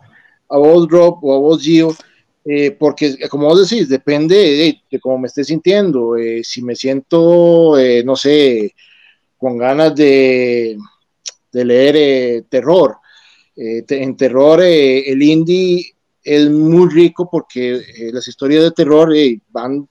a 0.49 0.59
vos, 0.59 0.89
Rob, 0.89 1.19
o 1.23 1.35
a 1.35 1.39
vos, 1.39 1.63
Gio, 1.63 1.95
eh, 2.45 2.71
porque 2.73 3.17
como 3.29 3.47
vos 3.47 3.69
decís, 3.69 3.89
depende 3.89 4.81
de, 4.91 5.01
cómo 5.01 5.19
me 5.19 5.27
esté 5.27 5.45
sintiendo, 5.45 6.17
eh, 6.17 6.43
si 6.43 6.63
me 6.63 6.75
siento, 6.75 7.79
eh, 7.79 8.03
no 8.05 8.17
sé, 8.17 8.75
con 9.37 9.59
ganas 9.59 9.95
de, 9.95 10.77
de 11.53 11.65
leer 11.65 12.45
terror. 12.49 12.97
en 13.57 14.17
terror, 14.17 14.63
el 14.63 15.23
indie 15.23 15.95
es 16.31 16.49
muy 16.49 16.89
rico 16.89 17.29
porque 17.29 17.75
eh, 17.79 18.11
las 18.13 18.29
historias 18.29 18.63
de 18.63 18.71
terror 18.71 19.13
eh, 19.13 19.41
van 19.49 19.89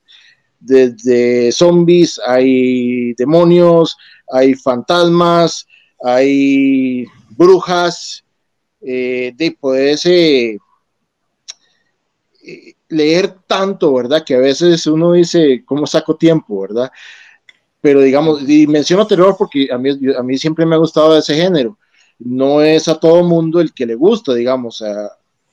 desde 0.57 1.51
zombies, 1.51 2.17
hay 2.25 3.13
demonios, 3.15 3.97
hay 4.31 4.55
fantasmas, 4.55 5.67
hay 6.01 7.05
brujas, 7.31 8.23
eh, 8.79 9.33
de 9.35 9.51
poder 9.59 9.99
leer 12.87 13.35
tanto, 13.45 13.93
¿verdad? 13.93 14.23
Que 14.25 14.35
a 14.35 14.39
veces 14.39 14.87
uno 14.87 15.11
dice, 15.11 15.63
¿cómo 15.65 15.85
saco 15.85 16.15
tiempo, 16.15 16.61
verdad? 16.61 16.89
Pero 17.81 17.99
digamos, 17.99 18.49
y 18.49 18.65
menciono 18.65 19.05
terror 19.05 19.35
porque 19.37 19.67
a 19.71 19.77
mí, 19.77 19.89
a 20.17 20.23
mí 20.23 20.37
siempre 20.37 20.65
me 20.65 20.75
ha 20.75 20.79
gustado 20.79 21.17
ese 21.17 21.35
género. 21.35 21.77
No 22.17 22.61
es 22.61 22.87
a 22.87 22.97
todo 22.97 23.23
mundo 23.23 23.59
el 23.59 23.73
que 23.73 23.85
le 23.85 23.95
gusta, 23.95 24.33
digamos. 24.33 24.81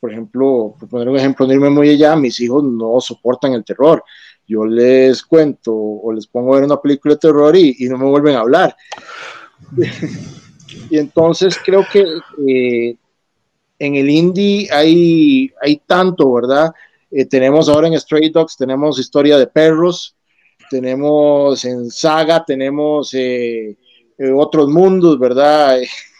Por 0.00 0.12
ejemplo, 0.12 0.74
por 0.78 0.88
poner 0.88 1.08
un 1.08 1.16
ejemplo, 1.16 1.46
no 1.46 1.52
irme 1.52 1.70
muy 1.70 1.90
allá, 1.90 2.16
mis 2.16 2.40
hijos 2.40 2.62
no 2.64 3.00
soportan 3.00 3.52
el 3.52 3.64
terror. 3.64 4.02
Yo 4.46 4.64
les 4.64 5.22
cuento 5.22 5.74
o 5.74 6.12
les 6.12 6.26
pongo 6.26 6.52
a 6.52 6.56
ver 6.56 6.66
una 6.66 6.80
película 6.80 7.14
de 7.14 7.20
terror 7.20 7.56
y, 7.56 7.76
no 7.88 7.98
me 7.98 8.04
vuelven 8.06 8.36
a 8.36 8.40
hablar. 8.40 8.76
y 10.90 10.98
entonces 10.98 11.58
creo 11.64 11.84
que 11.92 12.04
eh, 12.46 12.96
en 13.78 13.94
el 13.96 14.08
indie 14.08 14.68
hay, 14.70 15.50
hay 15.60 15.82
tanto, 15.86 16.32
¿verdad? 16.32 16.72
Eh, 17.10 17.24
tenemos 17.24 17.68
ahora 17.68 17.88
en 17.88 17.98
Stray 17.98 18.30
Dogs, 18.30 18.56
tenemos 18.56 18.98
historia 18.98 19.38
de 19.38 19.46
perros, 19.46 20.14
tenemos 20.70 21.64
en 21.64 21.90
Saga, 21.90 22.44
tenemos 22.44 23.12
eh, 23.14 23.76
otros 24.34 24.68
mundos, 24.68 25.18
¿verdad? 25.18 25.78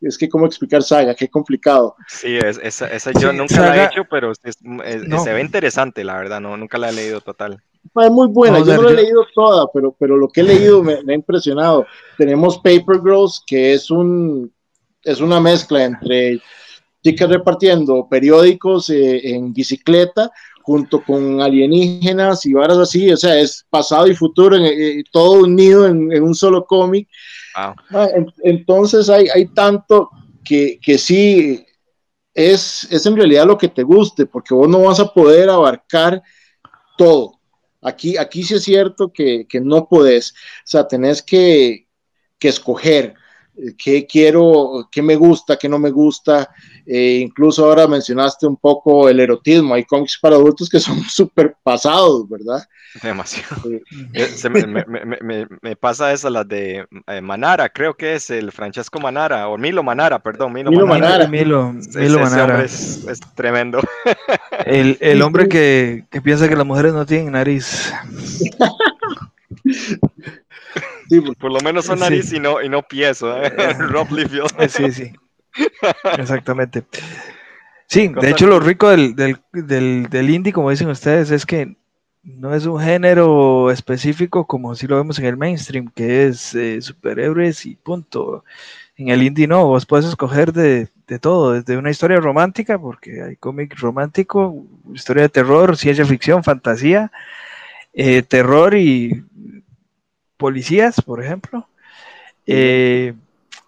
Es 0.00 0.16
que 0.16 0.28
cómo 0.28 0.46
explicar 0.46 0.82
Saga, 0.82 1.14
qué 1.14 1.28
complicado. 1.28 1.94
Sí, 2.08 2.38
esa, 2.62 2.86
esa 2.86 3.12
yo 3.12 3.32
nunca 3.32 3.60
la 3.60 3.76
he 3.76 3.86
hecho, 3.86 4.04
pero 4.10 4.32
se 4.34 5.32
ve 5.32 5.40
interesante, 5.40 6.04
la 6.04 6.16
verdad, 6.16 6.40
no, 6.40 6.56
nunca 6.56 6.78
la 6.78 6.88
he 6.88 6.92
leído 6.92 7.20
total. 7.20 7.62
Es 8.02 8.10
muy 8.10 8.28
buena, 8.28 8.58
yo 8.60 8.76
no 8.76 8.82
la 8.82 8.90
he 8.90 9.02
leído 9.04 9.26
toda, 9.34 9.66
pero, 9.72 9.94
pero 9.98 10.16
lo 10.16 10.28
que 10.28 10.40
he 10.40 10.44
leído 10.44 10.82
me, 10.82 11.02
me 11.02 11.12
ha 11.12 11.16
impresionado. 11.16 11.86
Tenemos 12.16 12.58
Paper 12.58 13.00
Girls, 13.02 13.42
que 13.46 13.74
es 13.74 13.90
un 13.90 14.52
es 15.02 15.20
una 15.20 15.40
mezcla 15.40 15.84
entre 15.84 16.40
chicas 17.02 17.28
repartiendo 17.28 18.06
periódicos 18.08 18.90
eh, 18.90 19.34
en 19.34 19.52
bicicleta 19.52 20.30
junto 20.62 21.02
con 21.02 21.40
alienígenas 21.40 22.44
y 22.44 22.52
varas 22.52 22.76
así, 22.78 23.10
o 23.10 23.16
sea, 23.16 23.38
es 23.40 23.66
pasado 23.70 24.06
y 24.06 24.14
futuro, 24.14 24.56
en, 24.56 25.02
todo 25.10 25.40
unido 25.40 25.86
en, 25.86 26.22
un 26.22 26.34
solo 26.34 26.64
cómic. 26.64 27.08
Ah, 27.54 27.74
entonces 28.42 29.08
hay, 29.08 29.28
hay 29.28 29.46
tanto 29.46 30.10
que, 30.44 30.78
que 30.80 30.98
sí 30.98 31.64
es, 32.34 32.86
es 32.90 33.06
en 33.06 33.16
realidad 33.16 33.46
lo 33.46 33.58
que 33.58 33.68
te 33.68 33.82
guste, 33.82 34.26
porque 34.26 34.54
vos 34.54 34.68
no 34.68 34.82
vas 34.82 35.00
a 35.00 35.12
poder 35.12 35.50
abarcar 35.50 36.22
todo. 36.96 37.40
Aquí, 37.82 38.16
aquí 38.16 38.42
sí 38.42 38.54
es 38.54 38.64
cierto 38.64 39.12
que, 39.12 39.46
que 39.48 39.60
no 39.60 39.88
podés, 39.88 40.32
o 40.32 40.66
sea, 40.66 40.86
tenés 40.86 41.22
que, 41.22 41.86
que 42.38 42.48
escoger 42.48 43.14
qué 43.78 44.06
quiero, 44.06 44.88
qué 44.90 45.02
me 45.02 45.16
gusta, 45.16 45.56
qué 45.56 45.68
no 45.68 45.78
me 45.78 45.90
gusta. 45.90 46.50
Eh, 46.86 47.20
incluso 47.22 47.64
ahora 47.64 47.86
mencionaste 47.86 48.46
un 48.46 48.56
poco 48.56 49.08
el 49.08 49.20
erotismo. 49.20 49.74
Hay 49.74 49.84
cómics 49.84 50.18
para 50.20 50.36
adultos 50.36 50.68
que 50.68 50.80
son 50.80 51.00
súper 51.08 51.54
pasados, 51.62 52.28
¿verdad? 52.28 52.62
Demasiado. 53.02 53.62
Eh, 54.12 55.46
me, 55.62 55.76
pasa 55.76 56.12
eso, 56.12 56.28
las 56.28 56.48
de 56.48 56.86
eh, 57.06 57.20
Manara, 57.20 57.68
creo 57.68 57.94
que 57.94 58.14
es 58.14 58.30
el 58.30 58.50
Francesco 58.50 58.98
Manara, 58.98 59.48
o 59.48 59.56
Milo 59.56 59.84
Manara, 59.84 60.18
perdón, 60.18 60.52
Milo, 60.52 60.72
Manara. 60.86 61.28
Milo, 61.28 61.72
Manara. 61.72 62.64
Es, 62.64 63.06
tremendo. 63.36 63.80
El, 64.66 65.22
hombre 65.22 65.48
que, 65.48 66.04
que 66.10 66.20
piensa 66.20 66.48
que 66.48 66.56
las 66.56 66.66
mujeres 66.66 66.92
no 66.92 67.06
tienen 67.06 67.32
nariz. 67.32 67.92
Por 71.38 71.50
lo 71.50 71.60
menos 71.60 71.86
son 71.86 71.98
nariz 71.98 72.32
y, 72.32 72.38
no, 72.38 72.62
y 72.62 72.68
no 72.68 72.82
pies, 72.82 73.22
¿eh? 73.22 73.74
Rob 73.78 74.08
eh, 74.16 74.68
Sí, 74.68 74.92
sí. 74.92 75.12
Exactamente. 76.18 76.84
Sí, 77.86 78.08
de 78.08 78.30
hecho 78.30 78.46
lo 78.46 78.60
rico 78.60 78.88
del, 78.88 79.16
del, 79.52 80.30
indie, 80.30 80.52
como 80.52 80.70
dicen 80.70 80.88
ustedes, 80.88 81.30
es 81.32 81.44
que 81.44 81.76
no 82.22 82.54
es 82.54 82.66
un 82.66 82.80
género 82.80 83.70
específico 83.70 84.46
como 84.46 84.74
si 84.74 84.86
lo 84.86 84.96
vemos 84.96 85.18
en 85.18 85.24
el 85.24 85.36
mainstream, 85.36 85.90
que 85.94 86.26
es 86.26 86.54
eh, 86.54 86.80
superhéroes 86.80 87.66
y 87.66 87.74
punto. 87.74 88.44
En 88.96 89.08
el 89.08 89.22
indie 89.22 89.48
no, 89.48 89.66
vos 89.66 89.86
puedes 89.86 90.06
escoger 90.06 90.52
de, 90.52 90.88
de, 91.08 91.18
todo, 91.18 91.54
desde 91.54 91.78
una 91.78 91.90
historia 91.90 92.18
romántica, 92.18 92.78
porque 92.78 93.22
hay 93.22 93.36
cómic 93.36 93.76
romántico, 93.78 94.64
historia 94.94 95.24
de 95.24 95.30
terror, 95.30 95.76
ciencia 95.76 96.04
ficción, 96.04 96.44
fantasía, 96.44 97.10
terror 98.28 98.76
y 98.76 99.24
policías, 100.40 101.00
por 101.02 101.22
ejemplo, 101.22 101.68
eh, 102.46 103.14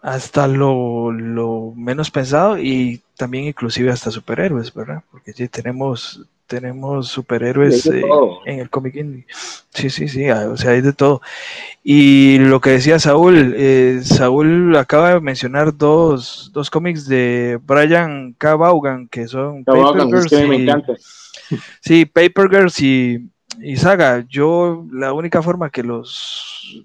hasta 0.03 0.49
lo, 0.49 1.73
menos 1.77 2.11
pensado 2.11 2.59
y 2.59 3.01
también 3.17 3.45
inclusive 3.45 3.91
hasta 3.91 4.11
superhéroes, 4.11 4.75
¿verdad? 4.75 5.03
Porque 5.11 5.33
sí 5.33 5.49
tenemos 5.49 6.21
tenemos 6.49 7.09
superhéroes 7.09 7.87
eh, 7.87 8.03
en 8.45 8.59
el 8.59 8.69
cómic 8.69 8.97
indie. 8.97 9.25
Sí, 9.71 9.89
sí, 9.89 10.07
sí, 10.07 10.29
ah, 10.29 10.51
o 10.53 10.57
sea, 10.59 10.73
hay 10.73 10.83
de 10.83 10.93
todo. 10.93 11.23
Y 11.83 12.37
lo 12.41 12.61
que 12.61 12.71
decía 12.71 12.99
Saúl, 12.99 13.55
eh, 13.57 14.01
Saúl 14.03 14.77
acaba 14.77 15.15
de 15.15 15.21
mencionar 15.21 15.75
dos, 15.75 16.51
dos 16.53 16.69
cómics 16.69 17.07
de 17.09 17.59
Brian 17.65 18.35
K. 18.37 18.55
Vaughan, 18.57 19.09
que 19.09 19.29
son 19.29 19.65
Paper 19.65 20.07
Girls 20.07 20.33
y, 20.33 21.57
Sí, 21.81 22.05
Paper 22.05 22.51
Girls 22.51 22.81
y 22.83 23.31
y 23.61 23.77
Saga, 23.77 24.25
yo 24.29 24.87
la 24.93 25.13
única 25.13 25.43
forma 25.43 25.71
que 25.71 25.83
los, 25.83 26.83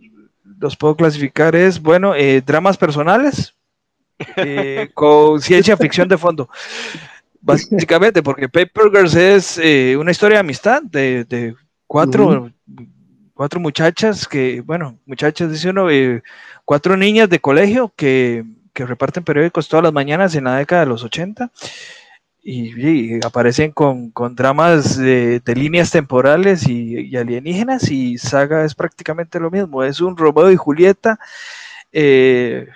los 0.59 0.75
puedo 0.75 0.95
clasificar 0.95 1.55
es, 1.55 1.81
bueno, 1.81 2.15
eh, 2.15 2.41
dramas 2.45 2.77
personales 2.77 3.55
eh, 4.37 4.89
con 4.93 5.41
ciencia 5.41 5.77
ficción 5.77 6.07
de 6.07 6.17
fondo. 6.17 6.49
Básicamente, 7.39 8.23
porque 8.23 8.49
Paper 8.49 8.91
Girls 8.91 9.15
es 9.15 9.57
eh, 9.57 9.95
una 9.97 10.11
historia 10.11 10.37
de 10.37 10.41
amistad 10.41 10.81
de, 10.81 11.55
cuatro, 11.85 12.51
cuatro 13.33 13.59
muchachas 13.59 14.27
que, 14.27 14.61
bueno, 14.61 14.99
muchachas, 15.05 15.51
dice 15.51 15.69
uno, 15.69 15.87
cuatro 16.65 16.97
niñas 16.97 17.29
de 17.29 17.39
colegio 17.39 17.93
que, 17.95 18.43
que 18.73 18.85
reparten 18.85 19.23
periódicos 19.23 19.69
todas 19.69 19.83
las 19.83 19.93
mañanas 19.93 20.35
en 20.35 20.45
la 20.45 20.57
década 20.57 20.81
de 20.81 20.89
los 20.89 21.03
80 21.03 21.51
y, 22.43 23.25
aparecen 23.25 23.71
con, 23.71 24.13
dramas 24.35 24.97
de, 24.97 25.41
líneas 25.55 25.91
temporales 25.91 26.67
y, 26.67 27.15
alienígenas 27.17 27.91
y 27.91 28.17
Saga 28.17 28.63
es 28.63 28.73
prácticamente 28.73 29.39
lo 29.39 29.51
mismo, 29.51 29.83
es 29.83 29.99
un 29.99 30.15
Romeo 30.15 30.51
y 30.51 30.55
Julieta, 30.55 31.19
eh, 31.91 32.67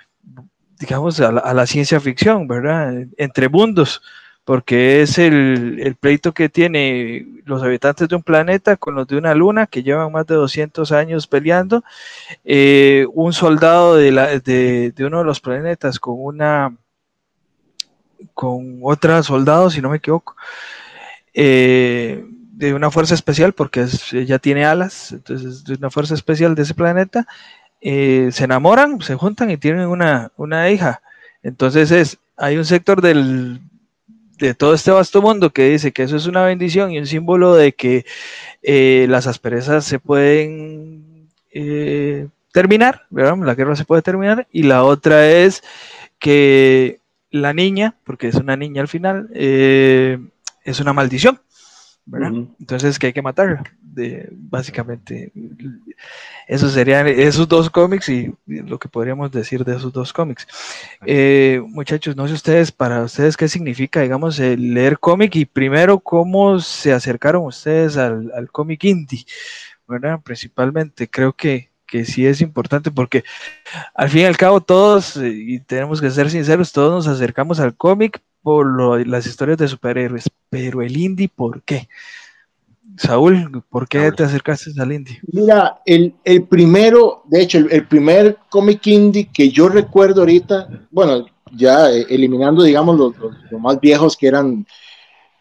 digamos, 0.78 1.20
a 1.20 1.54
la, 1.54 1.66
ciencia 1.66 2.00
ficción, 2.00 2.46
¿verdad? 2.48 3.06
Entre 3.16 3.48
mundos, 3.48 4.02
porque 4.44 5.02
es 5.02 5.18
el, 5.18 5.96
pleito 6.00 6.32
que 6.32 6.48
tiene 6.48 7.26
los 7.44 7.62
habitantes 7.62 8.08
de 8.08 8.16
un 8.16 8.22
planeta 8.22 8.76
con 8.76 8.94
los 8.94 9.06
de 9.06 9.16
una 9.16 9.34
luna 9.34 9.66
que 9.66 9.82
llevan 9.82 10.12
más 10.12 10.26
de 10.26 10.34
200 10.34 10.92
años 10.92 11.26
peleando, 11.26 11.82
eh, 12.44 13.06
un 13.14 13.32
soldado 13.32 13.96
de, 13.96 14.12
la, 14.12 14.38
de 14.38 14.92
uno 14.98 15.20
de 15.20 15.24
los 15.24 15.40
planetas 15.40 15.98
con 15.98 16.16
una 16.18 16.76
con 18.34 18.80
otra 18.82 19.22
soldado, 19.22 19.70
si 19.70 19.80
no 19.80 19.90
me 19.90 19.98
equivoco, 19.98 20.36
eh, 21.34 22.24
de 22.52 22.74
una 22.74 22.90
fuerza 22.90 23.14
especial, 23.14 23.52
porque 23.52 23.86
ella 24.12 24.38
tiene 24.38 24.64
alas, 24.64 25.12
entonces 25.12 25.64
de 25.64 25.74
una 25.74 25.90
fuerza 25.90 26.14
especial 26.14 26.54
de 26.54 26.62
ese 26.62 26.74
planeta, 26.74 27.26
eh, 27.80 28.28
se 28.32 28.44
enamoran, 28.44 29.00
se 29.00 29.16
juntan 29.16 29.50
y 29.50 29.56
tienen 29.56 29.88
una, 29.88 30.70
hija. 30.70 31.02
Entonces 31.42 31.90
es, 31.90 32.18
hay 32.36 32.56
un 32.56 32.64
sector 32.64 33.00
del, 33.02 33.60
de 34.38 34.54
todo 34.54 34.74
este 34.74 34.90
vasto 34.90 35.22
mundo 35.22 35.50
que 35.50 35.70
dice 35.70 35.92
que 35.92 36.04
eso 36.04 36.16
es 36.16 36.26
una 36.26 36.44
bendición 36.44 36.92
y 36.92 36.98
un 36.98 37.06
símbolo 37.06 37.54
de 37.54 37.72
que 37.72 38.04
eh, 38.62 39.06
las 39.08 39.26
asperezas 39.26 39.84
se 39.84 39.98
pueden 39.98 41.28
terminar, 42.52 43.06
la 43.10 43.54
guerra 43.54 43.76
se 43.76 43.84
puede 43.84 44.02
terminar, 44.02 44.46
y 44.52 44.62
la 44.62 44.84
otra 44.84 45.28
es 45.28 45.62
que 46.18 47.01
la 47.32 47.52
niña, 47.52 47.96
porque 48.04 48.28
es 48.28 48.36
una 48.36 48.56
niña 48.56 48.82
al 48.82 48.88
final, 48.88 49.28
eh, 49.34 50.18
es 50.64 50.78
una 50.80 50.92
maldición, 50.92 51.40
¿verdad? 52.04 52.32
Entonces 52.60 52.98
que 52.98 53.08
hay 53.08 53.12
que 53.12 53.22
matarla. 53.22 53.64
De, 53.80 54.28
básicamente, 54.32 55.32
esos 56.46 56.72
serían 56.72 57.06
esos 57.08 57.48
dos 57.48 57.68
cómics 57.68 58.08
y 58.08 58.32
lo 58.46 58.78
que 58.78 58.88
podríamos 58.88 59.32
decir 59.32 59.64
de 59.64 59.76
esos 59.76 59.92
dos 59.92 60.12
cómics. 60.12 60.46
Eh, 61.04 61.60
muchachos, 61.66 62.14
no 62.14 62.28
sé 62.28 62.34
ustedes, 62.34 62.70
para 62.70 63.02
ustedes 63.02 63.36
qué 63.36 63.48
significa, 63.48 64.00
digamos, 64.00 64.38
leer 64.38 64.98
cómic 64.98 65.34
y 65.36 65.44
primero 65.46 65.98
cómo 66.00 66.60
se 66.60 66.92
acercaron 66.92 67.44
ustedes 67.44 67.96
al, 67.96 68.30
al 68.34 68.50
cómic 68.50 68.84
indie, 68.84 69.24
¿verdad? 69.88 70.20
Principalmente, 70.22 71.08
creo 71.08 71.32
que 71.32 71.71
que 71.92 72.06
sí 72.06 72.24
es 72.24 72.40
importante 72.40 72.90
porque 72.90 73.22
al 73.94 74.08
fin 74.08 74.22
y 74.22 74.24
al 74.24 74.38
cabo 74.38 74.62
todos, 74.62 75.18
y 75.18 75.60
tenemos 75.60 76.00
que 76.00 76.10
ser 76.10 76.30
sinceros, 76.30 76.72
todos 76.72 77.04
nos 77.04 77.14
acercamos 77.14 77.60
al 77.60 77.76
cómic 77.76 78.22
por 78.42 79.06
las 79.06 79.26
historias 79.26 79.58
de 79.58 79.68
superhéroes, 79.68 80.30
pero 80.48 80.80
el 80.80 80.96
indie, 80.96 81.28
¿por 81.28 81.62
qué? 81.62 81.90
Saúl, 82.96 83.62
¿por 83.68 83.86
qué 83.86 84.10
te 84.10 84.24
acercaste 84.24 84.70
al 84.80 84.92
indie? 84.92 85.20
Mira, 85.30 85.82
el, 85.84 86.14
primero, 86.48 87.24
de 87.26 87.42
hecho, 87.42 87.58
el, 87.58 87.86
primer 87.86 88.38
cómic 88.48 88.86
indie 88.86 89.28
que 89.30 89.50
yo 89.50 89.68
recuerdo 89.68 90.22
ahorita, 90.22 90.68
bueno, 90.90 91.26
ya 91.54 91.90
eh, 91.90 92.06
eliminando, 92.08 92.62
digamos, 92.62 92.96
los, 92.96 93.14
más 93.60 93.78
viejos 93.80 94.16
que 94.16 94.28
eran 94.28 94.66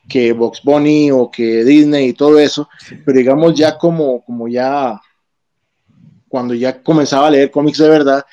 que 0.10 0.34
Box 0.34 0.62
Bunny 0.66 1.12
o 1.12 1.32
que 1.32 1.64
Disney 1.64 2.10
y 2.10 2.14
todo 2.14 2.38
eso, 2.38 2.68
pero 3.06 3.18
digamos 3.18 3.54
ya 3.54 3.78
como, 3.78 4.22
como 4.26 4.49
ya, 4.49 4.99
cuando 6.32 6.54
ya 6.54 6.82
comenzaba 6.82 7.28
a 7.28 7.32
leer 7.32 7.52
cómics 7.52 7.78
de 7.78 7.90
verdad, 7.90 8.26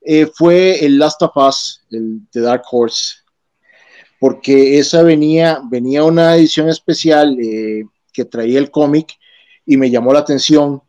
eh, 0.00 0.26
fue 0.26 0.84
el 0.84 0.98
Last 0.98 1.22
of 1.22 1.36
Us, 1.36 1.82
el 1.90 2.28
de 2.32 2.40
Dark 2.40 2.64
Horse, 2.68 3.14
porque 4.18 4.78
esa 4.78 5.04
venía, 5.04 5.60
venía 5.70 6.02
una 6.02 6.34
edición 6.34 6.68
especial 6.68 7.38
eh, 7.40 7.84
que 8.12 8.24
traía 8.24 8.58
el 8.58 8.72
cómic 8.72 9.12
y 9.64 9.76
me 9.76 9.90
llamó 9.90 10.12
la 10.12 10.18
atención, 10.18 10.82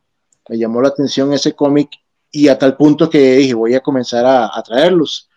me 0.49 0.57
llamó 0.57 0.81
la 0.81 0.89
atención 0.89 1.31
ese 1.33 1.53
cómic 1.53 1.91
y 2.31 2.47
a 2.47 2.57
tal 2.57 2.75
punto 2.75 3.09
que 3.09 3.35
dije, 3.35 3.53
voy 3.53 3.75
a 3.75 3.79
comenzar 3.81 4.25
a, 4.25 4.61
traerlos. 4.63 5.29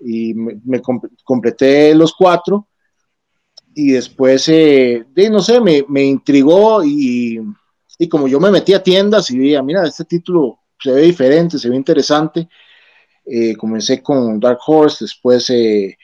Y 0.00 0.34
me, 0.34 0.82
completé 1.24 1.94
los 1.94 2.12
cuatro 2.12 2.66
y 3.74 3.92
después, 3.92 4.46
eh, 4.48 5.06
no 5.30 5.40
sé, 5.40 5.60
me, 5.60 5.84
me 5.88 6.02
intrigó 6.02 6.84
y, 6.84 7.40
y, 7.98 8.08
como 8.08 8.28
yo 8.28 8.40
me 8.40 8.50
metí 8.50 8.74
a 8.74 8.82
tiendas 8.82 9.30
y 9.30 9.38
veía, 9.38 9.62
mira, 9.62 9.86
este 9.86 10.04
título 10.04 10.60
se 10.78 10.92
ve 10.92 11.02
diferente, 11.02 11.58
se 11.58 11.68
ve 11.68 11.76
interesante. 11.76 12.48
Eh, 13.24 13.56
comencé 13.56 14.02
con 14.02 14.38
Dark 14.38 14.58
Horse, 14.66 15.04
después 15.04 15.50
eh, 15.50 15.96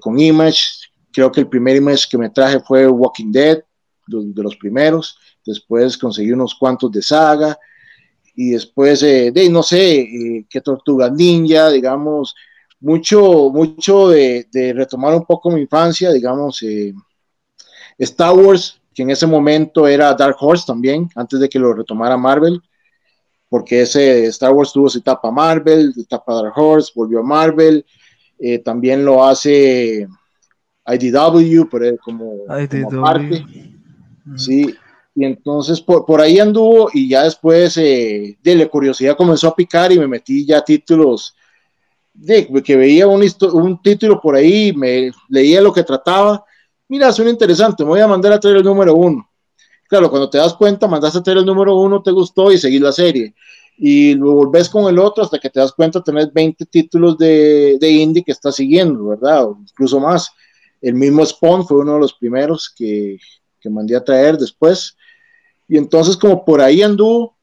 con 0.00 0.18
Image. 0.18 0.60
Creo 1.12 1.32
que 1.32 1.40
el 1.40 1.48
primer 1.48 1.76
Image 1.76 2.06
que 2.10 2.18
me 2.18 2.30
traje 2.30 2.60
fue 2.60 2.86
Walking 2.86 3.32
Dead, 3.32 3.62
de 4.06 4.42
los 4.42 4.56
primeros. 4.56 5.18
Después 5.44 5.96
conseguí 5.96 6.32
unos 6.32 6.54
cuantos 6.54 6.90
de 6.92 7.02
Saga 7.02 7.58
y 8.34 8.50
después 8.50 9.00
de, 9.00 9.48
no 9.50 9.62
sé, 9.62 10.00
eh, 10.00 10.46
que 10.48 10.60
Tortuga 10.60 11.10
Ninja, 11.10 11.70
digamos, 11.70 12.34
mucho, 12.80 13.50
mucho 13.50 14.10
de, 14.10 14.46
retomar 14.76 15.14
un 15.14 15.24
poco 15.24 15.50
mi 15.50 15.62
infancia, 15.62 16.12
digamos, 16.12 16.62
eh, 16.62 16.94
Star 17.98 18.34
Wars, 18.36 18.77
que 18.98 19.04
en 19.04 19.10
ese 19.10 19.28
momento 19.28 19.86
era 19.86 20.12
Dark 20.12 20.34
Horse 20.40 20.64
también, 20.66 21.08
antes 21.14 21.38
de 21.38 21.48
que 21.48 21.60
lo 21.60 21.72
retomara 21.72 22.16
Marvel, 22.16 22.60
porque 23.48 23.82
ese 23.82 24.26
Star 24.26 24.52
Wars 24.52 24.72
tuvo 24.72 24.88
su 24.88 24.98
etapa 24.98 25.30
Marvel, 25.30 25.94
etapa 25.96 26.34
Dark 26.34 26.52
Horse, 26.56 26.90
volvió 26.96 27.20
a 27.20 27.22
Marvel, 27.22 27.86
eh, 28.40 28.58
también 28.58 29.04
lo 29.04 29.24
hace 29.24 30.08
IDW, 30.84 31.68
pero 31.70 31.96
como, 31.98 32.38
como 32.72 33.00
parte. 33.00 33.44
Sí, 34.34 34.74
y 35.14 35.24
entonces 35.24 35.80
por, 35.80 36.20
ahí 36.20 36.40
anduvo 36.40 36.90
y 36.92 37.08
ya 37.08 37.22
después 37.22 37.76
eh, 37.76 38.36
de 38.42 38.54
la 38.56 38.66
curiosidad 38.66 39.16
comenzó 39.16 39.46
a 39.46 39.54
picar 39.54 39.92
y 39.92 39.98
me 40.00 40.08
metí 40.08 40.44
ya 40.44 40.60
títulos 40.60 41.36
de 42.12 42.48
que 42.64 42.76
veía 42.76 43.06
un, 43.06 43.22
un 43.52 43.80
título 43.80 44.20
por 44.20 44.34
ahí, 44.34 44.72
me 44.72 45.12
leía 45.28 45.60
lo 45.60 45.72
que 45.72 45.84
trataba. 45.84 46.44
Mira, 46.88 47.12
suena 47.12 47.30
interesante, 47.30 47.84
me 47.84 47.90
voy 47.90 48.00
a 48.00 48.06
mandar 48.06 48.32
a 48.32 48.40
traer 48.40 48.56
el 48.56 48.64
número 48.64 48.94
uno. 48.94 49.28
Claro, 49.88 50.10
cuando 50.10 50.28
te 50.28 50.38
das 50.38 50.54
cuenta, 50.54 50.86
mandaste 50.86 51.18
a 51.18 51.22
traer 51.22 51.38
el 51.38 51.46
número 51.46 51.76
uno, 51.76 52.02
te 52.02 52.10
gustó 52.10 52.50
y 52.52 52.58
seguís 52.58 52.80
la 52.80 52.92
serie. 52.92 53.34
Y 53.76 54.14
lo 54.14 54.32
volvés 54.32 54.68
con 54.68 54.86
el 54.92 54.98
otro 54.98 55.22
hasta 55.22 55.38
que 55.38 55.50
te 55.50 55.60
das 55.60 55.72
cuenta, 55.72 56.02
tenés 56.02 56.32
20 56.32 56.66
títulos 56.66 57.16
de, 57.16 57.78
de 57.80 57.90
indie 57.90 58.24
que 58.24 58.32
estás 58.32 58.56
siguiendo, 58.56 59.06
¿verdad? 59.06 59.44
O 59.44 59.58
incluso 59.60 60.00
más. 60.00 60.30
El 60.80 60.94
mismo 60.94 61.24
Spawn 61.24 61.66
fue 61.66 61.78
uno 61.78 61.94
de 61.94 62.00
los 62.00 62.14
primeros 62.14 62.72
que, 62.74 63.18
que 63.60 63.70
mandé 63.70 63.96
a 63.96 64.04
traer 64.04 64.36
después. 64.36 64.96
Y 65.68 65.76
entonces 65.76 66.16
como 66.16 66.44
por 66.44 66.60
ahí 66.60 66.82
anduvo 66.82 67.36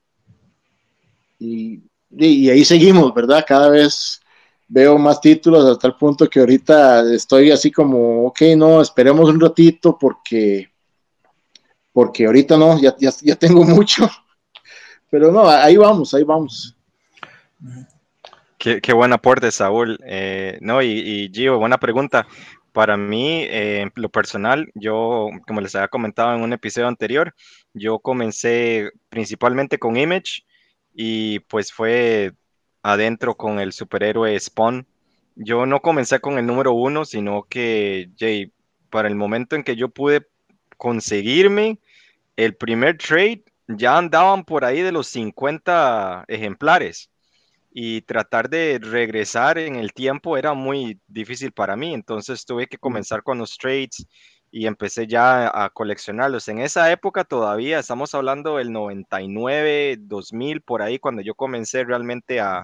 y, 1.39 1.81
y, 2.11 2.49
ahí 2.49 2.65
seguimos, 2.65 3.13
¿verdad? 3.13 3.45
Cada 3.47 3.69
vez 3.69 4.19
veo 4.67 4.97
más 4.97 5.21
títulos 5.21 5.65
hasta 5.65 5.87
el 5.87 5.95
punto 5.95 6.29
que 6.29 6.39
ahorita 6.39 7.13
estoy 7.13 7.51
así 7.51 7.71
como, 7.71 8.25
ok, 8.27 8.41
no, 8.57 8.81
esperemos 8.81 9.29
un 9.29 9.39
ratito 9.39 9.97
porque, 9.97 10.69
porque 11.91 12.25
ahorita 12.25 12.57
no, 12.57 12.79
ya, 12.79 12.95
ya, 12.97 13.11
ya 13.21 13.35
tengo 13.35 13.63
mucho. 13.65 14.09
Pero 15.09 15.31
no, 15.31 15.47
ahí 15.47 15.77
vamos, 15.77 16.13
ahí 16.13 16.23
vamos. 16.23 16.75
Qué, 18.57 18.81
qué 18.81 18.93
buen 18.93 19.13
aporte, 19.13 19.51
Saúl. 19.51 19.99
Eh, 20.05 20.57
no, 20.61 20.81
y, 20.81 20.87
y 20.87 21.31
Gio, 21.31 21.59
buena 21.59 21.77
pregunta. 21.77 22.27
Para 22.71 22.97
mí, 22.97 23.45
eh, 23.47 23.89
lo 23.95 24.09
personal, 24.09 24.69
yo, 24.73 25.29
como 25.47 25.61
les 25.61 25.75
había 25.75 25.87
comentado 25.87 26.35
en 26.35 26.41
un 26.41 26.51
episodio 26.51 26.89
anterior, 26.89 27.33
yo 27.73 27.99
comencé 27.99 28.91
principalmente 29.07 29.77
con 29.77 29.95
Image 29.95 30.43
y 30.93 31.39
pues 31.39 31.71
fue 31.71 32.33
adentro 32.85 33.35
con 33.35 33.59
el 33.59 33.73
superhéroe 33.73 34.39
Spawn. 34.39 34.85
Yo 35.35 35.65
no 35.65 35.81
comencé 35.81 36.19
con 36.19 36.37
el 36.37 36.45
número 36.45 36.73
uno, 36.73 37.03
sino 37.03 37.43
que, 37.49 38.11
Jay, 38.15 38.51
para 38.91 39.07
el 39.07 39.15
momento 39.15 39.55
en 39.55 39.63
que 39.63 39.75
yo 39.75 39.89
pude 39.89 40.27
conseguirme 40.77 41.79
el 42.35 42.55
primer 42.55 42.99
trade, 42.99 43.43
ya 43.67 43.97
andaban 43.97 44.45
por 44.45 44.63
ahí 44.63 44.81
de 44.81 44.91
los 44.91 45.07
50 45.07 46.25
ejemplares. 46.27 47.09
Y 47.73 48.01
tratar 48.01 48.49
de 48.49 48.79
regresar 48.79 49.57
en 49.57 49.77
el 49.77 49.91
tiempo 49.91 50.37
era 50.37 50.53
muy 50.53 50.99
difícil 51.07 51.51
para 51.51 51.75
mí, 51.75 51.91
entonces 51.91 52.45
tuve 52.45 52.67
que 52.67 52.77
comenzar 52.77 53.23
con 53.23 53.39
los 53.39 53.57
trades 53.57 54.05
y 54.55 54.67
empecé 54.67 55.05
ya 55.05 55.51
a 55.53 55.69
coleccionarlos. 55.69 56.47
En 56.47 56.59
esa 56.59 56.89
época 56.89 57.25
todavía, 57.25 57.77
estamos 57.77 58.15
hablando 58.15 58.55
del 58.55 58.71
99, 58.71 59.97
2000, 59.99 60.61
por 60.61 60.81
ahí, 60.81 60.97
cuando 60.97 61.21
yo 61.21 61.35
comencé 61.35 61.83
realmente 61.83 62.39
a, 62.39 62.63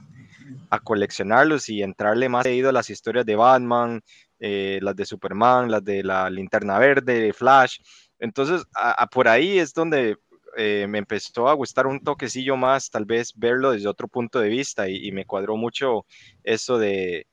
a 0.70 0.80
coleccionarlos 0.80 1.68
y 1.68 1.84
entrarle 1.84 2.30
más 2.30 2.44
seguido 2.44 2.70
a 2.70 2.72
las 2.72 2.90
historias 2.90 3.26
de 3.26 3.36
Batman, 3.36 4.02
eh, 4.40 4.80
las 4.82 4.96
de 4.96 5.06
Superman, 5.06 5.70
las 5.70 5.84
de 5.84 6.02
la 6.02 6.30
Linterna 6.30 6.80
Verde, 6.80 7.34
Flash. 7.34 7.80
Entonces, 8.20 8.64
por 9.12 9.28
ahí 9.28 9.60
es 9.60 9.74
donde 9.74 10.16
eh, 10.56 10.86
me 10.88 11.00
empezó 11.00 11.50
a 11.50 11.54
gustar 11.56 11.88
un 11.88 12.02
toquecillo 12.02 12.56
más, 12.56 12.90
tal 12.90 13.04
vez 13.04 13.34
verlo 13.36 13.72
desde 13.72 13.90
otro 13.90 14.08
punto 14.08 14.40
de 14.40 14.48
vista 14.48 14.88
y, 14.88 15.12
me 15.12 15.26
cuadró 15.26 15.58
mucho 15.58 16.06
eso 16.46 16.78
de, 16.78 17.28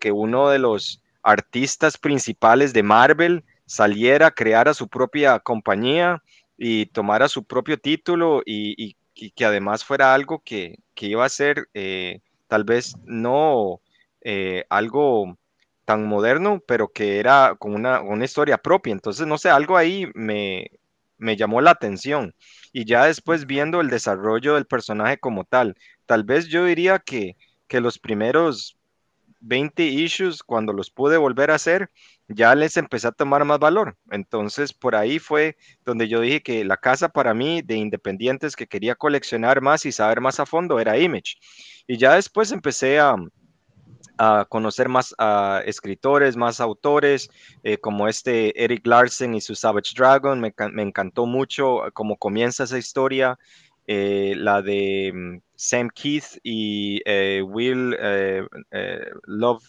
que 0.00 0.12
uno 0.12 0.48
de 0.48 0.60
los 0.60 1.02
artistas 1.22 1.98
principales 1.98 2.72
de 2.72 2.82
Marvel 2.82 3.44
saliera, 3.68 4.30
creara 4.30 4.74
su 4.74 4.88
propia 4.88 5.38
compañía 5.40 6.22
y 6.56 6.86
tomara 6.86 7.28
su 7.28 7.44
propio 7.44 7.78
título 7.78 8.42
y, 8.44 8.96
que 9.14 9.44
además 9.44 9.84
fuera 9.84 10.14
algo 10.14 10.42
que, 10.44 10.78
iba 11.00 11.24
a 11.24 11.28
ser 11.28 11.68
eh, 11.74 12.20
tal 12.48 12.64
vez 12.64 12.96
no 13.04 13.80
eh, 14.22 14.64
algo 14.70 15.38
tan 15.84 16.06
moderno, 16.06 16.62
pero 16.66 16.88
que 16.88 17.18
era 17.18 17.56
con 17.58 17.74
una, 17.74 18.00
una, 18.00 18.24
historia 18.24 18.58
propia. 18.58 18.92
Entonces, 18.92 19.26
no 19.26 19.38
sé, 19.38 19.50
algo 19.50 19.76
ahí 19.76 20.06
me, 20.14 20.70
me 21.18 21.36
llamó 21.36 21.60
la 21.60 21.72
atención 21.72 22.34
y 22.72 22.84
ya 22.84 23.04
después 23.06 23.46
viendo 23.46 23.80
el 23.80 23.90
desarrollo 23.90 24.54
del 24.54 24.66
personaje 24.66 25.18
como 25.18 25.44
tal, 25.44 25.76
tal 26.06 26.24
vez 26.24 26.48
yo 26.48 26.64
diría 26.64 26.98
que, 26.98 27.36
que 27.66 27.80
los 27.80 27.98
primeros 27.98 28.78
20 29.40 29.84
issues, 29.84 30.42
cuando 30.42 30.72
los 30.72 30.90
pude 30.90 31.16
volver 31.16 31.50
a 31.50 31.56
hacer, 31.56 31.90
ya 32.28 32.54
les 32.54 32.76
empecé 32.76 33.08
a 33.08 33.12
tomar 33.12 33.44
más 33.44 33.58
valor. 33.58 33.96
Entonces, 34.10 34.72
por 34.72 34.94
ahí 34.94 35.18
fue 35.18 35.56
donde 35.84 36.08
yo 36.08 36.20
dije 36.20 36.42
que 36.42 36.64
la 36.64 36.76
casa 36.76 37.08
para 37.08 37.34
mí 37.34 37.62
de 37.62 37.76
independientes 37.76 38.54
que 38.56 38.66
quería 38.66 38.94
coleccionar 38.94 39.60
más 39.60 39.86
y 39.86 39.92
saber 39.92 40.20
más 40.20 40.38
a 40.40 40.46
fondo 40.46 40.78
era 40.78 40.98
Image. 40.98 41.36
Y 41.86 41.96
ya 41.96 42.14
después 42.14 42.52
empecé 42.52 42.98
a, 43.00 43.16
a 44.18 44.46
conocer 44.48 44.88
más 44.88 45.14
a 45.18 45.62
escritores, 45.64 46.36
más 46.36 46.60
autores, 46.60 47.30
eh, 47.62 47.78
como 47.78 48.08
este 48.08 48.62
Eric 48.62 48.86
Larsen 48.86 49.34
y 49.34 49.40
su 49.40 49.54
Savage 49.54 49.92
Dragon. 49.96 50.40
Me, 50.40 50.52
encantó 50.82 51.24
mucho 51.24 51.82
cómo 51.94 52.16
comienza 52.16 52.64
esa 52.64 52.78
historia, 52.78 53.38
eh, 53.86 54.34
la 54.36 54.60
de 54.60 55.12
mm, 55.14 55.40
Sam 55.54 55.88
Keith 55.94 56.38
y 56.42 57.00
eh, 57.06 57.42
Will 57.46 57.96
Love, 59.24 59.64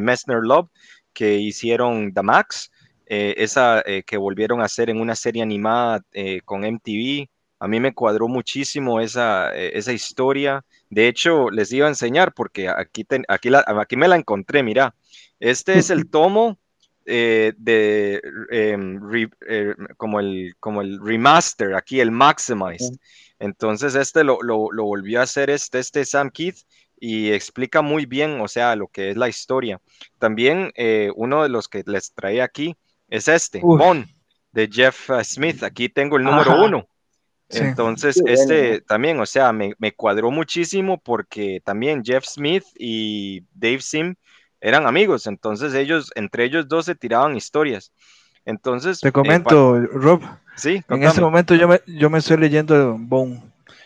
Messner 0.00 0.42
Love, 0.42 0.68
que 1.14 1.36
hicieron 1.36 2.12
The 2.12 2.22
Max, 2.22 2.70
esa 3.06 3.82
que 4.06 4.16
volvieron 4.16 4.60
a 4.60 4.64
hacer 4.64 4.90
en 4.90 5.00
una 5.00 5.14
serie 5.14 5.42
animada 5.42 6.02
con 6.44 6.64
MTV. 6.64 7.28
A 7.60 7.68
mí 7.68 7.80
me 7.80 7.94
cuadró 7.94 8.28
muchísimo 8.28 9.00
esa, 9.00 9.54
esa 9.54 9.92
historia. 9.92 10.64
De 10.90 11.08
hecho, 11.08 11.50
les 11.50 11.72
iba 11.72 11.86
a 11.86 11.90
enseñar 11.90 12.34
porque 12.34 12.68
aquí, 12.68 13.06
aquí, 13.28 13.50
aquí 13.54 13.96
me 13.96 14.08
la 14.08 14.16
encontré, 14.16 14.62
mira. 14.62 14.94
Este 15.38 15.78
es 15.78 15.90
el 15.90 16.08
tomo 16.10 16.58
eh, 17.06 17.52
de 17.58 18.22
em, 18.50 18.98
eh, 19.46 19.74
como, 19.98 20.20
el, 20.20 20.54
como 20.58 20.80
el 20.80 20.98
remaster, 21.00 21.74
aquí 21.74 22.00
el 22.00 22.10
maximized. 22.10 22.96
Entonces, 23.38 23.94
este 23.94 24.24
lo, 24.24 24.38
volvió 24.38 25.20
a 25.20 25.24
hacer 25.24 25.50
este, 25.50 25.80
este 25.80 26.06
Sam 26.06 26.30
Keith 26.30 26.56
y 26.98 27.32
explica 27.32 27.82
muy 27.82 28.06
bien, 28.06 28.40
o 28.40 28.48
sea, 28.48 28.76
lo 28.76 28.88
que 28.88 29.10
es 29.10 29.16
la 29.16 29.28
historia. 29.28 29.80
También 30.18 30.72
eh, 30.76 31.10
uno 31.16 31.42
de 31.42 31.48
los 31.48 31.68
que 31.68 31.82
les 31.86 32.12
trae 32.12 32.42
aquí 32.42 32.76
es 33.08 33.28
este, 33.28 33.60
Bon, 33.60 34.06
de 34.52 34.68
Jeff 34.72 35.10
Smith. 35.22 35.62
Aquí 35.62 35.88
tengo 35.88 36.16
el 36.16 36.24
número 36.24 36.64
uno. 36.64 36.86
Entonces, 37.48 38.20
este 38.26 38.80
también, 38.80 39.20
o 39.20 39.26
sea, 39.26 39.52
me, 39.52 39.74
cuadró 39.94 40.30
muchísimo 40.30 40.98
porque 40.98 41.60
también 41.64 42.02
Jeff 42.04 42.24
Smith 42.24 42.64
y 42.78 43.42
Dave 43.54 43.80
Sim 43.80 44.14
eran 44.60 44.86
amigos, 44.86 45.26
entonces 45.26 45.74
ellos, 45.74 46.10
entre 46.14 46.44
ellos 46.44 46.66
dos 46.68 46.86
se 46.86 46.94
tiraban 46.94 47.36
historias. 47.36 47.92
Entonces... 48.46 49.00
Te 49.00 49.08
eh, 49.08 49.12
comento, 49.12 49.78
Rob. 49.78 50.22
Sí, 50.56 50.82
en 50.88 51.02
este 51.02 51.20
momento 51.20 51.54
yo 51.54 51.68
me, 51.68 51.80
yo 51.86 52.08
me 52.08 52.18
estoy 52.18 52.38
leyendo 52.38 52.96
Bone. 52.98 53.42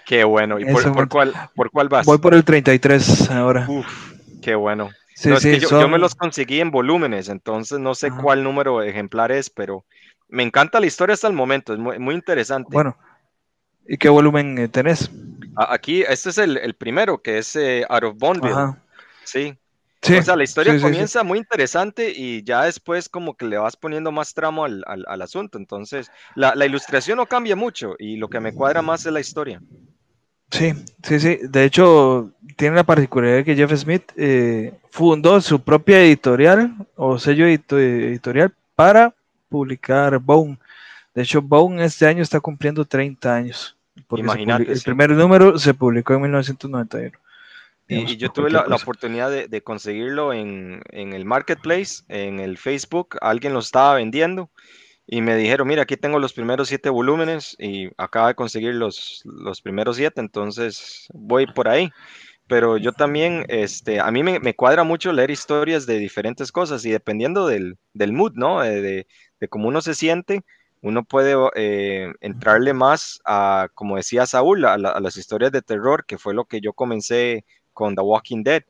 Qué 0.09 0.25
bueno. 0.25 0.59
¿Y 0.59 0.65
por, 0.65 1.07
cuál, 1.11 1.35
por 1.55 1.71
cuál 1.71 1.91
vas? 1.91 2.07
Voy 2.07 2.17
por 2.17 2.33
el 2.33 2.43
33 2.43 3.31
ahora. 3.31 3.67
Uf, 3.69 3.87
qué 4.41 4.55
bueno. 4.55 4.89
yo, 5.23 5.87
me 5.87 5.99
los 5.99 6.15
conseguí 6.15 6.63
en 6.63 6.71
volúmenes, 6.71 7.29
entonces 7.29 7.79
no 7.79 7.95
sé 7.95 8.11
cuál 8.11 8.43
número 8.43 8.79
de 8.79 8.89
ejemplar 8.89 9.31
es, 9.33 9.51
pero 9.51 9.85
me 10.27 10.45
encanta 10.45 10.81
la 10.81 10.87
historia 10.87 11.13
hasta 11.13 11.27
el 11.27 11.35
momento, 11.35 11.75
es 11.75 11.79
muy, 11.79 12.15
interesante. 12.15 12.71
Bueno, 12.73 12.97
¿y 13.87 13.99
qué 13.99 14.09
volumen 14.09 14.57
eh, 14.57 14.69
tenés? 14.69 15.11
Aquí, 15.57 16.01
este 16.09 16.31
es 16.31 16.39
el, 16.39 16.75
primero, 16.75 17.21
que 17.21 17.37
es 17.37 17.55
eh, 17.57 17.85
Out 17.87 18.05
of 18.05 18.17
Bondville. 18.17 18.77
Sí. 19.25 19.59
sí. 20.01 20.17
O 20.17 20.23
sea, 20.23 20.37
la 20.37 20.45
historia 20.45 20.81
comienza 20.81 21.23
muy 21.23 21.37
interesante 21.37 22.15
y 22.17 22.43
ya 22.45 22.65
después 22.65 23.11
como 23.11 23.37
que 23.37 23.45
le 23.45 23.59
vas 23.59 23.77
poniendo 23.77 24.11
más 24.11 24.33
tramo 24.33 24.65
al, 24.65 25.05
asunto. 25.21 25.59
Entonces, 25.59 26.11
la, 26.35 26.55
la, 26.55 26.65
ilustración 26.65 27.19
no 27.19 27.27
cambia 27.27 27.57
mucho 27.57 27.95
y 27.99 28.17
lo 28.17 28.31
que 28.31 28.41
me 28.41 28.55
cuadra 28.55 28.81
más 28.81 29.05
es 29.05 29.13
la 29.13 29.21
historia. 29.21 29.61
Sí, 30.51 30.73
sí, 31.03 31.21
sí. 31.21 31.39
De 31.43 31.65
hecho, 31.65 32.33
tiene 32.57 32.77
la 32.77 32.85
particularidad 32.85 33.45
que 33.45 33.55
Jeff 33.55 33.73
Smith 33.75 34.13
eh, 34.17 34.73
fundó 34.91 35.41
su 35.41 35.61
propia 35.61 36.01
editorial 36.03 36.75
o 36.97 37.19
sello 37.19 37.47
editorial 37.47 38.53
para 38.75 39.15
publicar 39.49 40.19
Bone. 40.19 40.59
De 41.15 41.23
hecho, 41.23 41.43
Bone 41.43 41.85
este 41.85 42.07
año 42.07 42.23
está 42.23 42.41
cumpliendo 42.41 42.85
30 42.85 43.35
años. 43.35 43.77
Imagínate. 44.17 44.73
El 44.73 44.81
primer 44.81 45.11
número 45.11 45.59
se 45.59 45.75
publicó 45.75 46.15
en 46.15 46.23
1991. 46.23 47.19
Y, 47.91 48.17
yo 48.19 48.31
tuve 48.31 48.51
la, 48.51 48.65
oportunidad 48.65 49.31
de, 49.31 49.63
conseguirlo 49.63 50.35
en, 50.35 50.83
en, 50.91 51.15
el 51.15 51.25
marketplace, 51.25 52.03
en 52.09 52.39
el 52.39 52.59
Facebook, 52.59 53.17
alguien 53.23 53.55
lo 53.55 53.61
estaba 53.61 53.95
vendiendo 53.95 54.51
y 55.11 55.23
me 55.23 55.37
dijeron, 55.37 55.67
mira, 55.67 55.83
aquí 55.83 55.97
tengo 55.97 56.19
los 56.19 56.35
primeros 56.35 56.69
siete 56.69 56.91
volúmenes 56.91 57.57
y 57.59 57.89
acaba 57.97 58.29
de 58.29 58.35
conseguir 58.35 58.75
los, 58.75 59.23
los 59.25 59.63
primeros 59.63 59.97
siete, 59.97 60.21
entonces 60.21 61.07
voy 61.15 61.47
por 61.47 61.69
ahí. 61.69 61.91
Pero 62.47 62.77
yo 62.77 62.93
también, 62.93 63.47
este, 63.49 64.01
a 64.01 64.11
mí 64.11 64.23
me, 64.23 64.55
cuadra 64.55 64.85
mucho 64.85 65.13
leer 65.13 65.31
historias 65.31 65.87
de 65.87 65.99
diferentes 65.99 66.53
cosas 66.53 66.85
y 66.85 66.91
dependiendo 66.91 67.47
del, 67.47 67.79
del 67.95 68.13
mood, 68.13 68.33
¿no? 68.35 68.61
De, 68.61 69.07
de, 69.41 69.49
cómo 69.49 69.69
uno 69.69 69.81
se 69.81 69.95
siente, 69.95 70.43
uno 70.83 71.05
puede 71.05 71.35
eh, 71.57 72.13
entrarle 72.21 72.75
más 72.75 73.21
a, 73.25 73.69
como 73.75 73.97
decía 73.97 74.27
Saúl, 74.27 74.65
a, 74.67 74.75
a, 74.75 75.01
las 75.01 75.17
historias 75.17 75.53
de 75.53 75.63
terror, 75.63 76.05
que 76.07 76.19
fue 76.19 76.35
lo 76.35 76.45
que 76.45 76.61
yo 76.61 76.75
comencé 76.75 77.47
con 77.73 77.95
The 77.97 78.03
Walking 78.03 78.43
Dead, 78.43 78.63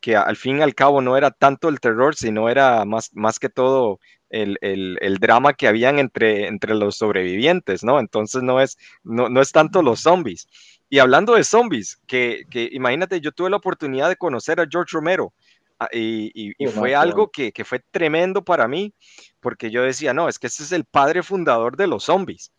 que 0.00 0.16
al 0.16 0.36
fin 0.36 0.58
y 0.58 0.62
al 0.62 0.74
cabo 0.74 1.02
no 1.02 1.16
era 1.16 1.30
tanto 1.30 1.68
el 1.68 1.80
terror, 1.80 2.14
sino 2.16 2.48
era 2.48 2.84
más, 2.86 3.10
más 3.12 3.38
que 3.38 3.48
todo 3.50 3.98
el, 4.32 5.18
drama 5.20 5.52
que 5.52 5.68
habían 5.68 5.98
entre, 5.98 6.46
entre 6.46 6.74
los 6.74 6.96
sobrevivientes, 6.96 7.84
¿no? 7.84 8.00
Entonces 8.00 8.42
no 8.42 8.60
es, 8.60 8.78
no, 9.04 9.28
no 9.28 9.40
es 9.40 9.52
tanto 9.52 9.82
los 9.82 10.00
zombies. 10.00 10.48
Y 10.88 10.98
hablando 10.98 11.34
de 11.34 11.44
zombies, 11.44 12.00
que, 12.06 12.44
que, 12.50 12.68
imagínate, 12.72 13.20
yo 13.20 13.32
tuve 13.32 13.50
la 13.50 13.56
oportunidad 13.56 14.08
de 14.08 14.16
conocer 14.16 14.60
a 14.60 14.66
George 14.70 14.90
Romero 14.92 15.32
ah, 15.78 15.88
y, 15.92 16.30
y, 16.34 16.66
fue 16.66 16.94
algo 16.94 17.30
que, 17.30 17.52
que, 17.52 17.64
fue 17.64 17.80
tremendo 17.90 18.42
para 18.42 18.68
mí, 18.68 18.92
porque 19.40 19.70
yo 19.70 19.82
decía, 19.82 20.12
no, 20.12 20.28
es 20.28 20.38
que 20.38 20.48
ese 20.48 20.62
es 20.62 20.72
el 20.72 20.84
padre 20.84 21.22
fundador 21.22 21.76
de 21.76 21.86
los 21.86 22.04
zombies, 22.04 22.52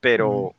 pero, 0.00 0.54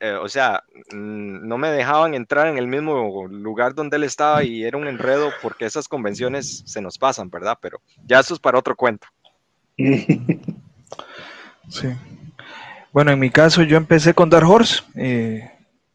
eh, 0.00 0.12
o 0.12 0.28
sea, 0.28 0.62
no 0.92 1.58
me 1.58 1.70
dejaban 1.70 2.14
entrar 2.14 2.48
en 2.48 2.58
el 2.58 2.66
mismo 2.66 3.26
lugar 3.28 3.74
donde 3.74 3.96
él 3.96 4.04
estaba 4.04 4.44
y 4.44 4.64
era 4.64 4.78
un 4.78 4.88
enredo 4.88 5.30
porque 5.42 5.66
esas 5.66 5.88
convenciones 5.88 6.62
se 6.66 6.80
nos 6.80 6.98
pasan, 6.98 7.30
¿verdad? 7.30 7.58
Pero 7.60 7.80
ya 8.04 8.20
eso 8.20 8.34
es 8.34 8.40
para 8.40 8.58
otro 8.58 8.76
cuento. 8.76 9.08
Sí. 11.70 11.88
Bueno, 12.92 13.10
en 13.10 13.18
mi 13.18 13.28
caso 13.28 13.62
yo 13.62 13.76
empecé 13.76 14.14
con 14.14 14.30
Dark 14.30 14.48
Horse. 14.48 14.82
Eh, 14.94 15.50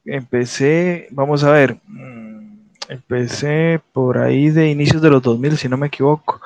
empecé, 0.06 1.08
vamos 1.10 1.44
a 1.44 1.52
ver, 1.52 1.78
mm, 1.88 2.60
empecé 2.90 3.82
por 3.92 4.20
ahí 4.20 4.52
de 4.52 4.70
inicios 4.70 5.02
de 5.02 5.10
los 5.10 5.22
2000, 5.24 5.58
si 5.58 5.68
no 5.68 5.78
me 5.78 5.88
equivoco. 5.88 6.40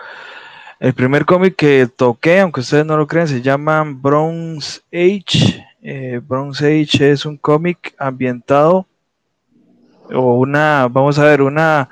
El 0.79 0.93
primer 0.93 1.25
cómic 1.25 1.55
que 1.55 1.89
toqué, 1.93 2.39
aunque 2.39 2.61
ustedes 2.61 2.85
no 2.85 2.95
lo 2.95 3.07
crean, 3.07 3.27
se 3.27 3.41
llama 3.41 3.83
Bronze 3.85 4.81
Age. 4.93 5.65
Eh, 5.81 6.21
Bronze 6.25 6.65
Age 6.65 7.11
es 7.11 7.25
un 7.25 7.37
cómic 7.37 7.95
ambientado 7.97 8.87
o 10.13 10.35
una, 10.35 10.87
vamos 10.89 11.19
a 11.19 11.25
ver, 11.25 11.41
una 11.41 11.89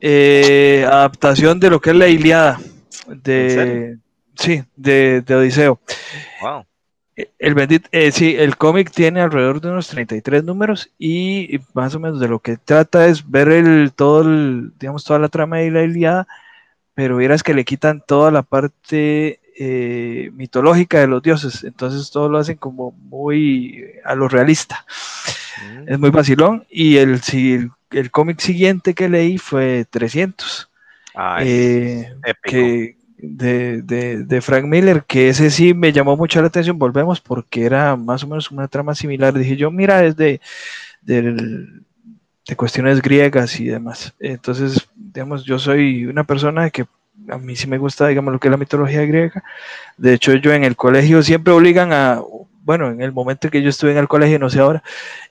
eh, 0.00 0.84
adaptación 0.86 1.60
de 1.60 1.70
lo 1.70 1.80
que 1.80 1.90
es 1.90 1.96
la 1.96 2.08
Iliada 2.08 2.58
de, 3.06 3.98
Sí, 4.34 4.62
de, 4.76 5.24
Odiseo. 5.28 5.80
Wow. 6.40 6.64
Eh, 7.16 7.30
el 7.38 7.82
eh, 7.92 8.12
sí, 8.12 8.34
el 8.36 8.56
cómic 8.56 8.90
tiene 8.90 9.20
alrededor 9.20 9.60
de 9.60 9.70
unos 9.70 9.88
33 9.88 10.44
números 10.44 10.90
y, 10.98 11.60
más 11.74 11.94
o 11.94 12.00
menos 12.00 12.20
de 12.20 12.28
lo 12.28 12.38
que 12.38 12.56
trata 12.56 13.06
es 13.06 13.28
ver 13.28 13.48
el, 13.48 13.92
todo 13.92 14.24
digamos, 14.78 15.04
toda 15.04 15.18
la 15.18 15.28
trama 15.28 15.58
de 15.58 15.70
la 15.70 15.82
Iliada, 15.82 16.26
pero 16.94 17.16
vieras 17.16 17.42
que 17.42 17.54
le 17.54 17.64
quitan 17.64 18.02
toda 18.06 18.30
la 18.30 18.42
parte 18.42 19.40
eh, 19.58 20.30
mitológica 20.34 21.00
de 21.00 21.06
los 21.06 21.22
dioses, 21.22 21.64
entonces 21.64 22.10
todo 22.10 22.28
lo 22.28 22.38
hacen 22.38 22.56
como 22.56 22.92
muy 22.92 23.84
a 24.04 24.14
lo 24.14 24.28
realista. 24.28 24.86
Mm. 25.62 25.92
Es 25.92 25.98
muy 25.98 26.10
vacilón 26.10 26.66
y 26.70 26.96
el, 26.96 27.20
el, 27.90 28.10
cómic 28.10 28.40
siguiente 28.40 28.94
que 28.94 29.10
leí 29.10 29.36
fue 29.36 29.84
300. 29.90 30.70
que, 32.42 32.96
de, 33.22 34.24
de, 34.24 34.40
Frank 34.40 34.64
Miller, 34.64 35.04
que 35.04 35.28
ese 35.28 35.50
sí 35.50 35.74
me 35.74 35.92
llamó 35.92 36.16
mucho 36.16 36.40
la 36.40 36.48
atención, 36.48 36.78
volvemos, 36.78 37.20
porque 37.20 37.64
era 37.64 37.94
más 37.94 38.24
o 38.24 38.26
menos 38.26 38.50
una 38.50 38.66
trama 38.66 38.96
similar. 38.96 39.32
Dije 39.32 39.56
yo, 39.56 39.70
mira, 39.70 40.04
es 40.04 40.16
de, 40.16 40.40
de, 41.02 41.36
cuestiones 42.56 43.00
griegas 43.00 43.60
y 43.60 43.66
demás. 43.66 44.12
Entonces, 44.18 44.88
digamos, 44.96 45.44
yo 45.44 45.58
soy 45.58 46.06
una 46.06 46.24
persona 46.24 46.68
que 46.70 46.84
a 47.28 47.38
mí 47.38 47.54
sí 47.54 47.68
me 47.68 47.78
gusta, 47.78 48.08
digamos, 48.08 48.32
lo 48.32 48.40
que 48.40 48.48
es 48.48 48.52
la 48.52 48.56
mitología 48.56 49.02
griega. 49.06 49.44
De 49.96 50.14
hecho, 50.14 50.34
yo 50.34 50.52
en 50.52 50.64
el 50.64 50.74
colegio 50.74 51.22
siempre 51.22 51.52
obligan 51.52 51.92
a, 51.92 52.20
bueno, 52.64 52.90
en 52.90 53.00
el 53.00 53.12
momento 53.12 53.50
que 53.50 53.62
yo 53.62 53.70
estuve 53.70 53.92
en 53.92 53.98
el 53.98 54.08
colegio, 54.08 54.40
no 54.40 54.50
sé 54.50 54.58
ahora, 54.58 54.82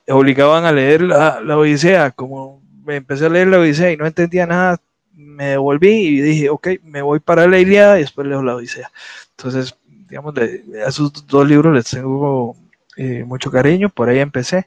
obligaban 0.08 0.64
a 0.64 0.72
leer 0.72 1.02
la, 1.02 1.40
la 1.42 1.58
Odisea, 1.58 2.10
como 2.12 2.62
me 2.86 2.96
empecé 2.96 3.26
a 3.26 3.28
leer 3.28 3.48
la 3.48 3.58
Odisea 3.58 3.92
y 3.92 3.98
no 3.98 4.06
entendía 4.06 4.46
nada, 4.46 4.78
me 5.22 5.46
devolví 5.46 5.90
y 5.90 6.20
dije, 6.20 6.50
ok, 6.50 6.68
me 6.82 7.02
voy 7.02 7.20
para 7.20 7.46
la 7.46 7.58
Iliada 7.58 7.98
y 7.98 8.02
después 8.02 8.26
leo 8.26 8.42
la 8.42 8.56
Odisea. 8.56 8.90
Entonces, 9.36 9.74
digamos, 10.08 10.34
a 10.36 10.88
esos 10.88 11.26
dos 11.26 11.48
libros 11.48 11.74
les 11.74 11.86
tengo 11.86 12.56
eh, 12.96 13.24
mucho 13.24 13.50
cariño, 13.50 13.88
por 13.88 14.08
ahí 14.08 14.18
empecé. 14.18 14.66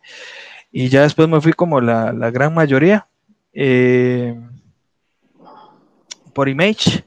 Y 0.71 0.89
ya 0.89 1.03
después 1.03 1.29
me 1.29 1.39
fui 1.41 1.53
como 1.53 1.79
la, 1.79 2.11
gran 2.31 2.53
mayoría 2.53 3.07
eh, 3.53 4.39
por 6.33 6.49
Image. 6.49 7.03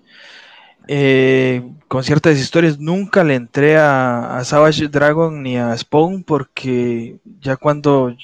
Eh, 0.87 1.63
con 1.87 2.03
ciertas 2.03 2.39
historias 2.39 2.79
nunca 2.79 3.23
le 3.25 3.35
entré 3.35 3.77
a, 3.77 4.39
a, 4.39 4.45
Savage 4.45 4.89
Dragon 4.89 5.43
ni 5.43 5.59
a 5.59 5.77
Spawn 5.77 6.23
porque 6.23 7.19
ya 7.41 7.57
cuando 7.57 8.17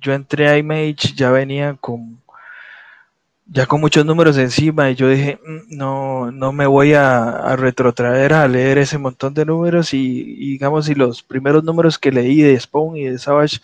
yo 0.00 0.12
entré 0.12 0.48
a 0.48 0.58
Image 0.58 1.14
ya 1.14 1.30
venía 1.30 1.76
con 1.80 2.19
ya 3.52 3.66
con 3.66 3.80
muchos 3.80 4.06
números 4.06 4.38
encima 4.38 4.90
y 4.90 4.94
yo 4.94 5.08
dije, 5.08 5.40
mm, 5.44 5.76
no, 5.76 6.30
no 6.30 6.52
me 6.52 6.66
voy 6.66 6.94
a, 6.94 7.56
retrotraer 7.56 8.32
a 8.32 8.46
leer 8.48 8.78
ese 8.78 8.96
montón 8.96 9.34
de 9.34 9.44
números 9.44 9.92
y, 9.92 10.22
digamos, 10.52 10.86
si 10.86 10.94
los 10.94 11.22
primeros 11.22 11.64
números 11.64 11.98
que 11.98 12.12
leí 12.12 12.42
de 12.42 12.58
Spawn 12.58 12.96
y 12.96 13.04
de 13.04 13.18
Savage 13.18 13.60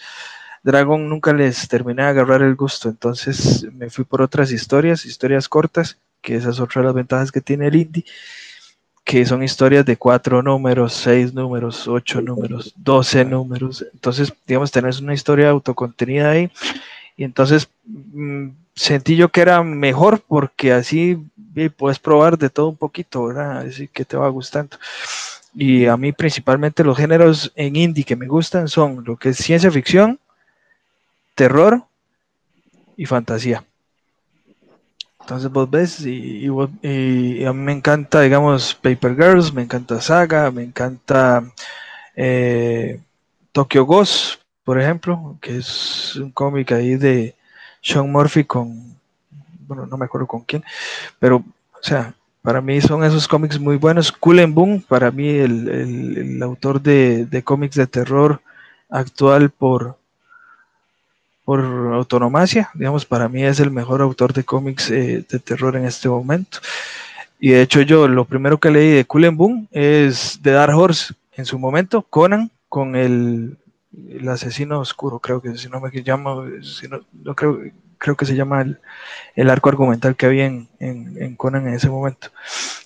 Dragon 0.64 1.08
nunca 1.08 1.32
les 1.32 1.68
terminé 1.68 2.02
de 2.02 2.08
agarrar 2.08 2.42
el 2.42 2.56
gusto, 2.56 2.88
entonces 2.88 3.66
me 3.72 3.88
fui 3.88 4.04
por 4.04 4.20
otras 4.22 4.50
historias, 4.50 5.06
historias 5.06 5.48
cortas, 5.48 5.96
que 6.20 6.34
esa 6.34 6.50
es 6.50 6.58
otra 6.58 6.82
de 6.82 6.86
las 6.86 6.94
ventajas 6.94 7.30
que 7.30 7.40
tiene 7.40 7.68
el 7.68 7.76
indie, 7.76 8.04
que 9.04 9.24
son 9.24 9.44
historias 9.44 9.86
de 9.86 9.96
cuatro 9.96 10.42
números, 10.42 10.94
seis 10.94 11.32
números, 11.32 11.86
ocho 11.86 12.20
números, 12.20 12.74
doce 12.76 13.24
números, 13.24 13.86
entonces, 13.94 14.32
digamos, 14.48 14.72
tenés 14.72 15.00
una 15.00 15.14
historia 15.14 15.50
autocontenida 15.50 16.30
ahí 16.30 16.50
y 17.16 17.22
entonces... 17.22 17.68
Mm, 17.84 18.48
sentí 18.76 19.16
yo 19.16 19.30
que 19.30 19.40
era 19.40 19.62
mejor 19.62 20.20
porque 20.20 20.72
así 20.72 21.18
puedes 21.76 21.98
probar 21.98 22.36
de 22.38 22.50
todo 22.50 22.68
un 22.68 22.76
poquito, 22.76 23.24
¿verdad? 23.26 23.58
Así 23.66 23.88
que 23.88 24.04
te 24.04 24.16
va 24.16 24.28
gustando. 24.28 24.76
Y 25.54 25.86
a 25.86 25.96
mí 25.96 26.12
principalmente 26.12 26.84
los 26.84 26.98
géneros 26.98 27.50
en 27.56 27.76
indie 27.76 28.04
que 28.04 28.14
me 28.14 28.26
gustan 28.26 28.68
son 28.68 29.02
lo 29.04 29.16
que 29.16 29.30
es 29.30 29.38
ciencia 29.38 29.70
ficción, 29.70 30.20
terror 31.34 31.82
y 32.96 33.06
fantasía. 33.06 33.64
Entonces 35.20 35.50
vos 35.50 35.68
ves 35.68 36.06
y, 36.06 36.46
a 36.46 37.52
mí 37.52 37.62
me 37.62 37.72
encanta, 37.72 38.20
digamos, 38.20 38.74
Paper 38.74 39.16
Girls, 39.16 39.52
me 39.52 39.62
encanta 39.62 40.00
Saga, 40.00 40.50
me 40.50 40.62
encanta 40.62 41.42
eh, 42.14 43.00
Tokyo 43.50 43.84
Ghost, 43.86 44.40
por 44.62 44.80
ejemplo, 44.80 45.36
que 45.40 45.56
es 45.56 46.14
un 46.16 46.30
cómic 46.30 46.70
ahí 46.72 46.94
de, 46.96 47.34
sean 47.86 48.10
Murphy 48.10 48.44
con, 48.44 48.96
bueno, 49.68 49.86
no 49.86 49.96
me 49.96 50.06
acuerdo 50.06 50.26
con 50.26 50.40
quién, 50.40 50.64
pero, 51.20 51.36
o 51.36 51.82
sea, 51.82 52.14
para 52.42 52.60
mí 52.60 52.80
son 52.80 53.04
esos 53.04 53.28
cómics 53.28 53.58
muy 53.60 53.76
buenos. 53.76 54.10
Cullen 54.12 54.54
Boom, 54.54 54.80
para 54.80 55.10
mí 55.10 55.28
el, 55.28 56.40
autor 56.42 56.80
de, 56.80 57.42
cómics 57.44 57.76
de 57.76 57.86
terror 57.86 58.40
actual 58.88 59.50
por, 59.50 59.96
por 61.44 61.60
autonomacia, 61.94 62.70
digamos, 62.74 63.04
para 63.04 63.28
mí 63.28 63.44
es 63.44 63.60
el 63.60 63.70
mejor 63.70 64.02
autor 64.02 64.32
de 64.32 64.44
cómics 64.44 64.90
eh, 64.90 65.24
de 65.28 65.38
terror 65.38 65.76
en 65.76 65.86
este 65.86 66.08
momento. 66.08 66.58
Y 67.38 67.50
de 67.50 67.62
hecho 67.62 67.82
yo 67.82 68.08
lo 68.08 68.24
primero 68.24 68.58
que 68.58 68.70
leí 68.70 68.90
de 68.90 69.04
Cullen 69.04 69.36
Boom 69.36 69.68
es 69.70 70.40
de 70.42 70.52
Dark 70.52 70.76
Horse 70.76 71.14
en 71.34 71.44
su 71.44 71.58
momento, 71.58 72.02
Conan, 72.02 72.50
con 72.68 72.96
el, 72.96 73.56
asesino 74.28 74.80
oscuro, 74.80 75.18
creo 75.18 75.40
que 75.40 75.56
si 75.56 75.68
no 75.68 75.80
me 75.80 75.90
llamo, 75.90 76.44
no, 77.22 77.34
creo, 77.34 77.60
creo 77.98 78.16
que 78.16 78.26
se 78.26 78.34
llama 78.34 78.64
el, 79.34 79.50
arco 79.50 79.68
argumental 79.68 80.16
que 80.16 80.26
había 80.26 80.46
en, 80.46 80.68
en, 80.78 81.36
Conan 81.36 81.68
en 81.68 81.74
ese 81.74 81.88
momento. 81.88 82.30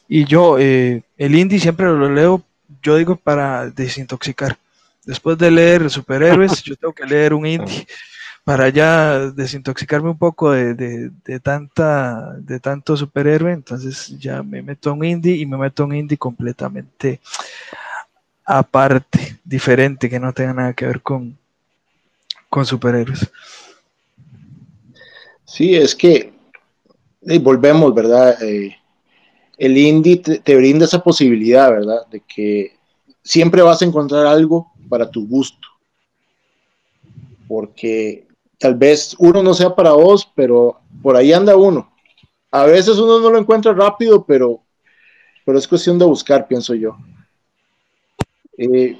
Y 0.09 0.25
yo, 0.25 0.59
eh, 0.59 1.03
el 1.17 1.35
indie 1.35 1.61
siempre 1.61 1.87
lo 1.87 2.11
leo, 2.11 2.43
yo 2.83 2.97
digo, 2.97 3.17
para 3.17 3.71
desintoxicar. 3.71 4.59
Después 5.05 5.39
de 5.39 5.51
leer 5.51 5.91
superhéroes, 5.91 6.63
yo 6.63 6.77
tengo 6.77 6.93
que 6.93 7.07
leer 7.07 7.35
un 7.35 7.47
indie 7.47 7.87
para 8.45 8.69
ya 8.69 9.31
desintoxicarme 9.31 10.11
un 10.11 10.19
poco 10.19 10.53
de, 10.53 10.75
de, 10.75 11.41
tanta, 11.41 12.35
de 12.39 12.61
tanto 12.61 12.97
superhéroe. 12.97 13.53
Entonces 13.53 14.19
ya 14.19 14.43
me 14.43 14.63
meto 14.63 14.91
a 14.91 14.93
un 14.93 15.05
indie 15.05 15.37
y 15.37 15.47
me 15.47 15.57
meto 15.57 15.83
a 15.83 15.87
un 15.87 15.95
indie 15.95 16.19
completamente 16.19 17.21
aparte, 18.59 19.39
diferente, 19.45 20.11
que 20.11 20.19
no 20.19 20.33
tenga 20.33 20.53
nada 20.53 20.73
que 20.73 20.87
ver 20.87 21.01
con, 21.03 21.39
con 22.49 22.67
superhéroes. 22.67 23.31
Sí, 25.45 25.75
es 25.75 25.95
que 25.95 26.33
volvemos, 27.41 27.95
¿verdad? 27.95 28.43
Eh, 28.43 28.77
el 29.57 29.77
indie 29.79 30.17
te, 30.17 30.57
brinda 30.57 30.85
esa 30.85 31.03
posibilidad, 31.03 31.71
¿verdad? 31.71 32.07
De 32.11 32.21
que 32.21 32.77
siempre 33.23 33.63
vas 33.63 33.83
a 33.83 33.85
encontrar 33.85 34.27
algo 34.27 34.73
para 34.89 35.11
tu 35.11 35.27
gusto. 35.29 35.69
Porque 37.47 38.27
tal 38.59 38.75
vez 38.75 39.15
uno 39.19 39.43
no 39.43 39.55
sea 39.55 39.75
para 39.75 39.93
vos, 39.93 40.31
pero 40.35 40.81
por 41.03 41.17
ahí 41.17 41.33
anda 41.33 41.57
uno. 41.57 41.93
A 42.51 42.65
veces 42.65 42.99
uno 42.99 43.21
no 43.21 43.31
lo 43.31 43.39
encuentra 43.39 43.73
rápido, 43.73 44.25
pero, 44.25 44.61
pero 45.45 45.59
es 45.59 45.69
cuestión 45.69 45.99
de 45.99 46.05
buscar, 46.05 46.49
pienso 46.49 46.75
yo. 46.75 46.97
Eh, 48.63 48.99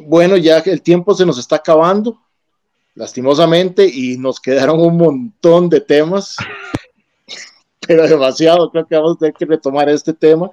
bueno, 0.00 0.36
ya 0.36 0.58
el 0.58 0.82
tiempo 0.82 1.14
se 1.14 1.24
nos 1.24 1.38
está 1.38 1.56
acabando 1.56 2.18
lastimosamente, 2.98 3.88
y 3.88 4.18
nos 4.18 4.40
quedaron 4.40 4.80
un 4.80 4.96
montón 4.96 5.68
de 5.68 5.80
temas, 5.80 6.36
pero 7.86 8.08
demasiado, 8.08 8.70
creo 8.70 8.86
que 8.86 8.96
vamos 8.96 9.16
a 9.16 9.18
tener 9.20 9.34
que 9.34 9.46
retomar 9.46 9.88
este 9.88 10.12
tema, 10.12 10.50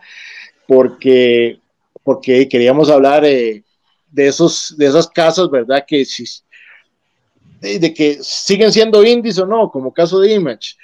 porque, 0.68 1.59
porque 2.03 2.47
queríamos 2.47 2.89
hablar 2.91 3.26
eh, 3.26 3.63
de, 4.11 4.28
esos, 4.28 4.76
de 4.78 4.86
esas 4.86 5.07
casas, 5.07 5.49
¿verdad? 5.49 5.84
Que 5.88 6.05
de, 7.61 7.93
que 7.95 8.20
siguen 8.22 8.72
siendo 8.72 9.03
indies 9.03 9.39
o 9.39 9.47
no, 9.47 9.72
como 9.72 9.91
caso 9.91 10.20
de 10.20 10.34
Image, 10.34 10.76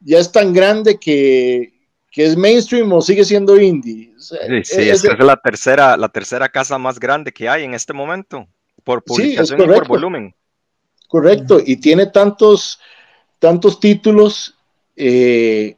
ya 0.00 0.18
es 0.18 0.32
tan 0.32 0.52
grande 0.52 0.98
que, 0.98 1.73
que 2.14 2.24
es 2.24 2.36
mainstream 2.36 2.92
o 2.92 3.02
sigue 3.02 3.24
siendo 3.24 3.60
indie. 3.60 4.14
sí, 4.18 4.36
es, 4.38 4.72
es, 5.04 5.18
la 5.18 5.36
tercera, 5.36 5.96
la 5.96 6.08
tercera 6.08 6.48
casa 6.48 6.78
más 6.78 7.00
grande 7.00 7.32
que 7.32 7.48
hay 7.48 7.64
en 7.64 7.74
este 7.74 7.92
momento, 7.92 8.46
por 8.84 9.02
publicación 9.02 9.60
y 9.60 9.66
por 9.66 9.88
volumen. 9.88 10.32
Correcto, 11.08 11.60
y 11.64 11.76
tiene 11.76 12.06
tantos, 12.06 12.78
tantos 13.40 13.80
títulos. 13.80 14.54
Eh, 14.94 15.76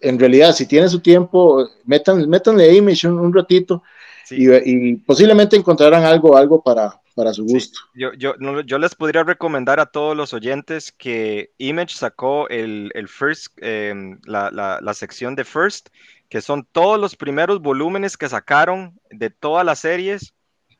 en 0.00 0.18
realidad, 0.18 0.54
si 0.54 0.64
tiene 0.64 0.88
su 0.88 1.00
tiempo, 1.00 1.68
metan, 1.84 2.26
métanle 2.30 2.74
Image 2.74 3.06
un, 3.06 3.32
ratito 3.32 3.82
y, 4.30 4.96
posiblemente 4.96 5.54
encontrarán 5.54 6.04
algo, 6.04 6.34
algo 6.34 6.62
para, 6.62 6.98
para 7.16 7.32
su 7.32 7.44
gusto. 7.44 7.80
Yo, 7.94 8.12
yo, 8.12 8.34
yo, 8.60 8.78
les 8.78 8.94
podría 8.94 9.24
recomendar 9.24 9.80
a 9.80 9.86
todos 9.86 10.14
los 10.14 10.34
oyentes 10.34 10.92
que 10.92 11.50
Image 11.56 11.94
sacó 11.94 12.46
el, 12.50 12.92
el 12.94 13.08
First, 13.08 13.54
em, 13.62 14.20
la, 14.26 14.50
la, 14.50 14.78
la, 14.82 14.94
sección 14.94 15.34
de 15.34 15.44
First, 15.44 15.88
que 16.28 16.42
son 16.42 16.68
todos 16.70 17.00
los 17.00 17.16
primeros 17.16 17.62
volúmenes 17.62 18.18
que 18.18 18.28
sacaron 18.28 19.00
de 19.10 19.30
todas 19.30 19.64
las 19.64 19.78
series 19.78 20.34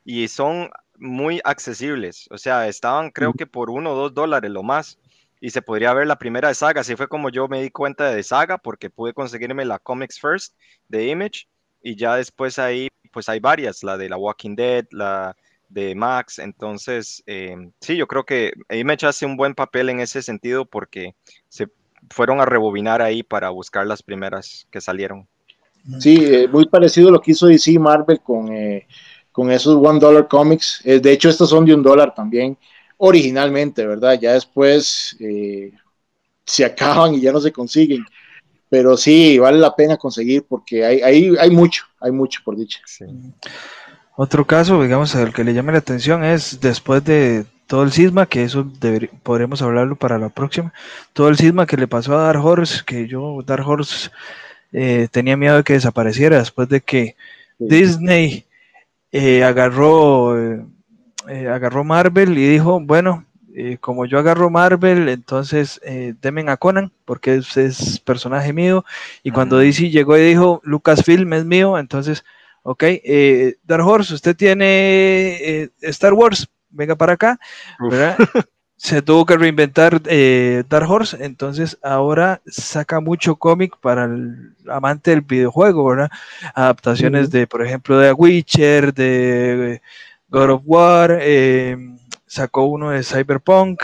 y 0.05 0.27
son 0.27 0.69
muy 0.99 1.41
accesibles. 1.43 2.27
O 2.29 2.37
sea, 2.37 2.67
estaban 2.67 3.09
creo 3.09 3.33
que 3.33 3.47
por 3.47 3.71
uno 3.71 3.93
o 3.93 3.95
dos 3.95 4.13
dólares 4.13 4.51
lo 4.51 4.61
más. 4.61 4.99
Y 5.39 5.49
se 5.49 5.61
podría 5.63 5.93
ver 5.93 6.05
la 6.05 6.19
primera 6.19 6.49
de 6.49 6.55
Saga. 6.55 6.81
Así 6.81 6.95
fue 6.95 7.07
como 7.07 7.29
yo 7.29 7.47
me 7.47 7.61
di 7.61 7.71
cuenta 7.71 8.11
de 8.11 8.23
Saga 8.23 8.59
porque 8.59 8.91
pude 8.91 9.13
conseguirme 9.13 9.65
la 9.65 9.79
Comics 9.79 10.19
First 10.19 10.55
de 10.87 11.07
Image. 11.07 11.47
Y 11.81 11.95
ya 11.95 12.15
después 12.15 12.59
ahí, 12.59 12.89
pues 13.11 13.27
hay 13.27 13.39
varias. 13.39 13.83
La 13.83 13.97
de 13.97 14.09
la 14.09 14.17
Walking 14.17 14.55
Dead, 14.55 14.85
la 14.91 15.35
de 15.69 15.95
Max. 15.95 16.39
Entonces, 16.39 17.23
em, 17.25 17.71
sí, 17.81 17.95
yo 17.97 18.07
creo 18.07 18.25
que 18.25 18.53
Image 18.69 19.05
hace 19.05 19.25
un 19.25 19.37
buen 19.37 19.55
papel 19.55 19.89
en 19.89 19.99
ese 19.99 20.21
sentido 20.21 20.65
porque 20.65 21.15
se 21.49 21.67
fueron 22.09 22.39
a 22.39 22.45
rebobinar 22.45 23.01
ahí 23.01 23.23
para 23.23 23.49
buscar 23.49 23.85
las 23.85 24.03
primeras 24.03 24.67
que 24.71 24.81
salieron. 24.81 25.27
Sí, 25.99 26.17
eh, 26.21 26.47
muy 26.47 26.65
parecido 26.67 27.09
a 27.09 27.11
lo 27.11 27.21
que 27.21 27.31
hizo 27.31 27.47
DC 27.47 27.79
Marvel 27.79 28.19
con 28.19 28.51
eh, 28.53 28.87
con 29.37 29.51
esos 29.51 29.75
one 29.75 29.99
dollar 29.99 30.27
comics. 30.27 30.81
Eh, 30.83 30.99
de 30.99 31.11
hecho, 31.11 31.29
estos 31.29 31.51
son 31.51 31.63
de 31.63 31.71
un 31.71 31.83
dólar 31.83 32.15
también, 32.15 32.57
originalmente, 32.97 33.85
¿verdad? 33.85 34.19
Ya 34.19 34.33
después 34.33 35.15
eh, 35.19 35.71
se 36.43 36.65
acaban 36.65 37.13
y 37.13 37.21
ya 37.21 37.31
no 37.31 37.39
se 37.39 37.51
consiguen. 37.51 38.03
Pero 38.67 38.97
sí, 38.97 39.37
vale 39.37 39.59
la 39.59 39.75
pena 39.75 39.95
conseguir 39.95 40.43
porque 40.49 40.83
hay, 40.83 41.01
hay, 41.01 41.35
hay 41.39 41.51
mucho, 41.51 41.83
hay 42.01 42.11
mucho 42.11 42.41
por 42.43 42.57
dicha. 42.57 42.79
Otro 44.19 44.45
caso, 44.45 44.81
digamos, 44.81 45.13
el 45.15 45.31
que 45.31 45.43
le 45.43 45.53
llame 45.53 45.71
la 45.71 45.77
atención 45.77 46.23
es 46.23 46.59
después 46.59 47.03
de 47.03 47.45
todo 47.67 47.83
el 47.83 47.91
cisma, 47.91 48.25
que 48.25 48.43
eso 48.43 48.67
podremos 49.23 49.61
hablarlo 49.61 49.95
para 49.95 50.17
la 50.17 50.29
próxima, 50.29 50.73
todo 51.13 51.29
el 51.29 51.37
cisma 51.37 51.67
que 51.67 51.77
le 51.77 51.87
pasó 51.87 52.17
a 52.17 52.23
Dark 52.23 52.43
Horse, 52.43 52.83
que 52.83 53.07
yo, 53.07 53.43
Dark 53.45 53.67
Horse, 53.67 54.09
eh, 54.71 55.07
tenía 55.11 55.37
miedo 55.37 55.57
de 55.57 55.63
que 55.63 55.73
desapareciera 55.73 56.39
después 56.39 56.67
de 56.67 56.81
que 56.81 57.15
Disney 57.59 58.45
eh, 59.11 59.43
agarró, 59.43 60.37
eh, 60.37 60.65
eh, 61.29 61.47
agarró 61.47 61.83
Marvel 61.83 62.37
y 62.37 62.47
dijo, 62.47 62.79
bueno, 62.79 63.23
como 63.79 64.05
yo 64.05 64.19
agarro 64.19 64.51
Marvel, 64.51 65.09
entonces 65.09 65.81
temen 66.19 66.47
a 66.47 66.57
Conan, 66.57 66.91
porque 67.05 67.35
es, 67.35 67.57
es 67.57 67.99
personaje 67.99 68.53
mío. 68.53 68.85
Y 69.23 69.31
cuando 69.31 69.57
DC 69.57 69.89
llegó 69.89 70.15
y 70.15 70.21
dijo, 70.21 70.61
Lucasfilm 70.63 71.33
es 71.33 71.43
mío, 71.43 71.79
entonces, 71.79 72.23
ok, 72.67 72.83
Dark 73.63 73.87
Horse, 73.87 74.13
usted 74.13 74.35
tiene 74.35 75.69
Star 75.81 76.13
Wars, 76.13 76.47
venga 76.69 76.95
para 76.95 77.13
acá, 77.13 77.39
se 78.75 79.01
tuvo 79.01 79.25
que 79.25 79.37
reinventar 79.37 80.01
Dark 80.01 80.89
Horse, 80.89 81.23
entonces 81.23 81.77
ahora 81.81 82.41
saca 82.45 82.99
mucho 82.99 83.37
cómic 83.37 83.77
para 83.79 84.03
el 84.03 84.53
amante 84.69 85.11
del 85.11 85.21
videojuego, 85.21 85.85
¿verdad? 85.85 86.11
Adaptaciones 86.53 87.31
de, 87.31 87.47
por 87.47 87.65
ejemplo, 87.65 87.97
de 87.97 88.11
Witcher, 88.11 88.93
de 88.93 89.81
God 90.29 90.49
of 90.49 90.61
War, 90.65 91.21
sacó 92.27 92.65
uno 92.65 92.91
de 92.91 93.03
Cyberpunk 93.03 93.81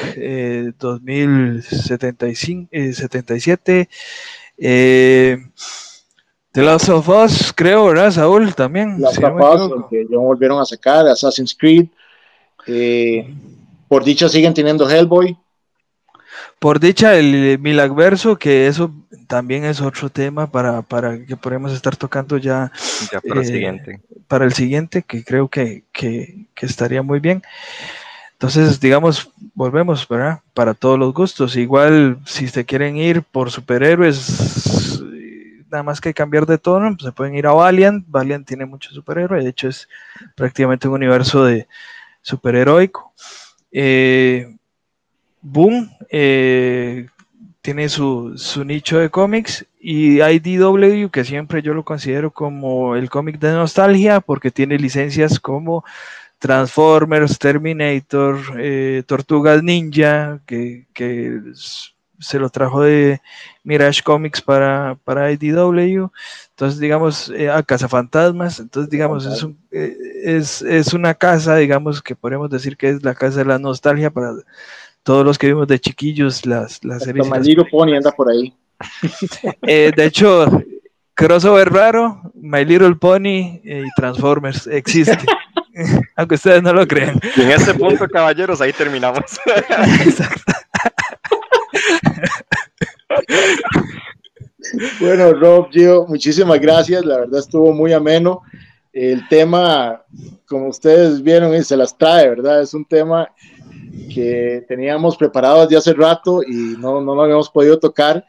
2077, 0.77 2.69
eh, 2.69 3.87
eh, 4.57 5.37
The 6.53 6.61
Last 6.61 6.87
of 6.89 7.09
Us, 7.09 7.51
creo, 7.51 7.87
¿verdad, 7.87 8.11
Saúl? 8.11 8.53
También. 8.53 9.01
Last 9.01 9.17
of 9.23 9.33
Us, 9.41 9.85
que 9.89 10.05
ya 10.07 10.19
volvieron 10.19 10.61
a 10.61 10.65
sacar, 10.65 11.07
Assassin's 11.07 11.55
Creed. 11.57 11.87
Eh, 12.67 13.27
por 13.87 14.03
dicha 14.03 14.29
siguen 14.29 14.53
teniendo 14.53 14.87
Hellboy. 14.87 15.35
Por 16.59 16.79
dicha, 16.79 17.15
el 17.15 17.57
Milagverso, 17.57 18.37
que 18.37 18.67
eso 18.67 18.91
también 19.25 19.65
es 19.65 19.81
otro 19.81 20.11
tema 20.11 20.45
para, 20.45 20.83
para 20.83 21.25
que 21.25 21.35
podamos 21.35 21.73
estar 21.73 21.95
tocando 21.95 22.37
ya, 22.37 22.71
para, 23.27 23.41
el 23.41 23.47
eh, 23.47 23.51
siguiente. 23.51 24.01
para 24.27 24.45
el 24.45 24.53
siguiente, 24.53 25.01
que 25.01 25.23
creo 25.23 25.47
que, 25.47 25.85
que, 25.91 26.45
que, 26.53 26.65
estaría 26.67 27.01
muy 27.01 27.19
bien. 27.19 27.41
Entonces, 28.33 28.79
digamos, 28.79 29.31
volvemos, 29.55 30.07
¿verdad? 30.07 30.41
Para 30.53 30.75
todos 30.75 30.99
los 30.99 31.15
gustos. 31.15 31.55
Igual, 31.55 32.19
si 32.27 32.47
se 32.47 32.63
quieren 32.63 32.95
ir 32.95 33.23
por 33.23 33.49
superhéroes, 33.49 35.01
nada 35.73 35.83
más 35.83 35.99
que 35.99 36.13
cambiar 36.13 36.45
de 36.45 36.57
tono, 36.57 36.95
pues 36.95 37.03
se 37.03 37.11
pueden 37.11 37.35
ir 37.35 37.47
a 37.47 37.51
Valiant. 37.51 38.05
Valiant 38.07 38.47
tiene 38.47 38.65
muchos 38.65 38.93
superhéroes, 38.93 39.43
de 39.43 39.49
hecho 39.49 39.67
es 39.67 39.89
prácticamente 40.35 40.87
un 40.87 40.93
universo 40.93 41.43
de 41.43 41.67
superheroico. 42.21 43.13
Eh, 43.71 44.55
Boom 45.41 45.89
eh, 46.09 47.07
tiene 47.61 47.89
su, 47.89 48.35
nicho 48.65 48.99
de 48.99 49.09
cómics 49.09 49.65
y 49.79 50.21
IDW, 50.21 51.09
que 51.09 51.25
siempre 51.25 51.61
yo 51.61 51.73
lo 51.73 51.83
considero 51.83 52.31
como 52.31 52.95
el 52.95 53.09
cómic 53.09 53.39
de 53.39 53.51
nostalgia, 53.51 54.21
porque 54.21 54.51
tiene 54.51 54.77
licencias 54.77 55.39
como 55.39 55.83
Transformers, 56.39 57.39
Terminator, 57.39 58.37
eh, 58.57 59.03
Tortugas 59.07 59.63
Ninja, 59.63 60.39
que, 60.45 60.85
se 62.23 62.39
lo 62.39 62.49
trajo 62.49 62.81
de 62.81 63.21
Mirage 63.63 64.01
Comics 64.01 64.41
para, 64.41 64.97
para 65.03 65.31
IDW, 65.31 66.09
entonces 66.49 66.79
digamos 66.79 67.29
eh, 67.29 67.49
a 67.49 67.61
Cazafantasmas, 67.63 68.59
entonces 68.59 68.89
digamos 68.89 69.25
es, 69.25 69.45
eh, 69.71 69.97
es, 70.23 70.61
es, 70.61 70.93
una 70.93 71.13
casa, 71.13 71.55
digamos 71.57 72.01
que 72.01 72.15
podríamos 72.15 72.49
decir 72.49 72.77
que 72.77 72.89
es 72.89 73.03
la 73.03 73.13
casa 73.13 73.39
de 73.39 73.45
la 73.45 73.59
nostalgia 73.59 74.09
para 74.09 74.33
todos 75.03 75.25
los 75.25 75.37
que 75.37 75.47
vimos 75.47 75.67
de 75.67 75.79
chiquillos 75.79 76.45
las, 76.45 76.83
las 76.83 77.03
series. 77.03 77.29
My 77.29 77.39
Little 77.39 77.65
Pony 77.69 77.95
anda 77.95 78.11
por 78.11 78.29
ahí. 78.29 78.53
Eh, 79.61 79.91
de 79.95 80.05
hecho, 80.05 80.45
crossover 81.13 81.71
raro, 81.71 82.21
My 82.33 82.65
Little 82.65 82.95
Pony 82.95 83.61
y 83.63 83.83
Transformers 83.95 84.67
existe. 84.67 85.17
Aunque 86.15 86.35
ustedes 86.35 86.61
no 86.61 86.73
lo 86.73 86.87
crean. 86.87 87.19
Y 87.35 87.41
en 87.41 87.51
ese 87.51 87.73
punto, 87.73 88.07
caballeros, 88.07 88.61
ahí 88.61 88.73
terminamos. 88.73 89.39
Exacto. 90.05 90.53
Bueno, 95.03 95.33
Rob, 95.33 95.69
Gio, 95.69 96.05
muchísimas 96.07 96.61
gracias. 96.61 97.03
La 97.03 97.17
verdad 97.17 97.41
estuvo 97.41 97.73
muy 97.73 97.91
ameno. 97.91 98.41
El 98.93 99.27
tema, 99.27 100.01
como 100.47 100.69
ustedes 100.69 101.21
vieron, 101.21 101.61
se 101.61 101.75
las 101.75 101.97
trae, 101.97 102.29
¿verdad? 102.29 102.61
Es 102.61 102.73
un 102.73 102.85
tema 102.85 103.29
que 104.13 104.63
teníamos 104.65 105.17
preparado 105.17 105.63
desde 105.63 105.75
hace 105.75 105.93
rato 105.93 106.41
y 106.41 106.77
no, 106.79 107.01
no 107.01 107.15
lo 107.15 107.23
habíamos 107.23 107.49
podido 107.49 107.77
tocar. 107.77 108.25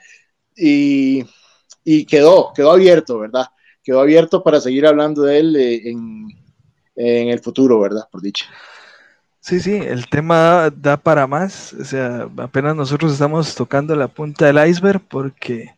Y, 0.56 1.24
y, 1.84 2.04
quedó, 2.06 2.52
quedó 2.52 2.72
abierto, 2.72 3.20
¿verdad? 3.20 3.46
Quedó 3.80 4.00
abierto 4.00 4.42
para 4.42 4.60
seguir 4.60 4.84
hablando 4.84 5.22
de 5.22 5.38
él 5.38 5.54
eh, 5.54 5.88
en, 5.88 6.26
en 6.96 7.28
el 7.28 7.38
futuro, 7.38 7.78
¿verdad? 7.78 8.08
Por 8.10 8.20
dicho. 8.20 8.46
Sí, 9.38 9.60
sí, 9.60 9.76
el 9.76 10.08
tema 10.08 10.72
da 10.76 10.96
para 10.96 11.28
más, 11.28 11.72
o 11.74 11.84
sea, 11.84 12.28
apenas 12.38 12.74
nosotros 12.74 13.12
estamos 13.12 13.54
tocando 13.54 13.94
la 13.94 14.08
punta 14.08 14.46
del 14.46 14.68
iceberg 14.68 15.02
porque 15.06 15.70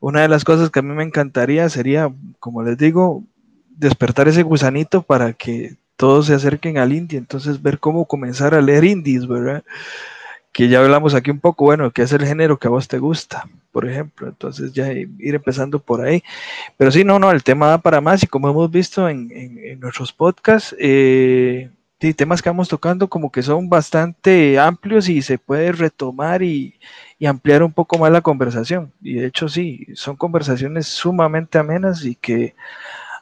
una 0.00 0.22
de 0.22 0.28
las 0.28 0.44
cosas 0.44 0.70
que 0.70 0.80
a 0.80 0.82
mí 0.82 0.94
me 0.94 1.04
encantaría 1.04 1.68
sería, 1.68 2.10
como 2.38 2.62
les 2.62 2.76
digo, 2.78 3.22
despertar 3.68 4.28
ese 4.28 4.42
gusanito 4.42 5.02
para 5.02 5.34
que 5.34 5.76
todos 5.96 6.26
se 6.26 6.34
acerquen 6.34 6.78
al 6.78 6.94
indie, 6.94 7.18
entonces 7.18 7.60
ver 7.60 7.78
cómo 7.78 8.06
comenzar 8.06 8.54
a 8.54 8.62
leer 8.62 8.84
indies, 8.84 9.26
¿verdad? 9.26 9.62
Que 10.52 10.68
ya 10.68 10.80
hablamos 10.80 11.14
aquí 11.14 11.30
un 11.30 11.40
poco, 11.40 11.66
bueno, 11.66 11.90
que 11.90 12.02
es 12.02 12.12
el 12.12 12.24
género 12.26 12.58
que 12.58 12.68
a 12.68 12.70
vos 12.70 12.88
te 12.88 12.98
gusta, 12.98 13.46
por 13.70 13.86
ejemplo, 13.86 14.28
entonces 14.28 14.72
ya 14.72 14.90
ir 14.90 15.34
empezando 15.34 15.78
por 15.78 16.00
ahí. 16.00 16.22
Pero 16.78 16.90
sí, 16.90 17.04
no, 17.04 17.18
no, 17.18 17.30
el 17.30 17.42
tema 17.42 17.68
da 17.68 17.78
para 17.78 18.00
más 18.00 18.22
y 18.22 18.26
como 18.26 18.48
hemos 18.48 18.70
visto 18.70 19.08
en, 19.08 19.78
nuestros 19.78 20.12
podcasts, 20.12 20.74
eh, 20.78 21.68
temas 22.16 22.40
que 22.40 22.48
vamos 22.48 22.68
tocando 22.68 23.08
como 23.08 23.30
que 23.30 23.42
son 23.42 23.68
bastante 23.68 24.58
amplios 24.58 25.08
y 25.08 25.20
se 25.20 25.36
puede 25.36 25.72
retomar 25.72 26.42
y, 26.42 26.74
ampliar 27.26 27.62
un 27.62 27.72
poco 27.72 27.98
más 27.98 28.10
la 28.10 28.22
conversación. 28.22 28.92
Y 29.02 29.14
de 29.14 29.26
hecho 29.26 29.48
sí, 29.48 29.86
son 29.94 30.16
conversaciones 30.16 30.86
sumamente 30.86 31.58
amenas 31.58 32.04
y 32.04 32.14
que 32.14 32.54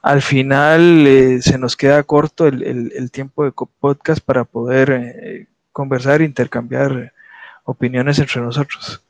al 0.03 0.22
final 0.22 1.07
eh, 1.07 1.42
se 1.42 1.59
nos 1.59 1.76
queda 1.76 2.03
corto 2.05 2.46
el, 2.46 3.11
tiempo 3.11 3.44
de 3.44 3.53
podcast 3.80 4.20
para 4.20 4.44
poder 4.44 4.90
eh, 4.90 5.46
conversar 5.72 6.22
e 6.22 6.24
intercambiar 6.24 7.12
opiniones 7.64 8.18
entre 8.18 8.40
nosotros. 8.40 9.03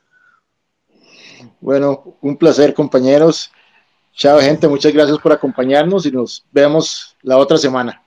Bueno, 1.60 2.16
un 2.20 2.36
placer 2.36 2.74
compañeros. 2.74 3.50
Chao 4.14 4.40
gente, 4.40 4.66
muchas 4.66 4.92
gracias 4.92 5.18
por 5.18 5.32
acompañarnos 5.32 6.06
y 6.06 6.10
nos 6.10 6.44
vemos 6.50 7.16
la 7.22 7.36
otra 7.36 7.56
semana. 7.56 8.02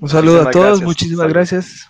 Un 0.00 0.08
saludo 0.08 0.42
a 0.42 0.50
todos, 0.50 0.82
muchísimas 0.82 1.28
gracias. 1.28 1.88